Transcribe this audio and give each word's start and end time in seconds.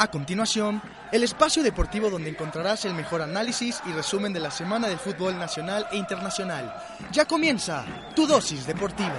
A 0.00 0.06
continuación, 0.06 0.80
el 1.10 1.24
espacio 1.24 1.64
deportivo 1.64 2.08
donde 2.08 2.30
encontrarás 2.30 2.84
el 2.84 2.94
mejor 2.94 3.20
análisis 3.20 3.82
y 3.84 3.90
resumen 3.90 4.32
de 4.32 4.38
la 4.38 4.52
semana 4.52 4.86
del 4.86 4.98
fútbol 4.98 5.36
nacional 5.36 5.88
e 5.90 5.96
internacional. 5.96 6.72
Ya 7.10 7.24
comienza 7.24 7.84
tu 8.14 8.24
dosis 8.24 8.64
deportiva. 8.64 9.16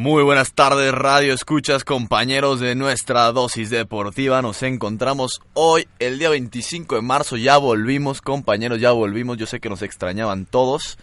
Muy 0.00 0.22
buenas 0.22 0.52
tardes, 0.52 0.92
radio 0.92 1.34
escuchas, 1.34 1.82
compañeros 1.82 2.60
de 2.60 2.76
nuestra 2.76 3.32
dosis 3.32 3.68
deportiva. 3.68 4.40
Nos 4.42 4.62
encontramos 4.62 5.40
hoy, 5.54 5.88
el 5.98 6.20
día 6.20 6.30
25 6.30 6.94
de 6.94 7.02
marzo. 7.02 7.36
Ya 7.36 7.58
volvimos, 7.58 8.22
compañeros, 8.22 8.80
ya 8.80 8.92
volvimos. 8.92 9.38
Yo 9.38 9.46
sé 9.46 9.58
que 9.58 9.68
nos 9.68 9.82
extrañaban 9.82 10.46
todos. 10.46 10.98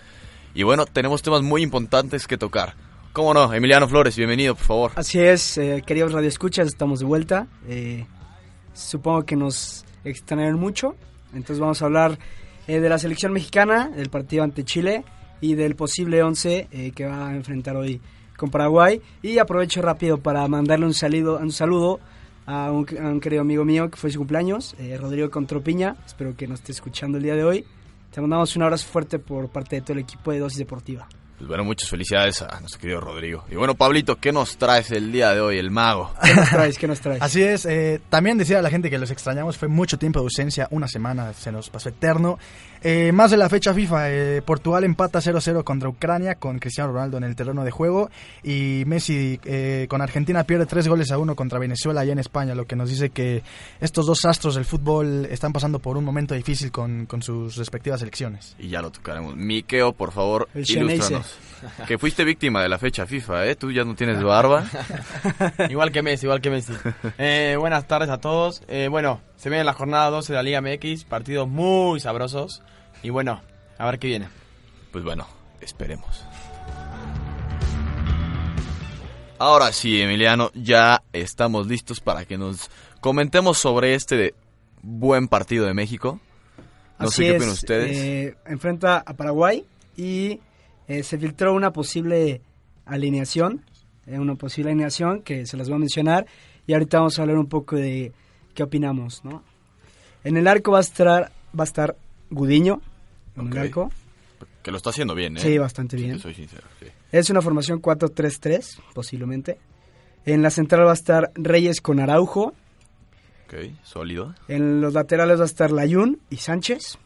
Y 0.54 0.64
bueno, 0.64 0.86
tenemos 0.86 1.22
temas 1.22 1.42
muy 1.42 1.62
importantes 1.62 2.26
que 2.26 2.38
tocar. 2.38 2.76
¿Cómo 3.12 3.34
no? 3.34 3.54
Emiliano 3.54 3.90
Flores, 3.90 4.16
bienvenido, 4.16 4.56
por 4.56 4.64
favor. 4.64 4.92
Así 4.96 5.20
es, 5.20 5.58
eh, 5.58 5.84
queridos 5.86 6.14
radio 6.14 6.30
escuchas, 6.30 6.68
estamos 6.68 7.02
de 7.02 7.06
vuelta. 7.06 7.48
Eh, 7.68 8.06
supongo 8.74 9.26
que 9.26 9.36
nos 9.36 9.84
extrañaron 10.06 10.58
mucho. 10.58 10.96
Entonces 11.34 11.60
vamos 11.60 11.82
a 11.82 11.86
hablar 11.88 12.18
eh, 12.66 12.80
de 12.80 12.88
la 12.88 12.98
selección 12.98 13.34
mexicana, 13.34 13.90
del 13.90 14.10
partido 14.10 14.46
ante 14.46 14.64
Chile 14.64 15.04
y 15.42 15.56
del 15.56 15.76
posible 15.76 16.24
11 16.24 16.70
eh, 16.72 16.92
que 16.96 17.06
va 17.06 17.28
a 17.28 17.36
enfrentar 17.36 17.76
hoy 17.76 18.00
con 18.38 18.50
Paraguay. 18.50 19.02
Y 19.22 19.38
aprovecho 19.38 19.82
rápido 19.82 20.18
para 20.18 20.48
mandarle 20.48 20.86
un 20.86 20.94
saludo, 20.94 21.38
un 21.38 21.52
saludo 21.52 22.00
a, 22.46 22.72
un, 22.72 22.86
a 23.00 23.08
un 23.08 23.20
querido 23.20 23.42
amigo 23.42 23.66
mío 23.66 23.90
que 23.90 23.98
fue 23.98 24.12
su 24.12 24.20
cumpleaños, 24.20 24.76
eh, 24.80 24.98
Rodrigo 24.98 25.30
Contropiña. 25.30 25.96
Espero 26.06 26.36
que 26.36 26.48
nos 26.48 26.60
esté 26.60 26.72
escuchando 26.72 27.18
el 27.18 27.24
día 27.24 27.36
de 27.36 27.44
hoy. 27.44 27.66
Te 28.12 28.22
mandamos 28.22 28.56
un 28.56 28.64
abrazo 28.64 28.88
fuerte 28.88 29.20
por 29.20 29.50
parte 29.50 29.76
de 29.76 29.82
todo 29.82 29.94
el 29.94 30.00
equipo 30.00 30.32
de 30.32 30.40
Dosis 30.40 30.60
Deportiva. 30.60 31.08
Pues 31.38 31.50
bueno, 31.50 31.66
muchas 31.66 31.90
felicidades 31.90 32.42
a 32.42 32.60
nuestro 32.62 32.80
querido 32.80 33.02
Rodrigo. 33.02 33.44
Y 33.52 33.56
bueno, 33.56 33.76
Pablito, 33.76 34.16
¿qué 34.16 34.32
nos 34.32 34.56
traes 34.56 34.92
el 34.92 35.12
día 35.12 35.34
de 35.34 35.42
hoy, 35.42 35.58
el 35.58 35.70
mago? 35.70 36.14
¿Qué 36.24 36.34
nos 36.34 36.50
traes? 36.50 36.78
¿Qué 36.78 36.88
nos 36.88 37.02
traes? 37.02 37.22
Así 37.22 37.44
es, 37.44 37.66
eh, 37.66 38.00
también 38.10 38.38
decía 38.38 38.60
a 38.60 38.62
la 38.62 38.70
gente 38.70 38.90
que 38.90 38.98
los 38.98 39.12
extrañamos, 39.12 39.58
fue 39.58 39.68
mucho 39.68 40.00
tiempo 40.00 40.20
de 40.20 40.24
ausencia, 40.24 40.70
una 40.72 40.88
semana 40.88 41.34
se 41.34 41.52
nos 41.52 41.70
pasó 41.70 41.90
eterno. 41.90 42.40
Eh, 42.88 43.12
más 43.12 43.32
de 43.32 43.38
la 43.38 43.50
fecha 43.50 43.74
FIFA, 43.74 44.12
eh, 44.12 44.42
Portugal 44.44 44.84
empata 44.84 45.20
0-0 45.20 45.64
contra 45.64 45.90
Ucrania 45.90 46.36
con 46.36 46.60
Cristiano 46.60 46.92
Ronaldo 46.92 47.18
en 47.18 47.24
el 47.24 47.36
terreno 47.36 47.64
de 47.64 47.72
juego 47.72 48.12
y 48.44 48.84
Messi 48.86 49.40
eh, 49.44 49.88
con 49.90 50.04
Argentina 50.04 50.44
pierde 50.44 50.68
3 50.68 50.88
goles 50.88 51.12
a 51.12 51.18
1 51.18 51.36
contra 51.36 51.58
Venezuela 51.58 52.02
allá 52.02 52.12
en 52.12 52.20
España, 52.20 52.54
lo 52.54 52.68
que 52.68 52.76
nos 52.76 52.88
dice 52.88 53.10
que 53.10 53.42
estos 53.82 54.06
dos 54.06 54.24
astros 54.26 54.54
del 54.54 54.66
fútbol 54.66 55.26
están 55.32 55.52
pasando 55.52 55.80
por 55.80 55.98
un 55.98 56.06
momento 56.06 56.36
difícil 56.36 56.72
con, 56.72 57.08
con 57.08 57.24
sus 57.24 57.56
respectivas 57.56 58.04
elecciones. 58.04 58.56
Y 58.60 58.68
ya 58.68 58.84
lo 58.84 58.92
tocaremos. 58.92 59.36
Miqueo, 59.36 59.94
por 59.94 60.12
favor, 60.12 60.48
El 60.54 60.70
ilústranos. 60.70 61.40
Que 61.88 61.98
fuiste 61.98 62.24
víctima 62.24 62.62
de 62.62 62.70
la 62.70 62.78
fecha 62.78 63.08
FIFA, 63.08 63.48
¿eh? 63.48 63.56
Tú 63.56 63.72
ya 63.72 63.84
no 63.84 63.96
tienes 63.96 64.22
barba. 64.22 64.64
igual 65.70 65.92
que 65.92 66.04
Messi, 66.04 66.28
igual 66.28 66.40
que 66.40 66.52
Messi. 66.52 66.74
Eh, 67.18 67.56
buenas 67.58 67.88
tardes 67.88 68.10
a 68.10 68.20
todos. 68.20 68.62
Eh, 68.68 68.90
bueno, 68.92 69.22
se 69.38 69.50
viene 69.50 69.64
la 69.64 69.74
jornada 69.74 70.12
12 70.12 70.34
de 70.34 70.38
la 70.38 70.44
Liga 70.44 70.62
MX, 70.62 71.06
partidos 71.06 71.48
muy 71.48 72.00
sabrosos. 72.00 72.62
Y 73.06 73.12
bueno, 73.12 73.40
a 73.78 73.86
ver 73.86 74.00
qué 74.00 74.08
viene. 74.08 74.28
Pues 74.92 75.04
bueno, 75.04 75.28
esperemos. 75.62 76.26
Ahora 79.38 79.72
sí, 79.72 80.02
Emiliano, 80.02 80.50
ya 80.56 81.04
estamos 81.14 81.68
listos 81.68 82.00
para 82.00 82.26
que 82.26 82.36
nos 82.36 82.72
comentemos 83.02 83.60
sobre 83.60 83.94
este 83.94 84.34
buen 84.82 85.28
partido 85.28 85.68
de 85.68 85.76
México. 85.76 86.20
No 86.98 87.06
Así 87.06 87.18
sé 87.18 87.24
qué 87.26 87.30
es, 87.30 87.36
opinan 87.36 87.54
ustedes. 87.54 87.96
eh, 87.96 88.38
enfrenta 88.48 89.04
a 89.06 89.14
Paraguay 89.14 89.64
y 89.96 90.40
eh, 90.88 91.04
se 91.04 91.20
filtró 91.20 91.54
una 91.54 91.72
posible 91.72 92.42
alineación, 92.88 93.64
eh, 94.08 94.18
una 94.18 94.34
posible 94.34 94.72
alineación 94.72 95.22
que 95.22 95.46
se 95.46 95.58
las 95.58 95.70
voy 95.70 95.76
a 95.76 95.80
mencionar 95.80 96.26
y 96.66 96.74
ahorita 96.74 96.98
vamos 96.98 97.20
a 97.20 97.22
hablar 97.22 97.38
un 97.38 97.50
poco 97.50 97.76
de 97.76 98.14
qué 98.56 98.64
opinamos, 98.64 99.24
¿no? 99.24 99.44
En 100.24 100.38
el 100.38 100.48
arco 100.48 100.72
va 100.72 100.80
a 100.80 100.82
estar, 100.82 101.32
va 101.56 101.64
a 101.64 101.66
estar 101.66 101.98
Gudiño, 102.32 102.82
en 103.38 103.48
Ok. 103.48 103.52
el 103.54 103.58
arco. 103.60 103.92
Que 104.64 104.72
lo 104.72 104.78
está 104.78 104.90
haciendo 104.90 105.14
bien, 105.16 105.38
¿eh? 105.38 105.40
Sí, 105.42 105.58
bastante 105.58 105.96
bien. 105.96 106.20
soy 106.20 106.34
sincero, 106.34 106.64
sí. 106.80 106.88
Es 107.12 107.30
una 107.30 107.42
formación 107.42 107.82
4-3-3, 107.82 108.80
posiblemente. 108.94 109.60
En 110.26 110.42
la 110.42 110.50
central 110.50 110.86
va 110.88 110.92
a 110.92 110.96
estar 110.96 111.32
Reyes 111.36 111.82
con 111.82 112.00
Araujo. 112.00 112.54
Ok, 113.46 113.54
sólido. 113.84 114.34
En 114.48 114.82
los 114.82 114.94
laterales 114.94 115.38
va 115.40 115.44
a 115.44 115.46
estar 115.46 115.72
Layún 115.72 116.20
y 116.32 116.38
Sánchez. 116.38 116.98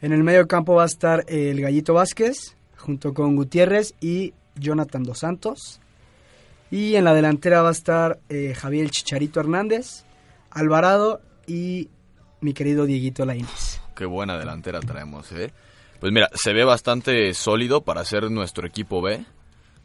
En 0.00 0.12
el 0.12 0.22
medio 0.22 0.46
campo 0.46 0.74
va 0.76 0.84
a 0.84 0.86
estar 0.86 1.24
el 1.26 1.60
Gallito 1.60 1.92
Vázquez, 1.94 2.54
junto 2.76 3.12
con 3.14 3.34
Gutiérrez 3.34 3.94
y 4.00 4.32
Jonathan 4.54 5.02
Dos 5.02 5.18
Santos. 5.18 5.80
Y 6.70 6.94
en 6.94 7.02
la 7.04 7.14
delantera 7.14 7.62
va 7.62 7.70
a 7.70 7.72
estar 7.72 8.20
eh, 8.28 8.54
Javier 8.56 8.90
Chicharito 8.90 9.40
Hernández, 9.40 10.04
Alvarado 10.50 11.20
y 11.48 11.88
mi 12.40 12.52
querido 12.54 12.86
Dieguito 12.86 13.24
Lainez. 13.24 13.67
Qué 13.98 14.06
buena 14.06 14.38
delantera 14.38 14.78
traemos, 14.78 15.32
¿eh? 15.32 15.50
Pues 15.98 16.12
mira, 16.12 16.30
se 16.32 16.52
ve 16.52 16.62
bastante 16.62 17.34
sólido 17.34 17.80
para 17.80 18.04
ser 18.04 18.30
nuestro 18.30 18.64
equipo 18.64 19.02
B. 19.02 19.24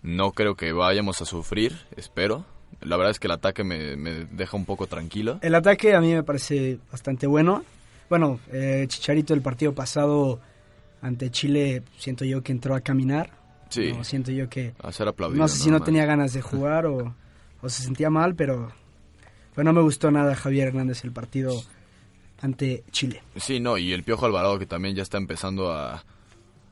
No 0.03 0.33
creo 0.33 0.53
que 0.53 0.71
vayamos 0.71 1.19
a 1.23 1.25
sufrir, 1.25 1.75
espero. 1.97 2.45
La 2.81 2.95
verdad 2.95 3.09
es 3.09 3.17
que 3.19 3.25
el 3.25 3.31
ataque 3.31 3.63
me, 3.63 3.95
me 3.97 4.25
deja 4.25 4.55
un 4.55 4.65
poco 4.65 4.85
tranquilo. 4.85 5.39
El 5.41 5.55
ataque 5.55 5.95
a 5.95 5.99
mí 5.99 6.13
me 6.13 6.21
parece 6.21 6.77
bastante 6.91 7.25
bueno. 7.25 7.65
Bueno, 8.07 8.39
eh, 8.51 8.85
Chicharito 8.87 9.33
el 9.33 9.41
partido 9.41 9.73
pasado 9.73 10.39
ante 11.01 11.31
Chile 11.31 11.81
siento 11.97 12.23
yo 12.23 12.43
que 12.43 12.51
entró 12.51 12.75
a 12.75 12.81
caminar. 12.81 13.31
Sí, 13.69 13.93
No, 13.93 14.03
siento 14.03 14.31
yo 14.31 14.47
que 14.47 14.75
a 14.83 14.91
ser 14.91 15.07
aplaudido. 15.07 15.41
no 15.41 15.47
sé 15.47 15.57
si 15.57 15.71
no 15.71 15.79
tenía 15.81 16.05
ganas 16.05 16.33
de 16.33 16.41
jugar 16.43 16.85
o, 16.85 17.15
o 17.63 17.69
se 17.69 17.81
sentía 17.81 18.11
mal, 18.11 18.35
pero 18.35 18.71
pues 19.55 19.65
no 19.65 19.73
me 19.73 19.81
gustó 19.81 20.11
nada 20.11 20.35
Javier 20.35 20.67
Hernández 20.67 21.03
el 21.03 21.11
partido 21.11 21.59
ante 22.43 22.83
Chile. 22.91 23.23
Sí, 23.37 23.59
no, 23.59 23.77
y 23.77 23.93
el 23.93 24.03
Piojo 24.03 24.25
Alvarado 24.25 24.59
que 24.59 24.65
también 24.65 24.95
ya 24.95 25.01
está 25.01 25.17
empezando 25.17 25.71
a, 25.71 26.03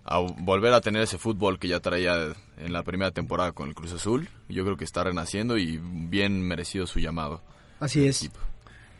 a 0.03 0.19
volver 0.19 0.73
a 0.73 0.81
tener 0.81 1.01
ese 1.01 1.17
fútbol 1.17 1.59
que 1.59 1.69
ya 1.69 1.79
traía 1.79 2.33
en 2.57 2.73
la 2.73 2.83
primera 2.83 3.11
temporada 3.11 3.53
con 3.53 3.69
el 3.69 3.73
Cruz 3.73 3.93
Azul. 3.93 4.29
Yo 4.49 4.63
creo 4.63 4.75
que 4.75 4.83
está 4.83 5.03
renaciendo 5.03 5.57
y 5.57 5.79
bien 5.81 6.41
merecido 6.41 6.85
su 6.87 6.99
llamado. 6.99 7.41
Así 7.79 8.05
es. 8.05 8.23
Equipo. 8.23 8.39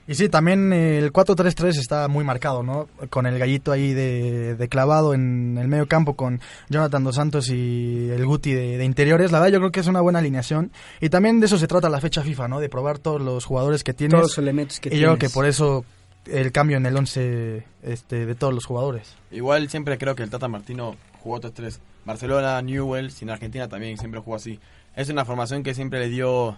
Y 0.08 0.16
sí, 0.16 0.30
también 0.30 0.74
eh, 0.74 0.98
el 0.98 1.14
4-3-3 1.14 1.78
está 1.78 2.08
muy 2.08 2.24
marcado, 2.24 2.64
¿no? 2.64 2.90
Con 3.10 3.28
el 3.28 3.38
gallito 3.38 3.72
ahí 3.72 3.94
de, 3.94 4.56
de 4.56 4.68
clavado 4.68 5.14
en 5.14 5.58
el 5.60 5.68
medio 5.68 5.88
campo 5.88 6.16
con 6.16 6.42
Jonathan 6.70 7.04
Dos 7.04 7.16
Santos 7.16 7.50
y 7.50 8.10
el 8.10 8.26
Guti 8.26 8.52
de, 8.52 8.78
de 8.78 8.86
interiores. 8.86 9.32
La 9.32 9.40
verdad 9.40 9.54
yo 9.54 9.60
creo 9.60 9.72
que 9.72 9.82
es 9.82 9.88
una 9.88 10.02
buena 10.02 10.20
alineación. 10.20 10.72
Y 11.02 11.10
también 11.10 11.40
de 11.40 11.46
eso 11.46 11.58
se 11.58 11.68
trata 11.68 11.90
la 11.90 12.02
fecha 12.02 12.24
FIFA, 12.24 12.48
¿no? 12.48 12.60
De 12.60 12.68
probar 12.68 12.98
todos 12.98 13.22
los 13.22 13.46
jugadores 13.46 13.84
que 13.84 13.94
tienes. 13.94 14.14
Todos 14.14 14.32
los 14.32 14.38
elementos 14.38 14.80
que 14.80 14.90
y 14.90 15.00
yo 15.00 15.10
creo 15.10 15.14
que 15.14 15.20
tienes. 15.20 15.34
por 15.34 15.46
eso 15.46 15.86
el 16.26 16.52
cambio 16.52 16.78
en 16.78 16.86
el 16.86 16.96
11 16.96 17.64
este, 17.84 18.26
de 18.26 18.36
todos 18.36 18.54
los 18.54 18.66
jugadores. 18.66 19.16
Igual 19.32 19.70
siempre 19.70 19.98
creo 19.98 20.16
que 20.16 20.24
el 20.24 20.30
Tata 20.30 20.48
Martino 20.48 20.96
jugó 21.22 21.38
otros 21.38 21.54
tres. 21.54 21.80
Barcelona, 22.06 22.62
Newell's 22.62 23.22
y 23.22 23.26
en 23.26 23.30
Argentina 23.32 23.68
también 23.68 23.98
siempre 23.98 24.20
jugó 24.22 24.36
así. 24.36 24.60
Es 24.96 25.10
una 25.10 25.26
formación 25.26 25.64
que 25.64 25.74
siempre 25.74 26.00
le 26.00 26.10
dio, 26.10 26.58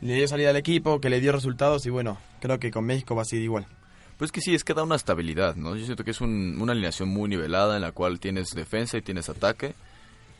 le 0.00 0.14
dio 0.14 0.28
salida 0.28 0.50
al 0.50 0.56
equipo, 0.56 1.00
que 1.00 1.10
le 1.10 1.20
dio 1.20 1.32
resultados 1.32 1.84
y 1.86 1.90
bueno, 1.90 2.18
creo 2.40 2.58
que 2.58 2.70
con 2.70 2.84
México 2.84 3.14
va 3.14 3.22
a 3.22 3.24
ser 3.26 3.40
igual. 3.40 3.66
Pues 4.18 4.32
que 4.32 4.40
sí, 4.40 4.54
es 4.54 4.64
que 4.64 4.74
da 4.74 4.82
una 4.82 4.96
estabilidad, 4.96 5.54
¿no? 5.56 5.76
Yo 5.76 5.84
siento 5.84 6.02
que 6.04 6.10
es 6.10 6.20
un- 6.20 6.58
una 6.60 6.72
alineación 6.72 7.08
muy 7.08 7.28
nivelada 7.28 7.76
en 7.76 7.82
la 7.82 7.92
cual 7.92 8.18
tienes 8.20 8.48
defensa 8.50 8.98
y 8.98 9.02
tienes 9.02 9.28
ataque. 9.28 9.74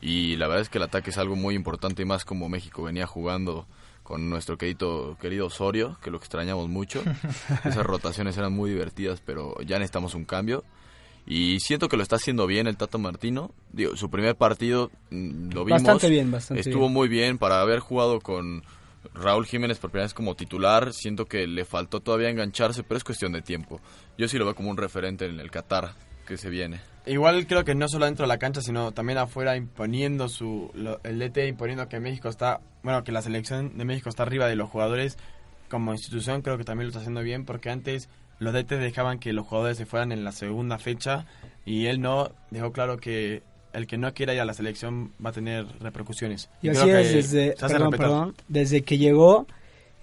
Y 0.01 0.37
la 0.37 0.47
verdad 0.47 0.63
es 0.63 0.69
que 0.69 0.79
el 0.79 0.85
ataque 0.85 1.11
es 1.11 1.19
algo 1.19 1.37
muy 1.37 1.55
importante 1.55 2.03
y 2.03 2.05
más 2.05 2.25
como 2.25 2.49
México 2.49 2.83
venía 2.85 3.07
jugando 3.07 3.67
con 4.09 4.31
nuestro 4.31 4.57
querido, 4.57 5.19
querido 5.21 5.49
Osorio, 5.49 5.99
que 6.03 6.11
lo 6.11 6.17
extrañamos 6.17 6.67
mucho. 6.71 7.03
Esas 7.67 7.85
rotaciones 7.85 8.39
eran 8.39 8.55
muy 8.55 8.71
divertidas, 8.71 9.21
pero 9.21 9.55
ya 9.61 9.77
necesitamos 9.77 10.15
un 10.15 10.25
cambio. 10.25 10.65
Y 11.27 11.61
siento 11.61 11.91
que 11.91 11.99
lo 11.99 12.03
está 12.03 12.17
haciendo 12.17 12.47
bien 12.47 12.67
el 12.67 12.79
Tata 12.79 12.97
Martino. 12.97 13.51
Digo, 13.71 13.99
su 13.99 14.09
primer 14.09 14.35
partido 14.35 14.91
mm, 15.11 15.51
lo 15.53 15.67
vimos. 15.67 15.83
Bastante 15.83 16.09
bien, 16.09 16.31
bastante 16.31 16.63
Estuvo 16.63 16.85
bien. 16.85 16.93
muy 16.95 17.09
bien 17.09 17.37
para 17.37 17.61
haber 17.61 17.81
jugado 17.81 18.23
con 18.23 18.63
Raúl 19.13 19.45
Jiménez 19.45 19.79
por 19.79 19.91
primera 19.91 20.07
vez 20.07 20.15
como 20.15 20.35
titular. 20.35 20.95
Siento 20.95 21.27
que 21.27 21.47
le 21.47 21.67
faltó 21.67 22.01
todavía 22.01 22.31
engancharse, 22.31 22.85
pero 22.85 22.97
es 22.97 23.05
cuestión 23.05 23.33
de 23.33 23.43
tiempo. 23.43 23.79
Yo 24.17 24.27
sí 24.27 24.39
lo 24.39 24.47
veo 24.47 24.55
como 24.55 24.71
un 24.71 24.79
referente 24.79 25.27
en 25.27 25.39
el 25.39 25.51
Qatar 25.51 25.93
que 26.29 26.37
se 26.37 26.51
viene. 26.51 26.79
Igual 27.07 27.47
creo 27.47 27.65
que 27.65 27.75
no 27.75 27.89
solo 27.89 28.05
dentro 28.05 28.25
de 28.25 28.29
la 28.29 28.39
cancha, 28.39 28.61
sino 28.61 28.93
también 28.93 29.19
afuera 29.19 29.57
imponiendo 29.57 30.29
su 30.29 30.71
lo- 30.75 31.01
el 31.05 31.19
DT 31.19 31.49
imponiendo 31.49 31.89
que 31.89 31.99
México 32.01 32.29
está, 32.29 32.61
bueno, 32.83 33.03
que 33.03 33.13
la 33.13 33.23
selección 33.23 33.77
de 33.79 33.85
México 33.85 34.09
está 34.11 34.23
arriba 34.25 34.47
de 34.47 34.57
los 34.57 34.69
jugadores 34.69 35.17
como 35.71 35.93
institución, 35.93 36.43
creo 36.43 36.59
que 36.59 36.65
también 36.65 36.87
lo 36.87 36.91
está 36.91 37.01
haciendo 37.01 37.23
bien 37.23 37.45
porque 37.45 37.71
antes 37.71 38.09
los 38.39 38.53
DT 38.53 38.77
dejaban 38.79 39.19
que 39.19 39.33
los 39.33 39.47
jugadores 39.47 39.79
se 39.79 39.87
fueran 39.87 40.13
en 40.13 40.23
la 40.23 40.33
segunda 40.33 40.79
fecha 40.79 41.27
y 41.65 41.87
él 41.87 42.01
no 42.01 42.31
dejó 42.51 42.73
claro 42.73 42.99
que 42.99 43.43
el 43.73 43.87
que 43.87 43.99
no 43.99 44.13
quiera 44.15 44.33
ir 44.35 44.41
a 44.41 44.45
la 44.45 44.55
selección 44.55 45.13
va 45.25 45.31
a 45.31 45.33
tener 45.33 45.67
repercusiones. 45.81 46.49
Y 46.63 46.69
así 46.69 46.91
es, 46.91 47.13
desde, 47.33 47.55
perdón, 47.69 47.91
perdón, 47.91 48.35
desde 48.49 48.83
que 48.83 48.97
llegó, 48.99 49.47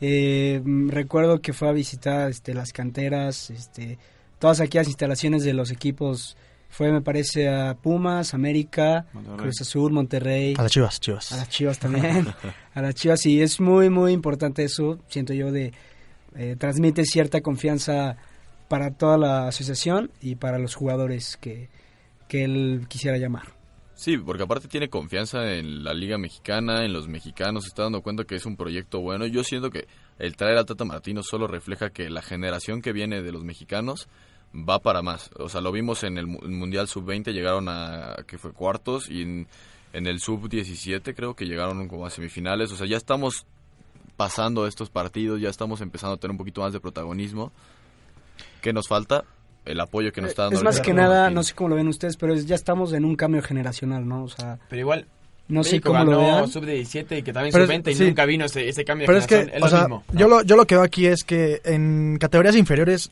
eh, 0.02 0.62
mm, 0.64 0.90
recuerdo 0.90 1.40
que 1.42 1.54
fue 1.54 1.70
a 1.70 1.72
visitar 1.72 2.30
este, 2.30 2.54
las 2.54 2.74
canteras, 2.74 3.50
este, 3.50 3.98
todas 4.46 4.60
aquellas 4.60 4.86
instalaciones 4.86 5.44
de 5.44 5.54
los 5.54 5.72
equipos. 5.72 6.38
Fue, 6.70 6.92
me 6.92 7.02
parece, 7.02 7.50
a 7.50 7.74
Pumas, 7.74 8.36
América, 8.36 9.08
Monterrey. 9.12 9.38
Cruz 9.38 9.62
Azul, 9.62 9.92
Monterrey, 9.92 10.54
A 10.56 10.62
las 10.62 10.72
chivas, 10.72 11.00
chivas. 11.00 11.32
a 11.32 11.38
las 11.38 11.50
Chivas 11.50 11.80
también, 11.80 12.28
a 12.76 12.82
las 12.84 12.94
Chivas. 12.94 13.26
Y 13.26 13.42
es 13.42 13.60
muy, 13.60 13.90
muy 13.90 14.12
importante 14.12 14.64
eso, 14.64 15.00
siento 15.08 15.34
yo, 15.34 15.52
de 15.52 15.74
eh, 16.36 16.56
transmite 16.60 17.06
cierta 17.06 17.42
confianza 17.42 18.18
para 18.68 18.92
toda 18.92 19.18
la 19.18 19.48
asociación 19.48 20.12
y 20.22 20.36
para 20.36 20.60
los 20.60 20.76
jugadores 20.76 21.38
que, 21.38 21.70
que 22.28 22.44
él 22.44 22.86
quisiera 22.88 23.18
llamar. 23.18 23.48
Sí, 23.96 24.16
porque 24.20 24.44
aparte 24.44 24.68
tiene 24.68 24.90
confianza 24.90 25.54
en 25.54 25.84
la 25.84 25.96
Liga 25.96 26.20
Mexicana, 26.20 26.86
en 26.86 26.94
los 26.94 27.08
mexicanos, 27.08 27.64
se 27.64 27.70
está 27.70 27.82
dando 27.82 28.04
cuenta 28.04 28.26
que 28.26 28.36
es 28.36 28.46
un 28.46 28.58
proyecto 28.58 29.00
bueno. 29.00 29.26
Yo 29.26 29.44
siento 29.44 29.72
que 29.72 29.88
el 30.20 30.36
traer 30.36 30.60
a 30.60 30.66
Tata 30.66 30.86
Martino 30.86 31.24
solo 31.24 31.48
refleja 31.48 31.90
que 31.90 32.12
la 32.12 32.22
generación 32.22 32.84
que 32.84 32.94
viene 32.94 33.24
de 33.24 33.32
los 33.32 33.44
mexicanos 33.44 34.08
va 34.56 34.80
para 34.80 35.02
más. 35.02 35.30
O 35.38 35.50
sea, 35.50 35.62
lo 35.62 35.72
vimos 35.72 36.04
en 36.04 36.18
el 36.18 36.28
Mu- 36.28 36.42
Mundial 36.48 36.88
Sub-20, 36.88 37.34
llegaron 37.34 37.68
a, 37.70 38.16
que 38.28 38.38
fue 38.38 38.52
cuartos, 38.54 39.10
y 39.10 39.22
en, 39.24 39.48
en 39.94 40.08
el 40.08 40.20
Sub-17 40.20 41.14
creo 41.16 41.36
que 41.36 41.46
llegaron 41.46 41.88
como 41.88 42.06
a 42.06 42.10
semifinales. 42.10 42.72
O 42.72 42.78
sea, 42.78 42.88
ya 42.88 42.98
estamos 42.98 43.46
pasando 44.18 44.66
estos 44.68 44.90
partidos, 44.90 45.42
ya 45.42 45.50
estamos 45.50 45.82
empezando 45.82 46.14
a 46.16 46.18
tener 46.18 46.32
un 46.32 46.38
poquito 46.38 46.62
más 46.62 46.72
de 46.74 46.80
protagonismo. 46.80 47.52
¿Qué 48.62 48.74
nos 48.74 48.88
falta? 48.88 49.26
El 49.66 49.80
apoyo 49.80 50.12
que 50.12 50.22
nos 50.22 50.30
está 50.30 50.44
dando 50.44 50.58
Es 50.58 50.64
más 50.64 50.80
que 50.80 50.94
nada, 50.94 51.30
no 51.32 51.44
sé 51.44 51.54
cómo 51.56 51.70
lo 51.70 51.76
ven 51.76 51.88
ustedes, 51.88 52.18
pero 52.18 52.34
es- 52.34 52.46
ya 52.46 52.56
estamos 52.56 52.94
en 52.94 53.04
un 53.04 53.16
cambio 53.16 53.42
generacional, 53.42 54.08
¿no? 54.08 54.24
O 54.24 54.30
sea, 54.30 54.60
Pero 54.70 54.80
igual 54.82 55.08
no 55.48 55.64
sé 55.64 55.82
cómo 55.82 56.04
lo 56.04 56.12
ganó 56.12 56.22
vean. 56.22 56.48
sub-17 56.50 57.18
y 57.20 57.24
que 57.24 57.34
también 57.34 57.52
Pero 57.52 57.66
es- 57.66 57.70
sub-20 57.72 57.92
y 57.92 57.96
sí. 57.96 58.04
nunca 58.06 58.26
vino 58.26 58.46
ese, 58.46 58.70
ese 58.70 58.86
cambio 58.86 59.08
Pero 59.08 59.18
de 59.18 59.22
es 59.22 59.28
que, 59.28 59.36
generación. 59.38 59.64
o 59.64 59.66
es 59.66 59.72
lo 59.72 59.78
sea, 59.78 59.88
mismo. 59.88 60.04
yo 60.14 60.28
lo, 60.28 60.42
yo 60.44 60.56
lo 60.56 60.66
que 60.66 60.76
veo 60.76 60.84
aquí 60.84 61.08
es 61.08 61.24
que 61.24 61.62
en 61.66 62.18
categorías 62.20 62.56
inferiores 62.56 63.10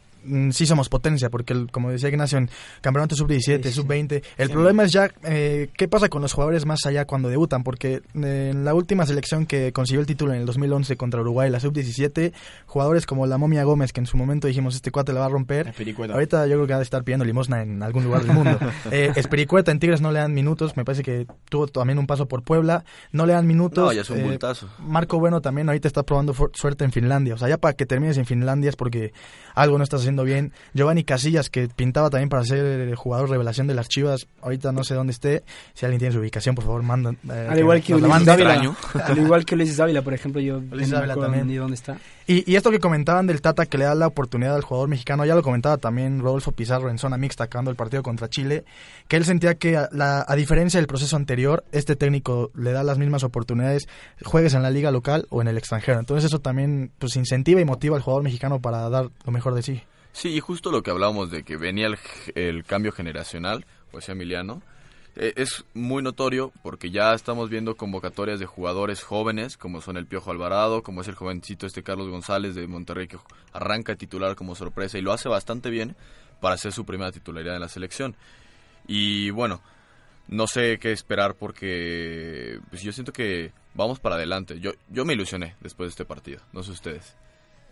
sí 0.51 0.65
somos 0.65 0.89
potencia, 0.89 1.29
porque 1.29 1.53
el- 1.53 1.71
como 1.71 1.91
decía 1.91 2.09
Ignacio, 2.09 2.37
en 2.37 2.49
campeonato 2.81 3.15
sub-17, 3.15 3.63
Sí, 3.69 3.69
sí. 3.69 3.81
sub-20, 3.81 4.23
el 4.37 4.47
Sí. 4.47 4.53
problema 4.53 4.83
es 4.83 4.91
ya 4.91 5.09
eh, 5.23 5.69
qué 5.77 5.87
pasa 5.87 6.09
con 6.09 6.21
los 6.21 6.33
jugadores 6.33 6.65
más 6.65 6.85
allá 6.85 7.05
cuando 7.05 7.29
debutan, 7.29 7.63
porque 7.63 8.01
eh, 8.15 8.49
en 8.53 8.65
la 8.65 8.73
última 8.73 9.05
selección 9.05 9.45
que 9.45 9.71
consiguió 9.73 9.99
el 10.01 10.05
título 10.07 10.33
en 10.33 10.39
el 10.41 10.45
2011 10.45 10.95
contra 10.97 11.21
Uruguay, 11.21 11.49
la 11.49 11.59
sub-17, 11.59 12.33
jugadores 12.67 13.05
como 13.05 13.25
la 13.27 13.37
Momia 13.37 13.63
Gómez, 13.63 13.93
que 13.93 13.99
en 13.99 14.05
su 14.05 14.17
momento 14.17 14.47
dijimos, 14.47 14.75
este 14.75 14.91
cuate 14.91 15.13
la 15.13 15.21
va 15.21 15.25
a 15.27 15.29
romper. 15.29 15.73
Ahorita 16.13 16.45
yo 16.47 16.55
creo 16.55 16.67
que 16.67 16.73
va 16.73 16.79
a 16.79 16.83
estar 16.83 17.03
pidiendo 17.03 17.25
limosna 17.25 17.61
en 17.61 17.81
algún 17.83 18.03
lugar 18.03 18.23
del 18.23 18.33
mundo. 18.33 18.57
eh, 18.91 19.11
Espiricueta 19.15 19.71
en 19.71 19.79
Tigres 19.79 20.01
no 20.01 20.11
le 20.11 20.19
dan 20.19 20.33
minutos, 20.33 20.77
me 20.77 20.85
parece 20.85 21.03
que 21.03 21.25
tuvo 21.49 21.67
también 21.67 21.97
un 21.99 22.07
paso 22.07 22.27
por 22.27 22.43
Puebla, 22.43 22.83
no 23.11 23.25
le 23.25 23.33
dan 23.33 23.47
minutos. 23.47 23.85
No, 23.85 23.91
ya 23.93 24.01
es 24.01 24.09
un 24.09 24.19
eh, 24.19 24.23
bultazo. 24.23 24.69
Marco 24.79 25.19
Bueno 25.19 25.41
también 25.41 25.67
ahorita 25.69 25.87
está 25.87 26.03
probando 26.03 26.33
suerte 26.53 26.83
en 26.85 26.91
Finlandia. 26.91 27.33
O 27.33 27.37
sea, 27.37 27.49
ya 27.49 27.57
para 27.57 27.73
que 27.73 27.85
termines 27.85 28.17
en 28.17 28.25
Finlandia 28.25 28.69
es 28.69 28.75
porque 28.75 29.13
algo 29.55 29.77
no 29.77 29.83
estás 29.83 30.01
haciendo 30.01 30.12
bien. 30.23 30.51
Giovanni 30.75 31.03
Casillas, 31.03 31.49
que 31.49 31.67
pintaba 31.67 32.11
también 32.11 32.29
para 32.29 32.43
ser 32.43 32.63
el 32.63 32.95
jugador 32.95 33.31
revelación 33.31 33.65
de 33.65 33.73
las 33.73 33.89
Chivas, 33.89 34.27
ahorita 34.43 34.71
no 34.71 34.83
sé 34.83 34.93
dónde 34.93 35.13
esté. 35.13 35.41
Si 35.73 35.87
alguien 35.87 35.97
tiene 35.97 36.13
su 36.13 36.19
ubicación, 36.19 36.53
por 36.53 36.65
favor, 36.65 36.83
manda. 36.83 37.09
eh, 37.31 37.47
Al 37.49 37.57
igual 37.57 37.81
que 37.81 37.95
Ulises. 37.95 38.25
Dávila. 38.25 38.75
Al 39.05 39.17
igual 39.17 39.45
que 39.45 39.55
Ulises 39.55 39.77
Dávila, 39.77 40.03
por 40.03 40.13
ejemplo, 40.13 40.39
yo 40.39 40.57
Ulises 40.57 40.91
Dávila 40.91 41.15
también. 41.15 41.47
ni 41.47 41.55
dónde 41.55 41.73
está. 41.73 41.97
Y, 42.27 42.49
y 42.49 42.55
esto 42.55 42.69
que 42.69 42.79
comentaban 42.79 43.25
del 43.27 43.41
Tata 43.41 43.65
que 43.65 43.77
le 43.79 43.85
da 43.85 43.95
la 43.95 44.07
oportunidad 44.07 44.55
al 44.55 44.61
jugador 44.61 44.87
mexicano, 44.89 45.25
ya 45.25 45.33
lo 45.35 45.41
comentaba 45.41 45.77
también 45.77 46.19
Rodolfo 46.21 46.51
Pizarro 46.53 46.89
en 46.91 46.97
zona 46.99 47.17
mixta 47.17 47.45
acabando 47.45 47.71
el 47.71 47.75
partido 47.75 48.03
contra 48.03 48.29
Chile, 48.29 48.63
que 49.09 49.17
él 49.17 49.25
sentía 49.25 49.55
que 49.55 49.75
a, 49.77 49.89
la- 49.91 50.23
a 50.27 50.35
diferencia 50.35 50.79
del 50.79 50.87
proceso 50.87 51.15
anterior, 51.17 51.63
este 51.71 51.95
técnico 51.95 52.51
le 52.55 52.71
da 52.71 52.83
las 52.83 52.97
mismas 52.97 53.23
oportunidades, 53.23 53.87
juegues 54.23 54.53
en 54.53 54.61
la 54.63 54.69
liga 54.69 54.91
local 54.91 55.25
o 55.29 55.41
en 55.41 55.47
el 55.47 55.57
extranjero. 55.57 55.99
Entonces 55.99 56.25
eso 56.25 56.39
también 56.39 56.91
pues 56.97 57.15
incentiva 57.15 57.59
y 57.61 57.65
motiva 57.65 57.95
al 57.97 58.01
jugador 58.03 58.23
mexicano 58.23 58.59
para 58.61 58.89
dar 58.89 59.09
lo 59.25 59.31
mejor 59.31 59.53
de 59.55 59.63
sí. 59.63 59.81
Sí, 60.13 60.29
y 60.29 60.39
justo 60.39 60.71
lo 60.71 60.83
que 60.83 60.91
hablábamos 60.91 61.31
de 61.31 61.43
que 61.43 61.57
venía 61.57 61.87
el, 61.87 61.97
el 62.35 62.63
cambio 62.63 62.91
generacional, 62.91 63.65
pues 63.91 64.07
Emiliano, 64.09 64.61
eh, 65.15 65.33
es 65.35 65.63
muy 65.73 66.01
notorio 66.01 66.51
porque 66.63 66.89
ya 66.89 67.13
estamos 67.13 67.49
viendo 67.49 67.75
convocatorias 67.75 68.39
de 68.39 68.45
jugadores 68.45 69.03
jóvenes, 69.03 69.57
como 69.57 69.81
son 69.81 69.97
el 69.97 70.07
Piojo 70.07 70.31
Alvarado, 70.31 70.81
como 70.81 71.01
es 71.01 71.07
el 71.07 71.15
jovencito 71.15 71.67
este 71.67 71.83
Carlos 71.83 72.09
González 72.09 72.55
de 72.55 72.67
Monterrey, 72.67 73.07
que 73.07 73.17
arranca 73.51 73.95
titular 73.95 74.35
como 74.35 74.55
sorpresa 74.55 74.97
y 74.97 75.01
lo 75.01 75.13
hace 75.13 75.29
bastante 75.29 75.69
bien 75.69 75.95
para 76.41 76.55
hacer 76.55 76.71
su 76.71 76.85
primera 76.85 77.11
titularidad 77.11 77.55
en 77.55 77.61
la 77.61 77.67
selección. 77.67 78.15
Y 78.87 79.29
bueno, 79.29 79.61
no 80.27 80.47
sé 80.47 80.79
qué 80.79 80.91
esperar 80.91 81.35
porque 81.35 82.59
pues 82.69 82.81
yo 82.81 82.91
siento 82.91 83.13
que 83.13 83.51
vamos 83.75 83.99
para 83.99 84.15
adelante. 84.15 84.59
Yo, 84.59 84.71
yo 84.89 85.05
me 85.05 85.13
ilusioné 85.13 85.55
después 85.59 85.87
de 85.87 85.91
este 85.91 86.05
partido, 86.05 86.41
no 86.53 86.63
sé 86.63 86.71
ustedes. 86.71 87.15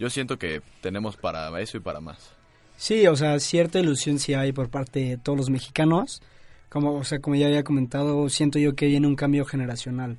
Yo 0.01 0.09
siento 0.09 0.39
que 0.39 0.63
tenemos 0.81 1.15
para 1.15 1.61
eso 1.61 1.77
y 1.77 1.79
para 1.79 2.01
más. 2.01 2.31
Sí, 2.75 3.05
o 3.05 3.15
sea, 3.15 3.39
cierta 3.39 3.79
ilusión 3.79 4.17
sí 4.17 4.33
hay 4.33 4.51
por 4.51 4.71
parte 4.71 4.99
de 4.99 5.17
todos 5.17 5.37
los 5.37 5.51
mexicanos. 5.51 6.23
Como, 6.69 6.93
o 6.93 7.03
sea, 7.03 7.19
como 7.19 7.35
ya 7.35 7.45
había 7.45 7.63
comentado, 7.63 8.27
siento 8.27 8.57
yo 8.57 8.73
que 8.73 8.87
viene 8.87 9.05
un 9.05 9.15
cambio 9.15 9.45
generacional. 9.45 10.17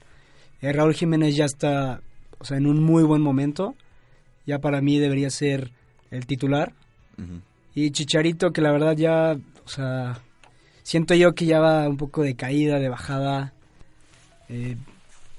Eh, 0.61 0.73
Raúl 0.73 0.95
Jiménez 0.95 1.35
ya 1.35 1.47
está, 1.47 2.01
o 2.39 2.45
sea, 2.45 2.59
en 2.59 2.69
un 2.69 2.81
muy 2.81 3.03
buen 3.03 3.23
momento. 3.23 3.75
Ya 4.47 4.61
para 4.61 4.81
mí 4.81 5.01
debería 5.01 5.31
ser 5.31 5.73
el 6.13 6.27
titular. 6.27 6.75
Ujú. 7.19 7.41
Y 7.75 7.91
Chicharito, 7.91 8.53
que 8.53 8.61
la 8.61 8.71
verdad 8.71 8.97
ya, 8.97 9.37
o 9.65 9.69
sea, 9.69 10.21
siento 10.85 11.15
yo 11.15 11.35
que 11.35 11.47
ya 11.47 11.59
va 11.59 11.89
un 11.89 11.97
poco 11.97 12.23
de 12.23 12.37
caída, 12.37 12.79
de 12.79 12.89
bajada. 12.89 13.53
Eh, 14.49 14.77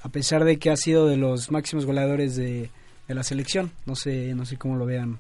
a 0.01 0.09
pesar 0.09 0.43
de 0.43 0.59
que 0.59 0.69
ha 0.69 0.75
sido 0.75 1.07
de 1.07 1.15
los 1.15 1.50
máximos 1.50 1.85
goleadores 1.85 2.35
de, 2.35 2.69
de 3.07 3.15
la 3.15 3.24
selección. 3.24 3.72
No 3.86 3.95
sé, 3.95 4.33
no 4.36 4.45
sé 4.45 4.57
cómo 4.57 4.75
lo 4.77 4.86
vean. 4.86 5.19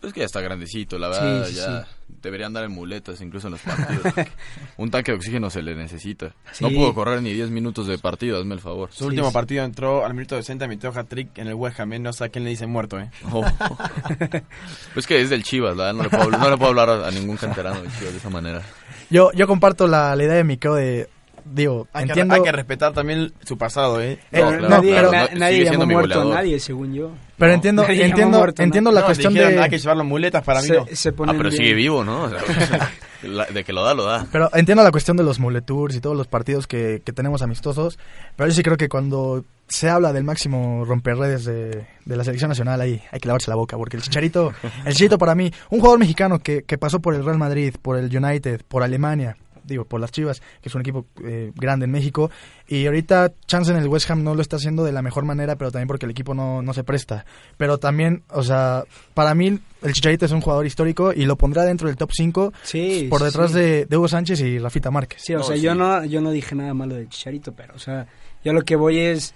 Pues 0.00 0.12
que 0.12 0.20
ya 0.20 0.26
está 0.26 0.42
grandecito, 0.42 0.98
la 0.98 1.08
verdad, 1.08 1.46
Sí, 1.46 1.52
sí, 1.54 1.60
ya 1.60 1.86
debería 2.20 2.44
andar 2.46 2.62
en 2.64 2.72
muletas 2.72 3.22
incluso 3.22 3.46
en 3.48 3.52
los 3.52 3.62
partidos. 3.62 4.02
un 4.76 4.90
tanque 4.90 5.12
de 5.12 5.16
oxígeno 5.16 5.48
se 5.48 5.62
le 5.62 5.74
necesita. 5.74 6.34
No 6.60 6.68
pudo 6.68 6.92
correr 6.94 7.22
ni 7.22 7.32
10 7.32 7.48
minutos 7.48 7.86
de 7.86 7.96
partido, 7.96 8.38
hazme 8.38 8.54
el 8.54 8.60
favor. 8.60 8.90
Su 8.92 8.98
Sí, 8.98 9.04
último 9.06 9.28
sí. 9.28 9.32
partido 9.32 9.64
entró 9.64 10.04
al 10.04 10.12
minuto 10.12 10.36
60, 10.36 10.68
metió 10.68 10.90
hat-trick 10.94 11.38
en 11.38 11.46
el 11.48 11.54
West 11.54 11.80
Ham. 11.80 11.94
¿eh? 11.94 11.98
No 12.00 12.12
sé 12.12 12.24
a 12.24 12.28
quién 12.28 12.44
le 12.44 12.50
dicen 12.50 12.68
muerto, 12.68 13.00
¿eh? 13.00 13.10
Oh. 13.32 13.42
pues 14.94 15.06
que 15.06 15.20
es 15.22 15.30
del 15.30 15.42
Chivas, 15.42 15.76
la 15.76 15.84
verdad, 15.92 15.94
no 15.96 16.02
le 16.04 16.10
puedo, 16.10 16.22
hablar- 16.24 16.40
no 16.40 16.50
le 16.50 16.56
puedo 16.56 16.68
hablar 16.70 16.88
a, 16.90 17.08
a 17.08 17.10
ningún 17.10 17.36
canterano 17.38 17.80
de 17.80 17.88
Chivas 17.98 18.12
de 18.12 18.18
esa 18.18 18.30
manera. 18.30 18.62
Yo, 19.10 19.30
yo 19.32 19.46
comparto 19.46 19.86
la, 19.86 20.14
la 20.16 20.22
idea 20.24 20.34
de 20.34 20.44
Miqueo 20.44 20.74
de, 20.74 21.08
digo, 21.44 21.86
Hay, 21.92 22.04
entiendo... 22.04 22.34
que, 22.34 22.40
hay 22.40 22.44
que 22.44 22.52
respetar 22.52 22.92
también 22.92 23.32
su 23.44 23.56
pasado, 23.58 24.00
¿eh? 24.00 24.18
Eh, 24.32 24.40
No, 24.40 24.50
no, 24.52 24.58
claro, 24.58 24.68
nadie 24.70 24.90
claro, 24.92 25.12
na- 25.12 25.28
no, 25.32 25.38
nadie 25.38 25.52
sigue 25.54 25.64
llamó 25.64 25.70
siendo 25.72 25.86
mi 25.86 25.94
muerto 25.94 26.14
a 26.14 26.16
goleador. 26.18 26.34
nadie, 26.36 26.60
según 26.60 26.94
yo. 26.94 27.10
pero 27.38 27.50
No, 27.50 27.54
entiendo, 27.54 27.82
nadie 27.82 28.04
entiendo, 28.06 28.46
entiendo 28.58 28.90
la 28.92 29.00
No, 29.00 29.06
cuestión 29.06 29.32
dijeron, 29.34 29.54
de... 29.56 29.62
Hay 29.62 29.70
que 29.70 29.78
llevarlo 29.78 30.04
muletas 30.04 30.42
para 30.44 30.60
mí, 30.62 30.66
se, 30.68 30.74
no. 30.74 30.86
se 30.92 31.08
Ah, 31.10 31.12
pero 31.16 31.34
bien. 31.42 31.52
sigue 31.52 31.74
vivo, 31.74 32.04
¿no? 32.04 32.22
O 32.24 32.28
sea, 32.30 32.38
la- 33.22 33.46
de 33.46 33.64
que 33.64 33.72
lo 33.72 33.82
da, 33.84 33.94
lo 33.94 34.04
da. 34.04 34.26
Pero 34.32 34.50
entiendo 34.54 34.82
la 34.82 34.90
cuestión 34.90 35.16
de 35.16 35.22
los 35.24 35.38
muletours 35.40 35.94
y 35.96 36.00
todos 36.00 36.16
los 36.16 36.26
partidos 36.26 36.66
que, 36.66 37.02
que 37.04 37.12
tenemos 37.12 37.42
amistosos, 37.42 37.98
pero 38.36 38.48
yo 38.48 38.54
sí 38.54 38.62
creo 38.62 38.76
que 38.76 38.88
cuando 38.88 39.44
se 39.66 39.88
habla 39.88 40.12
del 40.12 40.24
máximo 40.24 40.84
romperredes 40.84 41.44
de, 41.46 41.86
de 42.04 42.16
la 42.16 42.22
selección 42.24 42.50
nacional, 42.50 42.80
ahí 42.82 43.00
hay 43.10 43.20
que 43.20 43.28
lavarse 43.28 43.50
la 43.50 43.56
boca, 43.56 43.76
porque 43.78 43.96
el 43.96 44.02
Chicharito, 44.02 44.52
el 44.84 44.92
Chicharito 44.92 45.16
para 45.18 45.34
mí, 45.34 45.50
un 45.70 45.80
jugador 45.80 45.98
mexicano 45.98 46.38
que, 46.38 46.64
que 46.64 46.76
pasó 46.76 47.00
por 47.00 47.14
el 47.14 47.24
Real 47.24 47.38
Madrid, 47.38 47.74
por 47.80 47.96
el 47.96 48.14
United, 48.14 48.60
por 48.68 48.82
Alemania, 48.82 49.36
digo, 49.64 49.84
por 49.84 50.00
las 50.00 50.10
Chivas, 50.12 50.40
que 50.60 50.68
es 50.68 50.74
un 50.74 50.80
equipo 50.82 51.06
eh, 51.24 51.52
grande 51.54 51.84
en 51.86 51.90
México, 51.90 52.30
y 52.68 52.86
ahorita 52.86 53.32
Chance 53.46 53.70
en 53.72 53.78
el 53.78 53.88
West 53.88 54.10
Ham 54.10 54.22
no 54.22 54.34
lo 54.34 54.42
está 54.42 54.56
haciendo 54.56 54.84
de 54.84 54.92
la 54.92 55.02
mejor 55.02 55.24
manera, 55.24 55.56
pero 55.56 55.70
también 55.70 55.88
porque 55.88 56.06
el 56.06 56.10
equipo 56.12 56.34
no, 56.34 56.62
no 56.62 56.72
se 56.74 56.84
presta. 56.84 57.24
Pero 57.56 57.78
también, 57.78 58.22
o 58.30 58.42
sea, 58.42 58.84
para 59.14 59.34
mí 59.34 59.58
el 59.82 59.92
Chicharito 59.92 60.24
es 60.26 60.32
un 60.32 60.40
jugador 60.40 60.64
histórico 60.66 61.12
y 61.12 61.24
lo 61.26 61.36
pondrá 61.36 61.64
dentro 61.64 61.88
del 61.88 61.96
top 61.96 62.10
5 62.12 62.52
Sí, 62.62 63.06
por 63.10 63.22
detrás 63.22 63.52
sí. 63.52 63.58
de, 63.58 63.86
de 63.86 63.96
Hugo 63.96 64.08
Sánchez 64.08 64.40
y 64.40 64.58
Rafita 64.58 64.90
Márquez. 64.90 65.20
Sí, 65.22 65.34
o 65.34 65.38
No, 65.38 65.44
sea, 65.44 65.56
sí. 65.56 65.62
yo 65.62 65.74
no 65.74 66.04
yo 66.04 66.20
no 66.20 66.30
dije 66.30 66.54
nada 66.54 66.72
malo 66.74 66.94
de 66.94 67.08
Chicharito, 67.08 67.52
pero, 67.52 67.74
o 67.74 67.78
sea, 67.78 68.06
yo 68.44 68.52
lo 68.52 68.62
que 68.62 68.76
voy 68.76 68.98
es 68.98 69.34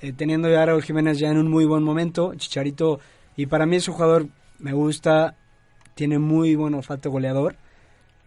eh, 0.00 0.12
teniendo 0.12 0.48
ya 0.48 0.62
a 0.62 0.66
Raúl 0.66 0.82
Jiménez 0.82 1.18
ya 1.18 1.28
en 1.28 1.38
un 1.38 1.48
muy 1.50 1.64
buen 1.64 1.82
momento, 1.82 2.34
Chicharito, 2.36 3.00
y 3.36 3.46
para 3.46 3.66
mí 3.66 3.76
es 3.76 3.88
un 3.88 3.94
jugador, 3.94 4.26
me 4.58 4.72
gusta, 4.72 5.36
tiene 5.94 6.18
muy 6.18 6.54
buen 6.56 6.74
olfato 6.74 7.10
goleador, 7.10 7.56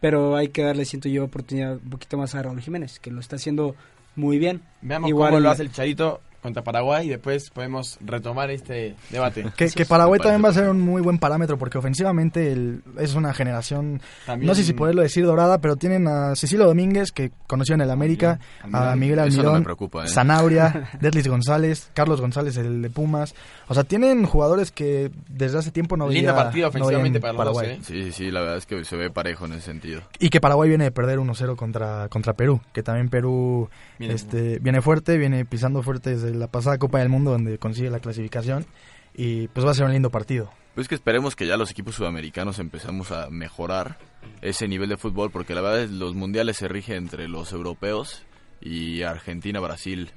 pero 0.06 0.36
hay 0.36 0.50
que 0.50 0.62
darle, 0.62 0.86
siento 0.86 1.10
yo, 1.10 1.24
oportunidad 1.24 1.80
un 1.84 1.90
poquito 1.90 2.16
más 2.16 2.36
a 2.36 2.44
Raúl 2.44 2.62
Jiménez, 2.62 3.00
que 3.00 3.10
lo 3.10 3.20
está 3.20 3.38
haciendo 3.38 3.76
muy 4.16 4.38
bien. 4.38 4.62
Veamos 4.84 5.10
Igual- 5.10 5.32
cómo 5.32 5.40
lo 5.40 5.50
hace 5.50 5.64
el 5.64 5.72
Charito 5.72 6.22
contra 6.46 6.64
Paraguay 6.64 7.08
y 7.08 7.10
después 7.10 7.50
podemos 7.50 7.98
retomar 8.02 8.50
este 8.52 8.96
debate. 9.10 9.46
Que, 9.58 9.86
Paraguay 9.86 10.20
también 10.20 10.44
va 10.44 10.50
a 10.50 10.54
ser 10.54 10.70
un 10.70 10.80
muy 10.82 11.02
buen 11.02 11.18
parámetro 11.18 11.58
porque 11.58 11.78
ofensivamente 11.78 12.52
el- 12.52 12.82
es 13.00 13.16
una 13.16 13.34
generación, 13.34 14.02
También- 14.26 14.48
no 14.48 14.56
sé 14.56 14.64
si 14.64 14.74
poderlo 14.74 15.02
decir 15.02 15.26
dorada, 15.26 15.60
pero 15.60 15.76
tienen 15.76 16.08
a 16.08 16.36
Cecilio 16.36 16.66
Domínguez 16.66 17.12
que 17.12 17.32
conoció 17.48 17.76
en 17.76 17.82
el 17.82 17.92
América, 17.92 18.40
a 18.72 18.96
Miguel 18.96 19.18
no 19.18 19.22
Almirón, 19.24 19.64
preocupa, 19.64 20.06
¿eh? 20.06 20.08
Sanabria, 20.08 20.90
Derlis 21.02 21.28
González, 21.28 21.90
Carlos 21.94 22.22
González, 22.22 22.56
el 22.58 22.82
de 22.82 22.90
Pumas. 22.90 23.36
O 23.68 23.74
sea, 23.74 23.84
tienen 23.84 24.26
jugadores 24.26 24.72
que 24.72 25.12
desde 25.30 25.58
hace 25.58 25.72
tiempo 25.72 25.98
no 25.98 26.08
veía- 26.08 26.32
no 26.34 26.52
veía 26.52 26.68
ofensivamente 26.68 27.18
en 27.18 27.22
para 27.22 27.34
dos, 27.34 27.38
Paraguay. 27.56 27.78
¿eh? 27.78 27.80
Sí, 27.84 28.04
sí, 28.04 28.12
sí, 28.12 28.32
la 28.32 28.42
verdad 28.42 28.58
es 28.58 28.66
que 28.66 28.84
se 28.86 28.96
ve 28.96 29.10
parejo 29.10 29.46
en 29.46 29.54
ese 29.54 29.62
sentido. 29.62 30.02
Y 30.20 30.30
que 30.30 30.40
Paraguay 30.42 30.70
viene 30.70 30.84
de 30.86 30.92
perder 30.92 31.20
1-0 31.20 31.56
contra, 31.56 32.08
contra 32.10 32.34
Perú, 32.34 32.62
que 32.74 32.84
también 32.84 33.10
Perú 33.10 33.70
Viene- 33.98 34.14
este, 34.14 34.60
viene 34.60 34.82
fuerte, 34.82 35.18
viene 35.18 35.46
pisando 35.46 35.82
fuerte 35.82 36.12
desde 36.12 36.35
la 36.40 36.48
pasada 36.48 36.78
Copa 36.78 37.00
del 37.00 37.10
Mundo 37.10 37.32
donde 37.32 37.58
consigue 37.58 37.90
la 37.90 38.00
clasificación 38.00 38.66
y 39.14 39.48
pues 39.50 39.66
va 39.66 39.72
a 39.72 39.74
ser 39.74 39.86
un 39.86 39.94
lindo 39.94 40.10
partido. 40.10 40.52
Pues 40.76 40.88
que 40.90 40.96
esperemos 40.96 41.36
que 41.36 41.48
ya 41.48 41.56
los 41.56 41.72
equipos 41.72 41.96
sudamericanos 41.96 42.60
empezamos 42.60 43.12
a 43.12 43.30
mejorar 43.30 43.98
ese 44.42 44.68
nivel 44.68 44.90
de 44.90 44.98
fútbol, 44.98 45.32
porque 45.32 45.56
la 45.56 45.62
verdad 45.62 45.84
es 45.84 45.92
los 45.92 46.16
mundiales 46.16 46.58
se 46.58 46.68
rigen 46.68 46.98
entre 46.98 47.30
los 47.30 47.54
europeos 47.54 48.24
y 48.60 49.04
Argentina, 49.04 49.60
Brasil. 49.62 50.12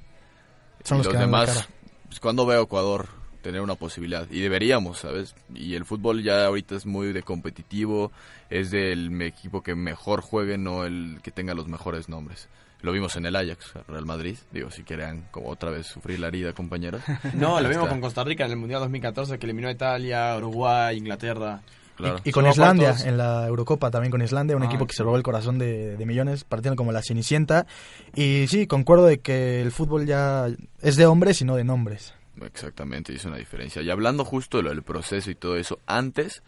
Son 0.83 0.99
y 0.99 1.03
los 1.03 1.13
que 1.13 1.17
cara. 1.17 1.67
pues, 2.07 2.19
cuando 2.19 2.45
veo 2.45 2.59
a 2.59 2.63
Ecuador 2.63 3.07
tener 3.41 3.61
una 3.61 3.75
posibilidad 3.75 4.27
y 4.29 4.41
deberíamos, 4.41 4.99
¿sabes? 4.99 5.33
Y 5.53 5.75
el 5.75 5.85
fútbol 5.85 6.23
ya 6.23 6.45
ahorita 6.45 6.75
es 6.75 6.85
muy 6.85 7.13
de 7.13 7.23
competitivo, 7.23 8.11
es 8.49 8.69
del 8.71 9.21
equipo 9.21 9.63
que 9.63 9.75
mejor 9.75 10.21
juegue, 10.21 10.57
no 10.57 10.83
el 10.83 11.19
que 11.23 11.31
tenga 11.31 11.53
los 11.53 11.67
mejores 11.67 12.09
nombres. 12.09 12.49
Lo 12.81 12.91
vimos 12.93 13.15
en 13.17 13.25
el 13.25 13.35
Ajax, 13.35 13.73
Real 13.87 14.05
Madrid, 14.05 14.37
digo, 14.51 14.71
si 14.71 14.83
quieren 14.83 15.25
como 15.31 15.49
otra 15.49 15.69
vez 15.69 15.85
sufrir 15.87 16.19
la 16.19 16.27
herida, 16.27 16.53
compañeros. 16.53 17.01
No, 17.33 17.59
lo 17.59 17.67
vimos 17.69 17.89
con 17.89 17.99
Costa 17.99 18.23
Rica 18.23 18.45
en 18.45 18.51
el 18.51 18.57
Mundial 18.57 18.79
2014 18.81 19.37
que 19.37 19.45
eliminó 19.45 19.67
a 19.67 19.71
Italia, 19.71 20.35
Uruguay, 20.37 20.97
Inglaterra. 20.97 21.61
Claro. 21.97 22.21
Y 22.23 22.31
con 22.31 22.47
Islandia, 22.47 22.89
cuartos. 22.91 23.05
en 23.07 23.17
la 23.17 23.45
Eurocopa 23.45 23.91
también 23.91 24.09
con 24.11 24.21
Islandia, 24.21 24.55
un 24.55 24.63
Ah, 24.63 24.67
equipo 24.67 24.87
que 24.87 24.93
se 24.93 25.03
robó 25.03 25.17
el 25.17 25.23
corazón 25.23 25.59
de, 25.59 25.97
de 25.97 26.05
millones, 26.05 26.45
partiendo 26.45 26.77
como 26.77 26.93
la 26.93 27.01
Cenicienta. 27.03 27.67
Y 28.15 28.45
sí, 28.47 28.67
concuerdo 28.67 29.05
de 29.05 29.19
que 29.19 29.61
el 29.61 29.71
fútbol 29.73 30.05
ya 30.05 30.47
es 30.81 30.95
de 30.95 31.05
hombres 31.05 31.41
y 31.41 31.45
no 31.45 31.57
de 31.57 31.65
nombres. 31.65 32.13
Exactamente, 32.41 33.11
hizo 33.11 33.27
una 33.27 33.35
diferencia. 33.35 33.81
Y 33.81 33.89
hablando 33.89 34.23
justo 34.23 34.55
de 34.57 34.63
lo 34.63 34.69
del 34.69 34.83
proceso 34.83 35.29
y 35.29 35.35
todo 35.35 35.57
eso, 35.57 35.79
antes, 35.87 36.41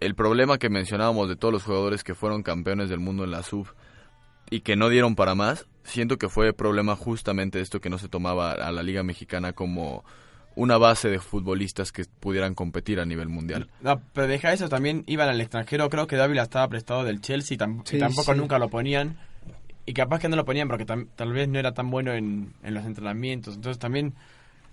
el 0.00 0.14
problema 0.14 0.58
que 0.58 0.68
mencionábamos 0.68 1.30
de 1.30 1.36
todos 1.36 1.54
los 1.54 1.62
jugadores 1.62 2.04
que 2.04 2.14
fueron 2.14 2.42
campeones 2.42 2.90
del 2.90 3.00
mundo 3.00 3.24
en 3.24 3.30
la 3.30 3.42
sub 3.42 3.66
y 4.50 4.60
que 4.60 4.76
no 4.76 4.88
dieron 4.88 5.14
para 5.16 5.34
más, 5.34 5.66
siento 5.84 6.18
que 6.18 6.28
fue 6.28 6.52
problema 6.52 6.96
justamente 6.96 7.60
esto 7.60 7.80
que 7.80 7.90
no 7.90 7.98
se 7.98 8.08
tomaba 8.08 8.52
a 8.52 8.72
la 8.72 8.82
Liga 8.82 9.02
Mexicana 9.02 9.52
como 9.52 10.04
una 10.56 10.76
base 10.76 11.08
de 11.08 11.20
futbolistas 11.20 11.92
que 11.92 12.04
pudieran 12.18 12.54
competir 12.54 12.98
a 13.00 13.06
nivel 13.06 13.28
mundial. 13.28 13.68
No, 13.80 14.02
pero 14.12 14.26
deja 14.26 14.52
eso, 14.52 14.68
también 14.68 15.04
iban 15.06 15.28
al 15.28 15.40
extranjero. 15.40 15.88
Creo 15.88 16.06
que 16.06 16.16
Dávila 16.16 16.42
estaba 16.42 16.68
prestado 16.68 17.04
del 17.04 17.20
Chelsea 17.20 17.56
tam- 17.56 17.82
Sí, 17.84 17.96
y 17.96 18.00
tampoco 18.00 18.32
sí. 18.34 18.38
nunca 18.38 18.58
lo 18.58 18.68
ponían. 18.68 19.16
Y 19.86 19.94
capaz 19.94 20.18
que 20.18 20.28
no 20.28 20.36
lo 20.36 20.44
ponían 20.44 20.68
porque 20.68 20.84
tam- 20.86 21.06
tal 21.16 21.32
vez 21.32 21.48
no 21.48 21.58
era 21.58 21.72
tan 21.72 21.90
bueno 21.90 22.12
en, 22.12 22.52
en 22.64 22.74
los 22.74 22.84
entrenamientos. 22.84 23.54
Entonces 23.54 23.78
también 23.78 24.14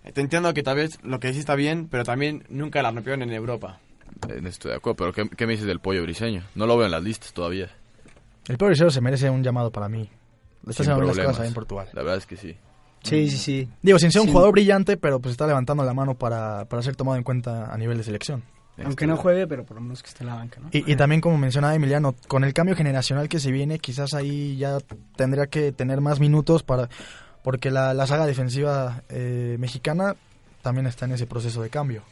eh, 0.04 0.12
te 0.12 0.22
entiendo 0.22 0.54
que 0.54 0.64
tal 0.64 0.78
vez 0.78 0.98
lo 1.04 1.20
que 1.20 1.32
sí 1.34 1.40
está 1.40 1.56
bien, 1.56 1.88
pero 1.90 2.04
también 2.04 2.44
nunca 2.50 2.82
la 2.82 2.92
rompieron 2.92 3.22
en 3.22 3.32
Europa. 3.32 3.80
En 4.30 4.48
esto 4.48 4.70
de 4.70 4.76
acuerdo, 4.76 4.96
pero 4.98 5.14
¿qué, 5.14 5.30
qué 5.36 5.46
me 5.46 5.54
dices 5.54 5.68
del 5.68 5.80
pollo 5.80 6.02
briseño? 6.02 6.44
No 6.56 6.66
lo 6.66 6.76
veo 6.76 6.86
en 6.88 6.92
las 6.92 7.04
listas 7.04 7.34
todavía. 7.34 7.70
El 8.48 8.58
pobre 8.58 8.76
Cero 8.76 8.90
se 8.90 9.02
merece 9.02 9.30
un 9.30 9.44
llamado 9.44 9.72
para 9.72 9.90
mí. 9.90 10.10
Está 10.68 10.84
haciendo 10.84 11.02
las 11.04 11.18
cosas 11.18 11.40
ahí 11.42 11.48
en 11.48 11.54
Portugal. 11.54 11.88
La 11.94 12.02
verdad 12.02 12.18
es 12.18 12.26
que 12.26 12.38
sí. 12.38 12.56
Sí, 13.04 13.30
sí, 13.30 13.38
sí. 13.38 13.70
Digo, 13.82 14.00
sin 14.00 14.12
ser 14.12 14.22
un 14.22 14.28
Sí. 14.28 14.32
jugador 14.34 14.52
brillante, 14.52 14.98
pero 14.98 15.20
pues 15.20 15.32
está 15.32 15.48
levantando 15.48 15.84
la 15.84 15.94
mano 15.94 16.16
para, 16.16 16.66
para 16.66 16.82
ser 16.82 16.96
tomado 16.96 17.18
en 17.18 17.24
cuenta 17.24 17.72
a 17.74 17.78
nivel 17.78 17.98
de 17.98 18.04
selección. 18.04 18.44
Aunque 18.84 19.08
no 19.08 19.18
juegue, 19.18 19.48
pero 19.48 19.64
por 19.66 19.76
lo 19.78 19.82
menos 19.82 20.04
que 20.04 20.10
esté 20.10 20.24
en 20.24 20.30
la 20.30 20.36
banca, 20.36 20.60
¿no? 20.60 20.70
Y, 20.72 20.92
y 20.92 20.96
también, 20.96 21.20
como 21.20 21.36
mencionaba 21.38 21.74
Emiliano, 21.74 22.14
con 22.28 22.44
el 22.44 22.54
cambio 22.54 22.76
generacional 22.76 23.28
que 23.28 23.40
se 23.40 23.52
viene, 23.52 23.80
quizás 23.80 24.14
ahí 24.14 24.56
ya 24.58 24.78
tendría 25.16 25.48
que 25.48 25.72
tener 25.72 26.00
más 26.00 26.20
minutos 26.20 26.62
para 26.64 26.88
porque 27.44 27.72
la, 27.72 27.94
la 27.96 28.06
saga 28.06 28.26
defensiva 28.28 29.04
eh, 29.10 29.56
mexicana 29.58 30.16
también 30.62 30.86
está 30.86 31.06
en 31.06 31.14
ese 31.14 31.26
proceso 31.26 31.62
de 31.62 31.70
cambio. 31.70 32.04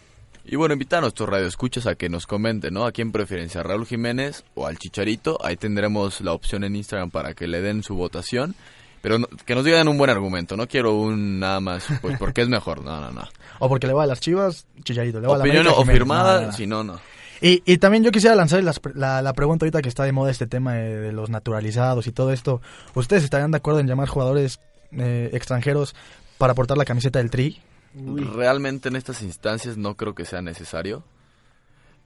Y 0.47 0.55
bueno, 0.57 0.73
invitar 0.73 0.99
a 0.99 1.01
nuestros 1.01 1.27
radioescuchas 1.27 1.87
a 1.87 1.95
que 1.95 2.07
nos 2.07 2.27
comenten, 2.27 2.73
¿no? 2.73 2.85
¿A 2.85 2.91
quién 2.91 3.11
prefieren? 3.11 3.49
¿A 3.57 3.63
Raúl 3.63 3.85
Jiménez 3.87 4.43
o 4.53 4.67
al 4.67 4.77
Chicharito? 4.77 5.37
Ahí 5.43 5.55
tendremos 5.57 6.21
la 6.21 6.33
opción 6.33 6.63
en 6.63 6.75
Instagram 6.75 7.09
para 7.09 7.33
que 7.33 7.47
le 7.47 7.61
den 7.61 7.81
su 7.81 7.95
votación. 7.95 8.53
Pero 9.01 9.19
no- 9.19 9.27
que 9.27 9.53
nos 9.55 9.63
digan 9.65 9.87
un 9.87 9.97
buen 9.99 10.09
argumento, 10.09 10.57
no 10.57 10.67
quiero 10.67 10.93
un 10.95 11.39
nada 11.39 11.59
más, 11.59 11.85
pues 12.01 12.17
porque 12.17 12.41
es 12.41 12.47
mejor, 12.49 12.83
no, 12.83 12.99
no, 13.01 13.11
no. 13.11 13.21
O 13.59 13.69
porque 13.69 13.85
le 13.87 13.93
va 13.93 14.03
a 14.03 14.07
las 14.07 14.19
chivas, 14.19 14.65
Chicharito. 14.83 15.19
Le 15.19 15.27
va 15.27 15.35
a 15.35 15.37
la 15.37 15.43
Opinión 15.43 15.61
América, 15.67 15.79
o 15.79 15.83
Jiménez. 15.83 15.99
firmada, 15.99 16.33
No, 16.35 16.41
no, 16.41 16.47
no. 16.47 16.53
si 16.53 16.67
no, 16.67 16.83
no. 16.83 16.99
Y, 17.41 17.61
y 17.65 17.77
también 17.77 18.03
yo 18.03 18.11
quisiera 18.11 18.35
lanzar 18.35 18.63
pre- 18.81 18.93
la, 18.95 19.21
la 19.21 19.33
pregunta 19.33 19.65
ahorita 19.65 19.81
que 19.81 19.89
está 19.89 20.03
de 20.05 20.11
moda 20.11 20.31
este 20.31 20.47
tema 20.47 20.73
de, 20.73 20.99
de 21.01 21.11
los 21.11 21.29
naturalizados 21.29 22.07
y 22.07 22.11
todo 22.11 22.31
esto. 22.31 22.61
¿Ustedes 22.95 23.23
estarían 23.23 23.51
de 23.51 23.57
acuerdo 23.57 23.79
en 23.79 23.87
llamar 23.87 24.07
jugadores 24.07 24.59
eh, 24.91 25.29
extranjeros 25.33 25.95
para 26.39 26.53
portar 26.55 26.77
la 26.77 26.85
camiseta 26.85 27.19
del 27.19 27.29
Tri? 27.29 27.61
Realmente 27.95 28.89
en 28.89 28.95
estas 28.95 29.21
instancias 29.21 29.77
no 29.77 29.95
creo 29.95 30.15
que 30.15 30.25
sea 30.25 30.41
necesario. 30.41 31.03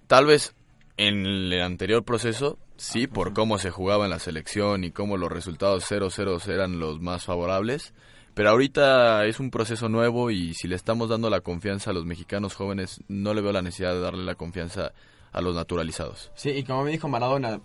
Tal 0.08 0.26
vez 0.26 0.56
en 0.98 1.26
el 1.26 1.62
anterior 1.62 2.04
proceso, 2.04 2.58
sí, 2.78 3.08
por 3.08 3.34
cómo 3.34 3.58
se 3.58 3.72
jugaba 3.72 4.06
en 4.06 4.12
la 4.12 4.20
selección 4.20 4.84
y 4.84 4.92
cómo 4.92 5.18
los 5.18 5.32
resultados 5.32 5.90
0-0 5.90 6.48
eran 6.48 6.80
los 6.80 7.02
más 7.02 7.26
favorables. 7.26 7.94
Pero 8.34 8.52
ahorita 8.52 9.26
es 9.26 9.40
un 9.40 9.50
proceso 9.50 9.90
nuevo 9.90 10.30
y 10.30 10.54
si 10.54 10.68
le 10.68 10.76
estamos 10.76 11.10
dando 11.10 11.30
la 11.30 11.42
confianza 11.42 11.92
a 11.92 11.94
los 11.94 12.06
mexicanos 12.06 12.54
jóvenes, 12.54 13.02
no 13.08 13.34
le 13.34 13.42
veo 13.42 13.52
la 13.52 13.62
necesidad 13.62 13.94
de 13.94 14.02
darle 14.02 14.24
la 14.24 14.36
confianza 14.36 14.92
a 15.32 15.42
los 15.42 15.56
naturalizados. 15.56 16.32
Sí, 16.36 16.50
y 16.50 16.64
como 16.64 16.84
me 16.84 16.92
dijo 16.92 17.08
Maradona, 17.08 17.60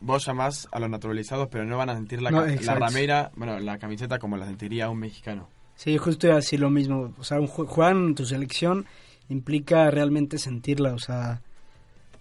vos 0.00 0.26
llamás 0.26 0.68
a 0.72 0.78
los 0.80 0.90
naturalizados, 0.90 1.48
pero 1.50 1.64
no 1.64 1.76
van 1.78 1.90
a 1.90 1.94
sentir 1.94 2.20
la, 2.20 2.30
No, 2.30 2.44
la 2.44 2.74
ramera, 2.74 3.30
bueno, 3.36 3.58
la 3.58 3.78
camiseta 3.78 4.18
como 4.18 4.36
la 4.36 4.46
sentiría 4.46 4.90
un 4.90 4.98
mexicano. 4.98 5.48
Sí, 5.76 5.96
justo 5.98 6.26
iba 6.26 6.34
a 6.34 6.38
decir 6.40 6.60
lo 6.60 6.70
mismo. 6.70 7.12
O 7.18 7.24
sea, 7.24 7.40
un 7.40 7.48
ju- 7.48 7.66
jugar 7.66 7.96
en 7.96 8.14
tu 8.14 8.24
selección 8.24 8.86
implica 9.28 9.90
realmente 9.90 10.38
sentirla, 10.38 10.92
o 10.94 10.98
sea, 10.98 11.42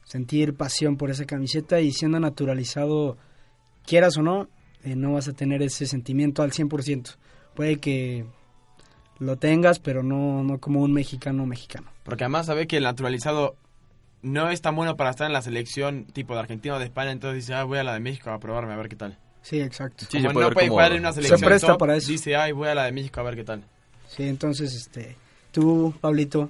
sentir 0.04 0.56
pasión 0.56 0.98
por 0.98 1.10
esa 1.12 1.26
camiseta 1.26 1.80
y 1.80 1.92
siendo 1.92 2.20
naturalizado, 2.20 3.18
quieras 3.86 4.18
o 4.18 4.24
no, 4.24 4.48
eh, 4.84 4.96
no 4.96 5.14
vas 5.14 5.28
a 5.28 5.34
tener 5.34 5.62
ese 5.62 5.86
sentimiento 5.86 6.42
al 6.44 6.52
100%. 6.52 7.18
Puede 7.56 7.78
que 7.78 8.26
lo 9.20 9.38
tengas, 9.38 9.80
pero 9.80 10.02
no, 10.04 10.44
no 10.44 10.58
como 10.60 10.82
un 10.82 10.94
mexicano 10.94 11.46
mexicano. 11.46 11.92
Porque 12.04 12.24
además 12.24 12.48
sabe 12.48 12.66
que 12.66 12.78
el 12.78 12.84
naturalizado 12.84 13.56
no 14.24 14.50
es 14.50 14.62
tan 14.62 14.76
bueno 14.76 14.96
para 14.98 15.12
estar 15.12 15.28
en 15.28 15.34
la 15.34 15.42
selección 15.42 16.06
tipo 16.06 16.34
de 16.34 16.40
Argentina 16.40 16.76
o 16.76 16.80
de 16.80 16.86
España, 16.86 17.12
entonces 17.12 17.44
dice, 17.46 17.54
ah, 17.54 17.64
voy 17.64 17.78
a 17.80 17.84
la 17.84 17.94
de 17.94 18.00
México 18.00 18.32
a 18.32 18.40
probarme 18.40 18.74
a 18.74 18.78
ver 18.78 18.90
qué 18.90 18.96
tal. 18.96 19.18
Sí, 19.42 19.60
exacto. 19.60 20.06
Sí, 20.10 20.18
Como 20.18 20.22
se 20.22 20.28
no 20.28 20.34
puede 20.34 20.54
como- 20.68 20.68
jugar 20.74 20.94
en 20.94 21.00
una 21.00 21.12
se 21.14 21.22
selección 21.24 21.42
presta 21.50 21.68
top, 21.68 21.80
para 21.80 21.96
eso. 21.96 22.12
dice, 22.12 22.36
ay, 22.36 22.52
voy 22.52 22.68
a 22.68 22.76
la 22.76 22.86
de 22.86 22.92
México 22.92 23.20
a 23.20 23.24
ver 23.24 23.36
qué 23.36 23.44
tal. 23.44 23.64
Sí, 24.08 24.24
entonces, 24.24 24.74
este, 24.76 25.16
tú, 25.52 25.94
Pablito, 26.00 26.50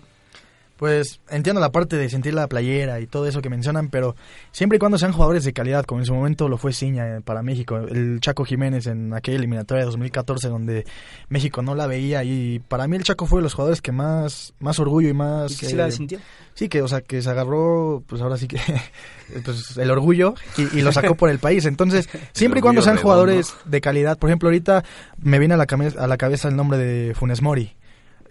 Pues 0.82 1.22
entiendo 1.30 1.62
la 1.62 1.72
parte 1.72 1.96
de 1.96 2.10
sentir 2.10 2.34
la 2.34 2.48
playera 2.48 3.00
y 3.02 3.06
todo 3.06 3.28
eso 3.28 3.40
que 3.40 3.52
mencionan, 3.52 3.90
pero 3.90 4.16
siempre 4.52 4.78
y 4.78 4.80
cuando 4.80 4.98
sean 4.98 5.12
jugadores 5.12 5.44
de 5.44 5.54
calidad, 5.54 5.86
como 5.86 6.02
en 6.02 6.08
su 6.08 6.16
momento 6.16 6.50
lo 6.50 6.58
fue 6.58 6.74
Ciña 6.74 7.18
eh, 7.18 7.22
para 7.22 7.44
México, 7.44 7.78
el 7.78 8.20
Chaco 8.20 8.46
Jiménez 8.46 8.88
en 8.88 9.14
aquella 9.14 9.38
eliminatoria 9.38 9.82
de 9.82 9.86
2014 9.86 10.48
donde 10.48 10.88
México 11.30 11.62
no 11.62 11.76
la 11.76 11.86
veía 11.86 12.24
y 12.24 12.64
para 12.68 12.88
mí 12.88 12.98
el 12.98 13.04
Chaco 13.04 13.28
fue 13.28 13.42
de 13.42 13.44
los 13.44 13.54
jugadores 13.54 13.80
que 13.80 13.92
más 13.92 14.56
más 14.60 14.80
orgullo 14.80 15.08
y 15.08 15.14
más 15.14 15.52
¿y 15.52 15.58
qué 15.58 15.66
sí 15.68 15.76
la 15.76 15.88
eh, 15.88 15.92
sintió? 15.92 16.18
sí 16.56 16.68
que 16.68 16.82
o 16.82 16.88
sea 16.88 17.02
que 17.02 17.22
se 17.22 17.30
agarró 17.30 18.04
pues 18.08 18.20
ahora 18.24 18.38
sí 18.38 18.48
que 18.48 18.58
pues 19.46 19.78
el 19.78 19.92
orgullo 19.92 20.34
y, 20.58 20.80
y 20.80 20.82
lo 20.82 20.92
sacó 20.92 21.14
por 21.14 21.30
el 21.30 21.38
país 21.38 21.66
entonces 21.66 22.10
siempre 22.34 22.58
y 22.58 22.62
cuando 22.64 22.82
sean 22.82 22.96
redondo. 22.96 23.04
jugadores 23.04 23.54
de 23.66 23.82
calidad 23.82 24.18
por 24.18 24.32
ejemplo 24.32 24.50
ahorita 24.50 24.84
me 25.20 25.38
viene 25.38 25.54
a 25.54 25.58
la, 25.58 25.68
a 26.00 26.08
la 26.08 26.18
cabeza 26.18 26.48
el 26.48 26.56
nombre 26.56 26.80
de 26.80 27.14
Funes 27.14 27.44
Mori 27.44 27.76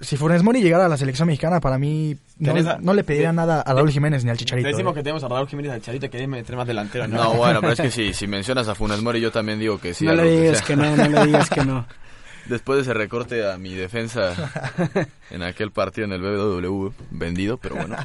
si 0.01 0.17
Funes 0.17 0.43
Mori 0.43 0.63
llegara 0.63 0.87
a 0.87 0.89
la 0.89 0.97
selección 0.97 1.29
mexicana, 1.29 1.61
para 1.61 1.79
mí 1.79 2.17
no, 2.39 2.53
Tenés 2.53 2.67
a- 2.67 2.79
no 2.79 2.95
le 2.95 3.05
pediría 3.05 3.33
nada 3.33 3.61
a 3.61 3.75
Raúl 3.75 3.91
Jiménez 3.91 4.25
ni 4.25 4.31
al 4.31 4.37
Chicharito. 4.37 4.69
Decimos 4.69 4.93
¿eh? 4.93 4.97
que 4.97 5.03
tenemos 5.03 5.23
a 5.25 5.29
Raúl 5.29 5.49
Jiménez 5.49 5.73
al 5.73 5.83
Charito 5.83 6.09
que 6.09 6.17
debe 6.19 6.29
meter 6.29 6.57
más 6.57 6.67
delantero, 6.67 7.07
¿no? 7.07 7.23
No, 7.23 7.35
bueno, 7.35 7.61
pero 7.61 7.73
es 7.75 7.81
que 7.81 7.91
sí, 7.91 8.13
si 8.15 8.27
mencionas 8.27 8.67
a 8.69 8.75
Funes 8.75 9.03
Mori, 9.03 9.21
yo 9.21 9.31
también 9.31 9.59
digo 9.59 9.79
que 9.79 9.93
sí. 9.95 10.05
no 10.07 10.15
le 10.15 10.23
que 10.23 10.41
digas 10.41 10.63
que 10.63 10.77
no, 10.77 10.97
no 10.97 11.09
le 11.09 11.27
digas 11.27 11.51
que 11.51 11.65
no. 11.65 11.87
Después 12.47 12.79
de 12.79 12.83
ese 12.83 12.95
recorte 12.95 13.49
a 13.49 13.59
mi 13.59 13.75
defensa 13.75 14.35
en 15.31 15.43
aquel 15.43 15.71
partido 15.71 16.07
en 16.07 16.13
el 16.15 16.21
BBW, 16.23 16.93
vendido, 17.11 17.59
pero 17.59 17.77
bueno. 17.77 17.97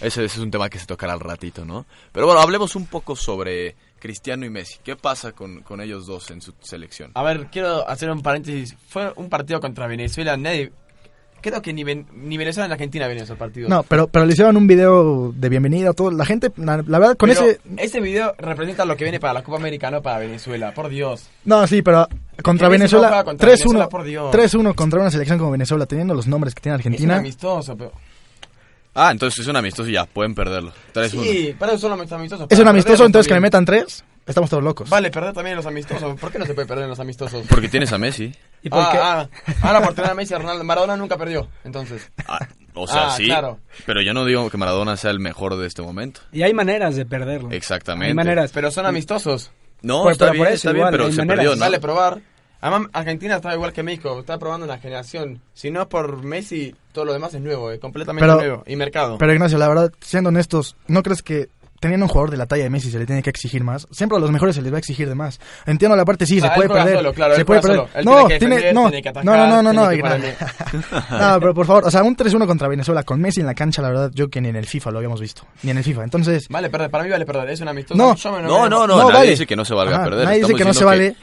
Ese, 0.00 0.24
ese 0.24 0.36
es 0.36 0.38
un 0.38 0.50
tema 0.50 0.68
que 0.68 0.78
se 0.78 0.86
tocará 0.86 1.12
al 1.12 1.20
ratito, 1.20 1.64
¿no? 1.64 1.84
Pero 2.12 2.26
bueno, 2.26 2.40
hablemos 2.40 2.74
un 2.76 2.86
poco 2.86 3.14
sobre 3.14 3.76
Cristiano 4.00 4.44
y 4.44 4.50
Messi. 4.50 4.78
¿Qué 4.82 4.96
pasa 4.96 5.32
con, 5.32 5.62
con 5.62 5.80
ellos 5.80 6.06
dos 6.06 6.30
en 6.30 6.40
su 6.40 6.54
selección? 6.60 7.12
A 7.14 7.22
ver, 7.22 7.46
quiero 7.52 7.88
hacer 7.88 8.10
un 8.10 8.20
paréntesis. 8.20 8.76
Fue 8.88 9.12
un 9.16 9.28
partido 9.28 9.60
contra 9.60 9.86
Venezuela, 9.86 10.36
nadie... 10.36 10.72
Creo 11.42 11.60
que 11.60 11.72
ni, 11.72 11.84
Ven- 11.84 12.06
ni 12.14 12.38
Venezuela 12.38 12.68
ni 12.68 12.72
Argentina 12.72 13.06
ven 13.08 13.18
esos 13.18 13.36
partidos. 13.36 13.68
No, 13.68 13.82
pero, 13.82 14.06
pero 14.06 14.24
le 14.24 14.32
hicieron 14.32 14.56
un 14.56 14.66
video 14.66 15.32
de 15.36 15.48
bienvenida 15.48 15.90
a 15.90 15.92
todo. 15.92 16.10
La 16.12 16.24
gente, 16.24 16.52
la, 16.56 16.76
la 16.86 16.98
verdad, 16.98 17.16
con 17.16 17.28
Pero 17.28 17.42
ese... 17.44 17.60
ese 17.76 18.00
video 18.00 18.34
representa 18.38 18.84
lo 18.84 18.96
que 18.96 19.04
viene 19.04 19.18
para 19.20 19.34
la 19.34 19.42
Copa 19.42 19.58
América, 19.58 19.90
no 19.90 20.00
para 20.00 20.20
Venezuela, 20.20 20.72
por 20.72 20.88
Dios. 20.88 21.28
No, 21.44 21.66
sí, 21.66 21.82
pero 21.82 22.08
contra 22.42 22.68
Venezuela, 22.68 23.08
juega 23.08 23.24
contra 23.24 23.48
Venezuela, 23.48 23.86
3-1 23.86 23.88
por 23.90 24.04
Dios. 24.04 24.32
3-1 24.34 24.74
contra 24.74 25.00
una 25.00 25.10
selección 25.10 25.38
como 25.38 25.50
Venezuela, 25.50 25.84
teniendo 25.84 26.14
los 26.14 26.26
nombres 26.28 26.54
que 26.54 26.60
tiene 26.62 26.76
Es 26.78 26.86
un 26.86 26.92
Argentina. 26.92 27.16
amistoso, 27.16 27.76
pero... 27.76 27.92
Ah, 28.94 29.10
entonces 29.10 29.40
es 29.40 29.46
un 29.48 29.56
amistoso 29.56 29.88
y 29.88 29.94
ya, 29.94 30.04
pueden 30.04 30.34
perderlo. 30.34 30.70
3-1. 30.94 31.08
Sí, 31.22 31.54
para 31.58 31.72
eso 31.72 31.88
son 31.88 31.98
los 31.98 32.12
amistosos. 32.12 32.46
Es 32.50 32.58
un 32.58 32.68
amistoso, 32.68 32.92
perder 32.98 33.06
entonces 33.06 33.28
que 33.28 33.34
le 33.34 33.40
metan 33.40 33.64
3, 33.64 34.04
estamos 34.26 34.48
todos 34.50 34.62
locos. 34.62 34.88
Vale, 34.90 35.10
perder 35.10 35.32
también 35.32 35.52
en 35.52 35.56
los 35.58 35.66
amistosos. 35.66 36.18
¿Por 36.18 36.30
qué 36.32 36.38
no 36.38 36.46
se 36.46 36.54
puede 36.54 36.66
perder 36.68 36.84
en 36.84 36.90
los 36.90 37.00
amistosos? 37.00 37.46
Porque 37.48 37.68
tienes 37.68 37.92
a 37.92 37.98
Messi. 37.98 38.34
¿Y 38.62 38.68
por 38.70 38.90
qué? 38.90 38.98
Ah, 39.00 39.28
ah, 39.46 39.52
ahora 39.62 39.82
por 39.82 39.94
tener 39.94 40.10
a 40.10 40.14
Messi 40.14 40.32
y 40.32 40.36
a 40.36 40.38
Ronaldo. 40.38 40.64
Maradona 40.64 40.96
nunca 40.96 41.16
perdió, 41.16 41.48
entonces. 41.64 42.10
Ah, 42.26 42.46
o 42.74 42.86
sea, 42.86 43.08
Ah, 43.08 43.16
sí. 43.16 43.24
claro. 43.26 43.58
Pero 43.86 44.00
yo 44.02 44.14
no 44.14 44.24
digo 44.24 44.48
que 44.50 44.56
Maradona 44.56 44.96
sea 44.96 45.10
el 45.10 45.20
mejor 45.20 45.56
de 45.56 45.66
este 45.66 45.82
momento. 45.82 46.20
Y 46.32 46.42
hay 46.42 46.54
maneras 46.54 46.96
de 46.96 47.04
perderlo. 47.06 47.50
Exactamente. 47.50 48.08
Hay 48.08 48.14
maneras. 48.14 48.50
Pero 48.52 48.70
son 48.70 48.86
amistosos. 48.86 49.50
No, 49.82 50.04
Pues, 50.04 50.12
está 50.14 50.26
pero 50.26 50.38
por 50.38 50.46
bien, 50.46 50.54
eso 50.54 50.68
está 50.70 50.72
bien, 50.72 50.88
pero 50.92 51.10
se 51.10 51.16
maneras. 51.24 51.44
perdió, 51.46 51.70
¿no? 51.70 51.80
Probar. 51.80 52.20
Además, 52.60 52.88
Argentina 52.92 53.34
está 53.36 53.52
igual 53.54 53.72
que 53.72 53.82
México. 53.82 54.20
Está 54.20 54.38
probando 54.38 54.64
una 54.64 54.78
generación. 54.78 55.42
Si 55.52 55.72
no 55.72 55.82
es 55.82 55.88
por 55.88 56.22
Messi, 56.22 56.72
todo 56.92 57.04
lo 57.06 57.12
demás 57.12 57.34
es 57.34 57.40
nuevo, 57.40 57.72
eh, 57.72 57.80
completamente 57.80 58.24
Pero- 58.24 58.38
nuevo. 58.38 58.62
Y 58.68 58.76
mercado. 58.76 59.18
Pero 59.18 59.32
Ignacio, 59.32 59.58
la 59.58 59.66
verdad, 59.68 59.92
siendo 60.00 60.28
honestos, 60.28 60.76
¿no 60.86 61.02
crees 61.02 61.22
que 61.24 61.48
teniendo 61.82 62.06
un 62.06 62.08
jugador 62.08 62.30
de 62.30 62.36
la 62.36 62.46
talla 62.46 62.62
de 62.62 62.70
Messi 62.70 62.90
se 62.90 62.98
le 62.98 63.04
tiene 63.04 63.22
que 63.22 63.30
exigir 63.30 63.64
más? 63.64 63.88
Siempre 63.90 64.16
a 64.16 64.20
los 64.20 64.30
mejores 64.30 64.54
se 64.54 64.62
les 64.62 64.72
va 64.72 64.76
a 64.76 64.78
exigir 64.78 65.08
de 65.08 65.16
más. 65.16 65.40
Entiendo 65.66 65.96
la 65.96 66.04
parte, 66.04 66.24
sí, 66.24 66.40
se 66.40 66.48
puede 66.48 66.62
él 66.62 66.68
juega 66.68 66.84
perder. 66.84 66.96
solo, 66.98 67.12
claro, 67.12 67.34
se 67.34 67.44
puede 67.44 67.60
perder. 67.60 68.04
No, 68.04 68.14
tiene 68.14 68.28
que 68.28 68.38
tiene, 68.38 68.54
defender, 68.54 68.74
no, 68.74 68.82
tiene 68.88 69.02
que 69.02 69.08
atacar, 69.08 69.24
no, 69.24 69.36
no, 69.36 69.62
no, 69.62 69.72
no, 69.72 69.82
no, 69.82 69.90
tiene 69.90 70.34
pero 71.40 71.54
por 71.54 71.66
favor, 71.66 71.84
o 71.86 71.90
sea, 71.90 72.02
un 72.04 72.16
3-1 72.16 72.46
contra 72.46 72.68
Venezuela 72.68 73.02
con 73.02 73.20
Messi 73.20 73.40
en 73.40 73.46
la 73.46 73.54
cancha, 73.54 73.82
la 73.82 73.88
verdad, 73.88 74.10
yo 74.14 74.30
que 74.30 74.40
ni 74.40 74.48
en 74.48 74.56
el 74.56 74.66
FIFA 74.66 74.92
lo 74.92 74.98
habíamos 74.98 75.20
visto. 75.20 75.42
Ni 75.64 75.72
en 75.72 75.78
el 75.78 75.84
FIFA. 75.84 76.04
Entonces, 76.04 76.46
Vale, 76.48 76.70
perder. 76.70 76.90
Para 76.90 77.04
mí 77.04 77.10
vale 77.10 77.26
perder. 77.26 77.50
Es 77.50 77.60
un 77.60 77.68
amistoso. 77.68 77.98
No. 77.98 78.14
No, 78.42 78.68
no, 78.68 78.86
no, 78.86 78.98
nadie 78.98 79.12
vale. 79.12 79.30
dice 79.30 79.46
que 79.46 79.56
no 79.56 79.64
se 79.64 79.74
valga 79.74 79.96
Ajá, 79.96 80.04
perder. 80.04 80.24
Nadie 80.24 80.40
dice 80.40 80.54
que 80.54 80.64
no 80.64 80.74
se 80.74 80.84
vale. 80.84 81.16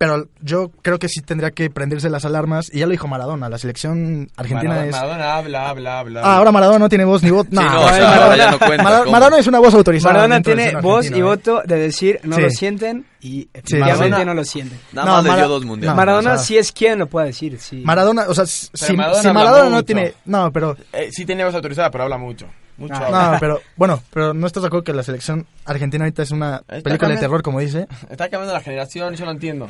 Pero 0.00 0.28
yo 0.40 0.70
creo 0.80 0.98
que 0.98 1.10
sí 1.10 1.20
tendría 1.20 1.50
que 1.50 1.68
prenderse 1.68 2.08
las 2.08 2.24
alarmas. 2.24 2.70
Y 2.72 2.78
ya 2.78 2.86
lo 2.86 2.92
dijo 2.92 3.06
Maradona, 3.06 3.50
la 3.50 3.58
selección 3.58 4.30
argentina 4.34 4.70
Maradona, 4.70 4.88
es... 4.88 4.92
Maradona 4.96 5.34
habla, 5.36 5.68
habla, 5.68 5.98
habla. 5.98 6.20
Ah, 6.24 6.36
ahora 6.38 6.52
Maradona 6.52 6.78
no 6.78 6.88
tiene 6.88 7.04
voz 7.04 7.22
ni 7.22 7.28
voz. 7.30 7.46
Sí, 7.50 7.54
no, 7.54 7.60
Nah, 7.60 7.78
o 7.80 7.88
sea, 7.90 8.08
Maradona- 8.08 9.20
ya 9.20 9.30
no 9.30 9.36
es 9.36 9.46
una 9.46 9.58
voz 9.58 9.74
autorizada. 9.74 10.14
Maradona 10.14 10.40
tiene 10.40 10.74
voz 10.80 11.10
y 11.10 11.18
¿eh? 11.18 11.22
voto 11.22 11.60
de 11.66 11.76
decir 11.76 12.18
no 12.22 12.36
Sí. 12.36 12.40
lo 12.40 12.48
sienten 12.48 13.04
y 13.20 13.50
efectivamente 13.52 14.08
Maradona- 14.16 14.24
no 14.24 14.34
lo 14.34 14.44
sienten. 14.44 14.80
Nada 14.94 15.06
No, 15.06 15.12
más 15.16 15.24
le 15.24 15.28
Mara- 15.32 15.42
dio 15.42 15.48
dos 15.50 15.64
mundiales. 15.66 15.90
no, 15.92 15.96
Maradona 15.96 16.30
o 16.32 16.36
sea- 16.36 16.44
sí 16.46 16.56
es 16.56 16.72
quien 16.72 16.98
lo 16.98 17.06
puede 17.06 17.26
decir, 17.26 17.58
sí. 17.60 17.82
Maradona, 17.84 18.24
o 18.26 18.34
sea, 18.34 18.46
si, 18.46 18.70
Maradona 18.96 19.20
si 19.20 19.28
habla 19.28 19.38
Maradona 19.40 19.64
no 19.64 19.70
mucho. 19.72 19.84
tiene... 19.84 20.14
No, 20.24 20.50
pero... 20.50 20.78
Eh, 20.94 21.10
sí 21.12 21.26
tiene 21.26 21.44
voz 21.44 21.54
autorizada, 21.54 21.90
pero 21.90 22.04
habla 22.04 22.16
mucho. 22.16 22.46
Mucho 22.78 22.94
Ah, 22.94 23.04
habla. 23.06 23.32
No, 23.32 23.38
pero... 23.38 23.60
Bueno, 23.76 24.02
pero 24.14 24.32
¿no 24.32 24.46
estás 24.46 24.62
de 24.62 24.68
acuerdo 24.68 24.84
que 24.84 24.94
la 24.94 25.02
selección 25.02 25.46
argentina 25.66 26.04
ahorita 26.06 26.22
es 26.22 26.30
una 26.30 26.62
Está 26.66 26.80
película 26.80 27.10
de 27.10 27.18
terror, 27.18 27.42
como 27.42 27.60
dice? 27.60 27.86
Está 28.08 28.30
cambiando 28.30 28.54
la 28.54 28.60
generación, 28.62 29.14
yo 29.14 29.26
lo 29.26 29.32
entiendo. 29.32 29.68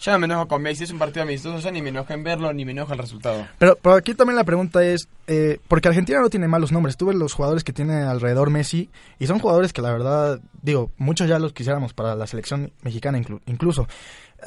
Yo 0.00 0.12
no 0.12 0.18
me 0.18 0.24
enojo 0.24 0.48
con 0.48 0.62
Messi, 0.62 0.84
es 0.84 0.90
un 0.90 0.98
partido 0.98 1.22
amistoso, 1.24 1.58
yo 1.58 1.70
ni 1.70 1.82
me 1.82 1.90
enojo 1.90 2.12
en 2.14 2.24
verlo, 2.24 2.52
ni 2.54 2.64
me 2.64 2.72
enojo 2.72 2.94
el 2.94 2.98
resultado. 2.98 3.46
Pero, 3.58 3.76
pero 3.82 3.96
aquí 3.96 4.14
también 4.14 4.36
la 4.36 4.44
pregunta 4.44 4.82
es, 4.82 5.08
eh, 5.26 5.58
porque 5.68 5.88
Argentina 5.88 6.20
no 6.20 6.30
tiene 6.30 6.48
malos 6.48 6.72
nombres, 6.72 6.96
tú 6.96 7.06
ves 7.06 7.16
los 7.16 7.34
jugadores 7.34 7.64
que 7.64 7.74
tiene 7.74 8.02
alrededor 8.04 8.48
Messi 8.48 8.88
y 9.18 9.26
son 9.26 9.38
jugadores 9.40 9.74
que 9.74 9.82
la 9.82 9.92
verdad, 9.92 10.40
digo, 10.62 10.90
muchos 10.96 11.28
ya 11.28 11.38
los 11.38 11.52
quisiéramos 11.52 11.92
para 11.92 12.14
la 12.14 12.26
selección 12.26 12.72
mexicana 12.82 13.18
inclu- 13.18 13.40
incluso. 13.46 13.86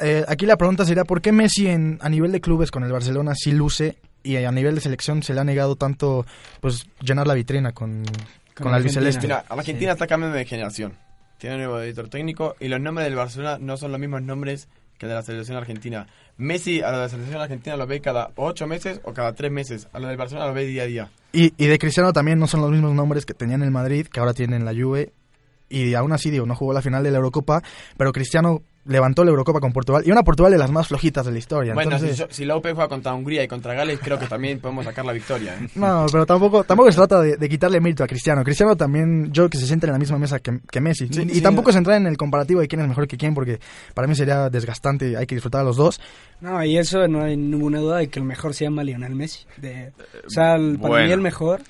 Eh, 0.01 0.25
aquí 0.27 0.47
la 0.47 0.57
pregunta 0.57 0.85
sería, 0.85 1.03
¿por 1.05 1.21
qué 1.21 1.31
Messi 1.31 1.67
en, 1.67 1.99
a 2.01 2.09
nivel 2.09 2.31
de 2.31 2.41
clubes 2.41 2.71
con 2.71 2.83
el 2.83 2.91
Barcelona 2.91 3.33
sí 3.35 3.51
luce 3.51 3.97
y 4.23 4.37
a 4.37 4.51
nivel 4.51 4.73
de 4.73 4.81
selección 4.81 5.21
se 5.21 5.35
le 5.35 5.41
ha 5.41 5.43
negado 5.43 5.75
tanto 5.75 6.25
pues 6.61 6.87
llenar 6.99 7.27
la 7.27 7.35
vitrina 7.35 7.73
con, 7.73 8.03
con, 8.55 8.71
la 8.71 8.77
Argentina. 8.77 8.77
albiceleste? 8.77 9.21
Mira, 9.27 9.45
Argentina 9.49 9.91
está 9.91 10.07
cambiando 10.07 10.35
de 10.35 10.45
generación. 10.45 10.93
Tiene 11.37 11.57
un 11.57 11.61
nuevo 11.63 11.79
editor 11.81 12.07
técnico 12.09 12.55
y 12.59 12.69
los 12.69 12.79
nombres 12.81 13.05
del 13.05 13.15
Barcelona 13.15 13.57
no 13.59 13.77
son 13.77 13.91
los 13.91 13.99
mismos 13.99 14.23
nombres 14.23 14.67
que 15.03 15.09
de 15.09 15.15
la 15.15 15.21
selección 15.21 15.57
argentina. 15.57 16.07
Messi 16.37 16.81
a 16.81 16.91
la 16.91 17.09
selección 17.09 17.41
argentina 17.41 17.75
lo 17.77 17.85
ve 17.85 18.01
cada 18.01 18.31
ocho 18.35 18.65
meses 18.65 19.01
o 19.03 19.13
cada 19.13 19.33
tres 19.33 19.51
meses. 19.51 19.87
A 19.93 19.99
lo 19.99 20.07
del 20.07 20.17
Barcelona 20.17 20.47
lo 20.47 20.53
ve 20.53 20.65
día 20.65 20.83
a 20.83 20.85
día. 20.85 21.11
Y, 21.31 21.53
y 21.57 21.67
de 21.67 21.77
Cristiano 21.77 22.13
también 22.13 22.39
no 22.39 22.47
son 22.47 22.61
los 22.61 22.71
mismos 22.71 22.93
nombres 22.93 23.25
que 23.25 23.33
tenía 23.33 23.55
en 23.55 23.63
el 23.63 23.71
Madrid, 23.71 24.07
que 24.07 24.19
ahora 24.19 24.33
tiene 24.33 24.55
en 24.55 24.65
la 24.65 24.73
Juve. 24.73 25.13
Y 25.69 25.93
aún 25.93 26.13
así, 26.13 26.29
digo, 26.29 26.45
no 26.45 26.55
jugó 26.55 26.73
la 26.73 26.81
final 26.81 27.03
de 27.03 27.11
la 27.11 27.17
Eurocopa, 27.17 27.61
pero 27.97 28.11
Cristiano 28.11 28.61
levantó 28.85 29.23
la 29.23 29.29
Eurocopa 29.31 29.59
con 29.59 29.71
Portugal. 29.71 30.03
Y 30.05 30.11
una 30.11 30.23
Portugal 30.23 30.51
de 30.51 30.57
las 30.57 30.69
más 30.71 30.87
flojitas 30.87 31.25
de 31.25 31.31
la 31.31 31.37
historia. 31.37 31.73
Bueno, 31.73 31.91
entonces, 31.95 32.17
si, 32.17 32.21
yo- 32.23 32.27
si 32.29 32.45
la 32.45 32.55
UP 32.57 32.63
juega 32.63 32.87
contra 32.87 33.13
Hungría 33.13 33.43
y 33.43 33.47
contra 33.47 33.73
Gales, 33.73 33.99
creo 34.03 34.19
que 34.19 34.27
también 34.27 34.59
podemos 34.59 34.85
sacar 34.85 35.05
la 35.05 35.13
victoria. 35.13 35.55
¿eh? 35.61 35.67
No, 35.75 36.05
pero 36.11 36.25
tampoco, 36.25 36.63
tampoco 36.63 36.91
se 36.91 36.97
trata 36.97 37.21
de, 37.21 37.37
de 37.37 37.49
quitarle 37.49 37.79
mérito 37.79 38.03
a 38.03 38.07
Cristiano. 38.07 38.43
Cristiano 38.43 38.75
también, 38.75 39.31
yo 39.31 39.49
que 39.49 39.57
se 39.57 39.65
siente 39.67 39.85
en 39.85 39.93
la 39.93 39.99
misma 39.99 40.17
mesa 40.17 40.39
que, 40.39 40.59
que 40.69 40.81
Messi. 40.81 41.07
Sí, 41.09 41.21
y 41.23 41.35
sí. 41.35 41.41
tampoco 41.41 41.71
se 41.71 41.77
entra 41.77 41.95
en 41.97 42.07
el 42.07 42.17
comparativo 42.17 42.59
de 42.61 42.67
quién 42.67 42.81
es 42.81 42.87
mejor 42.87 43.07
que 43.07 43.17
quién, 43.17 43.33
porque 43.33 43.59
para 43.93 44.07
mí 44.07 44.15
sería 44.15 44.49
desgastante. 44.49 45.15
Hay 45.17 45.25
que 45.25 45.35
disfrutar 45.35 45.61
a 45.61 45.63
los 45.63 45.77
dos. 45.77 46.01
No, 46.41 46.63
y 46.63 46.77
eso 46.77 47.07
no 47.07 47.23
hay 47.23 47.37
ninguna 47.37 47.79
duda 47.79 47.97
de 47.99 48.09
que 48.09 48.19
el 48.19 48.25
mejor 48.25 48.53
se 48.53 48.65
llama 48.65 48.83
Lionel 48.83 49.15
Messi. 49.15 49.45
De, 49.57 49.93
o 50.25 50.29
sea, 50.29 50.55
el- 50.55 50.77
para 50.77 50.89
bueno. 50.89 51.05
mí 51.07 51.11
el 51.13 51.21
mejor, 51.21 51.61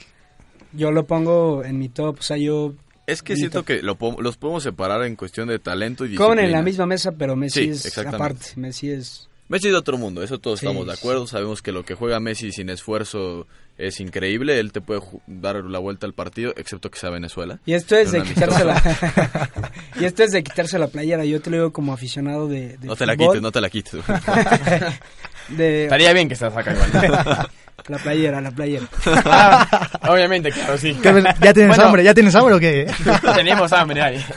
yo 0.72 0.92
lo 0.92 1.06
pongo 1.06 1.64
en 1.64 1.78
mi 1.78 1.90
top. 1.90 2.18
O 2.20 2.24
sea, 2.24 2.38
yo. 2.38 2.74
Es 3.06 3.22
que 3.22 3.36
siento 3.36 3.64
que 3.64 3.82
lo 3.82 3.98
los 4.20 4.38
podemos 4.38 4.64
separar 4.64 5.04
en 5.04 5.16
cuestión 5.16 5.48
de 5.50 5.60
talento 5.60 6.06
y 6.06 6.16
Comen 6.16 6.38
disciplina. 6.38 6.44
en 6.46 6.52
la 6.54 6.62
misma 6.62 6.86
mesa, 6.86 7.12
pero 7.12 7.36
Messi 7.36 7.74
Sí, 7.74 7.88
es 7.88 7.98
aparte. 7.98 8.48
Messi 8.56 8.92
es. 8.92 9.30
Messi 9.50 9.70
de 9.70 9.76
otro 9.76 9.98
mundo, 9.98 10.24
eso 10.24 10.40
todos 10.40 10.60
Sí, 10.62 10.66
estamos 10.66 10.88
de 10.88 10.94
sí. 10.94 11.00
acuerdo. 11.00 11.28
Sabemos 11.28 11.62
que 11.62 11.72
lo 11.74 11.84
que 11.84 11.96
juega 11.96 12.20
Messi 12.22 12.52
sin 12.54 12.70
esfuerzo 12.70 13.46
es 13.78 14.00
increíble. 14.00 14.58
Él 14.60 14.72
te 14.72 14.80
puede 14.80 15.02
dar 15.28 15.58
la 15.66 15.80
vuelta 15.80 16.08
al 16.08 16.14
partido, 16.14 16.54
excepto 16.56 16.90
que 16.90 16.98
sea 16.98 17.10
Venezuela. 17.10 17.60
Y 17.66 17.74
esto 17.74 17.96
es 17.98 18.12
de 18.14 18.24
quitarse 18.24 18.64
la. 18.64 18.82
y 20.00 20.06
esto 20.06 20.24
es 20.24 20.32
de 20.32 20.42
quitarse 20.44 20.80
la 20.80 20.88
playera. 20.88 21.26
Yo 21.26 21.42
te 21.42 21.50
lo 21.50 21.58
digo 21.58 21.74
como 21.74 21.92
aficionado 21.94 22.48
de. 22.48 22.78
de 22.78 22.88
No 22.88 22.96
te 22.96 23.06
la 23.06 23.18
quites, 23.18 23.42
no 23.42 23.52
te 23.52 23.60
la 23.62 23.70
quites. 23.70 23.96
De 25.50 25.84
Estaría 25.84 26.14
bien 26.14 26.30
que 26.30 26.36
se 26.38 26.46
la 26.46 26.52
saca 26.52 26.72
igual. 26.74 27.50
la 27.88 27.98
playera, 27.98 28.40
la 28.42 28.52
playera. 28.52 28.86
Ah, 29.26 29.90
obviamente, 30.10 30.52
claro, 30.52 30.78
sí. 30.78 30.98
¿Ya 31.42 31.54
tienes 31.54 31.68
Bueno. 31.70 31.84
hambre? 31.86 32.04
¿Ya 32.04 32.14
tienes 32.14 32.36
hambre 32.36 32.56
o 32.56 32.60
qué? 32.60 32.88
Tenemos 33.36 33.72
hambre 33.74 34.02
ahí. 34.02 34.26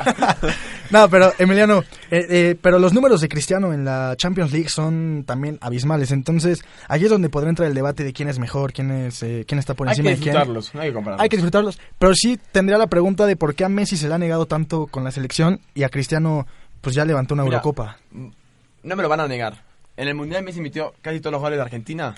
No, 0.88 1.08
pero 1.10 1.32
Emiliano, 1.38 1.80
eh, 2.12 2.26
eh, 2.30 2.56
pero 2.62 2.78
los 2.78 2.92
números 2.92 3.20
de 3.20 3.28
Cristiano 3.28 3.72
en 3.72 3.84
la 3.84 4.14
Champions 4.16 4.52
League 4.52 4.68
son 4.68 5.24
también 5.26 5.58
abismales. 5.60 6.12
Entonces, 6.12 6.62
ahí 6.86 7.02
es 7.02 7.10
donde 7.10 7.28
podrá 7.28 7.48
entrar 7.50 7.66
el 7.68 7.74
debate 7.74 8.04
de 8.04 8.12
quién 8.12 8.28
es 8.28 8.38
mejor, 8.38 8.72
quién 8.72 8.92
es 8.92 9.20
eh, 9.24 9.44
quién 9.48 9.58
está 9.58 9.74
por 9.74 9.88
Hay 9.88 9.96
que 9.96 10.02
encima 10.02 10.10
de 10.10 10.16
quién. 10.18 10.26
disfrutarlos, 10.34 10.74
no 10.76 10.80
hay 10.82 10.88
que 10.90 10.94
compararlos. 10.94 11.22
Hay 11.24 11.28
que 11.28 11.36
disfrutarlos. 11.38 11.80
Pero 11.98 12.14
sí 12.14 12.38
tendría 12.52 12.78
la 12.78 12.86
pregunta 12.86 13.26
de 13.26 13.34
por 13.34 13.56
qué 13.56 13.64
a 13.64 13.68
Messi 13.68 13.96
se 13.96 14.06
le 14.06 14.14
ha 14.14 14.18
negado 14.18 14.46
tanto 14.46 14.86
con 14.86 15.02
la 15.02 15.10
selección 15.10 15.58
y 15.74 15.82
a 15.82 15.88
Cristiano 15.88 16.46
pues 16.80 16.94
ya 16.94 17.04
levantó 17.04 17.34
una 17.34 17.42
Mira, 17.42 17.56
Eurocopa. 17.56 17.96
No 18.12 18.94
me 18.96 19.02
lo 19.02 19.08
van 19.08 19.18
a 19.18 19.26
negar. 19.26 19.54
En 19.96 20.06
el 20.06 20.14
Mundial 20.14 20.44
Messi 20.44 20.60
metió 20.60 20.94
casi 21.02 21.18
todos 21.18 21.32
los 21.32 21.42
goles 21.42 21.58
de 21.58 21.62
Argentina. 21.64 22.14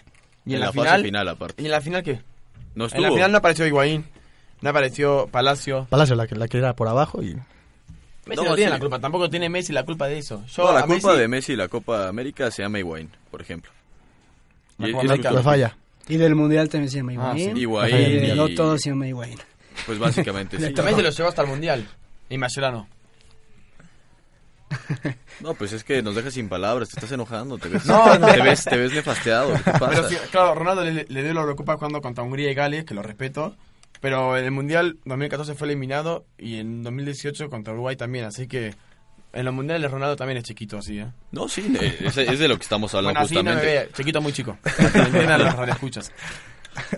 Y 0.48 0.52
en, 0.52 0.54
en 0.56 0.60
la, 0.60 0.66
la, 0.66 0.72
final, 0.72 0.88
fase 0.88 1.02
final, 1.04 1.28
aparte. 1.28 1.62
¿Y 1.62 1.66
en 1.66 1.70
la 1.70 1.80
final 1.80 2.02
qué? 2.02 2.20
No 2.74 2.86
En 2.92 3.02
la 3.02 3.10
final 3.10 3.32
no 3.32 3.38
apareció 3.38 3.66
Higuaín, 3.66 4.04
no 4.60 4.70
apareció 4.70 5.28
Palacio. 5.30 5.86
Palacio 5.90 6.14
la 6.16 6.26
que, 6.26 6.34
la 6.36 6.48
que 6.48 6.58
era 6.58 6.74
por 6.74 6.88
abajo 6.88 7.22
y... 7.22 7.36
Messi 8.26 8.42
No, 8.42 8.50
no, 8.50 8.54
tiene 8.56 8.70
sí. 8.70 8.74
la 8.74 8.78
culpa, 8.78 8.98
tampoco 8.98 9.30
tiene 9.30 9.48
Messi 9.48 9.72
la 9.72 9.84
culpa 9.84 10.06
de 10.06 10.18
eso. 10.18 10.44
Yo 10.46 10.64
No, 10.66 10.72
la 10.72 10.82
culpa 10.84 11.12
Messi- 11.14 11.16
de 11.16 11.28
Messi 11.28 11.52
y 11.52 11.56
la 11.56 11.68
Copa 11.68 12.08
América 12.08 12.50
se 12.50 12.62
llama 12.62 12.78
Higuaín, 12.78 13.10
por 13.30 13.40
ejemplo. 13.40 13.70
La 14.78 14.88
Y- 14.88 14.92
Copa 14.92 15.04
y 15.04 15.06
América. 15.08 15.30
La 15.32 15.42
falla. 15.42 15.76
Del 16.06 16.34
mundial 16.34 16.68
también 16.68 16.90
se 16.90 16.98
llama 16.98 17.12
Ah, 17.12 17.14
Higuaín. 17.36 17.54
sí. 17.54 17.60
Higuaín 17.62 18.24
Y 18.24 18.34
no 18.34 18.48
todo 18.50 18.76
se 18.78 18.90
llama 18.90 19.06
Higuaín. 19.08 19.38
Pues 19.86 19.98
básicamente 19.98 20.56
sí. 20.60 20.72
Messi 20.82 21.02
lo 21.02 21.10
llevó 21.10 21.28
hasta 21.28 21.42
el 21.42 21.48
Mundial. 21.48 21.86
Y 22.30 22.36
Mascherano. 22.38 22.86
No, 25.40 25.54
pues 25.54 25.72
es 25.72 25.84
que 25.84 26.02
nos 26.02 26.14
dejas 26.16 26.34
sin 26.34 26.48
palabras, 26.48 26.88
te 26.88 26.96
estás 26.96 27.12
enojando, 27.12 27.58
te 27.58 27.68
ves, 27.68 27.86
No, 27.86 28.18
no. 28.18 28.26
te 28.32 28.42
ves, 28.42 28.64
te 28.64 28.76
ves 28.76 28.92
nefasteado, 28.92 29.54
¿qué 29.64 29.70
pasa? 29.70 29.88
Pero 29.90 30.08
sí, 30.08 30.16
claro, 30.32 30.54
Ronaldo 30.56 30.84
le, 30.84 31.06
le 31.08 31.22
dio 31.22 31.32
la 31.32 31.40
Eurocopa 31.42 31.76
jugando 31.76 32.00
contra 32.00 32.24
Hungría 32.24 32.50
y 32.50 32.54
Gales, 32.54 32.84
que 32.84 32.94
lo 32.94 33.02
respeto. 33.02 33.54
Pero 34.00 34.36
en 34.36 34.44
el 34.44 34.50
Mundial 34.50 34.98
2014 35.04 35.54
fue 35.54 35.66
eliminado 35.68 36.24
y 36.38 36.56
en 36.58 36.82
2018 36.82 37.48
contra 37.48 37.72
Uruguay 37.72 37.96
también. 37.96 38.24
Así 38.26 38.46
que 38.46 38.74
en 39.32 39.44
los 39.44 39.52
Mundiales 39.54 39.90
Ronaldo 39.90 40.16
también 40.16 40.38
es 40.38 40.44
chiquito, 40.44 40.78
así, 40.78 40.98
¿eh? 41.00 41.06
No, 41.32 41.48
sí, 41.48 41.72
eh, 41.80 41.98
es, 42.00 42.16
es 42.16 42.38
de 42.38 42.48
lo 42.48 42.56
que 42.56 42.62
estamos 42.62 42.94
hablando 42.94 43.20
Bueno, 43.20 43.24
así 43.26 43.34
no 43.34 43.42
me 43.42 43.50
justamente. 43.52 43.86
ve, 43.86 43.90
chiquito 43.94 44.20
muy 44.20 44.32
chico. 44.32 44.56
Los 44.64 45.56
radioescuchas. 45.56 46.12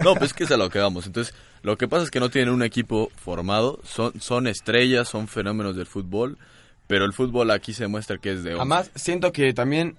No, 0.04 0.14
pues 0.14 0.32
es 0.32 0.34
que 0.34 0.44
es 0.44 0.50
a 0.50 0.58
lo 0.58 0.68
que 0.68 0.78
vamos. 0.78 1.06
Entonces, 1.06 1.34
lo 1.62 1.78
que 1.78 1.88
pasa 1.88 2.04
es 2.04 2.10
que 2.10 2.20
no 2.20 2.28
tienen 2.28 2.52
un 2.52 2.62
equipo 2.62 3.10
formado, 3.16 3.80
son, 3.82 4.20
son 4.20 4.46
estrellas, 4.46 5.08
son 5.08 5.26
fenómenos 5.26 5.74
del 5.74 5.86
fútbol, 5.86 6.36
pero 6.90 7.04
el 7.04 7.12
fútbol 7.12 7.52
aquí 7.52 7.72
se 7.72 7.84
demuestra 7.84 8.18
que 8.18 8.32
es 8.32 8.42
de 8.42 8.50
once. 8.50 8.62
Además, 8.62 8.90
siento 8.96 9.30
que 9.30 9.54
también, 9.54 9.96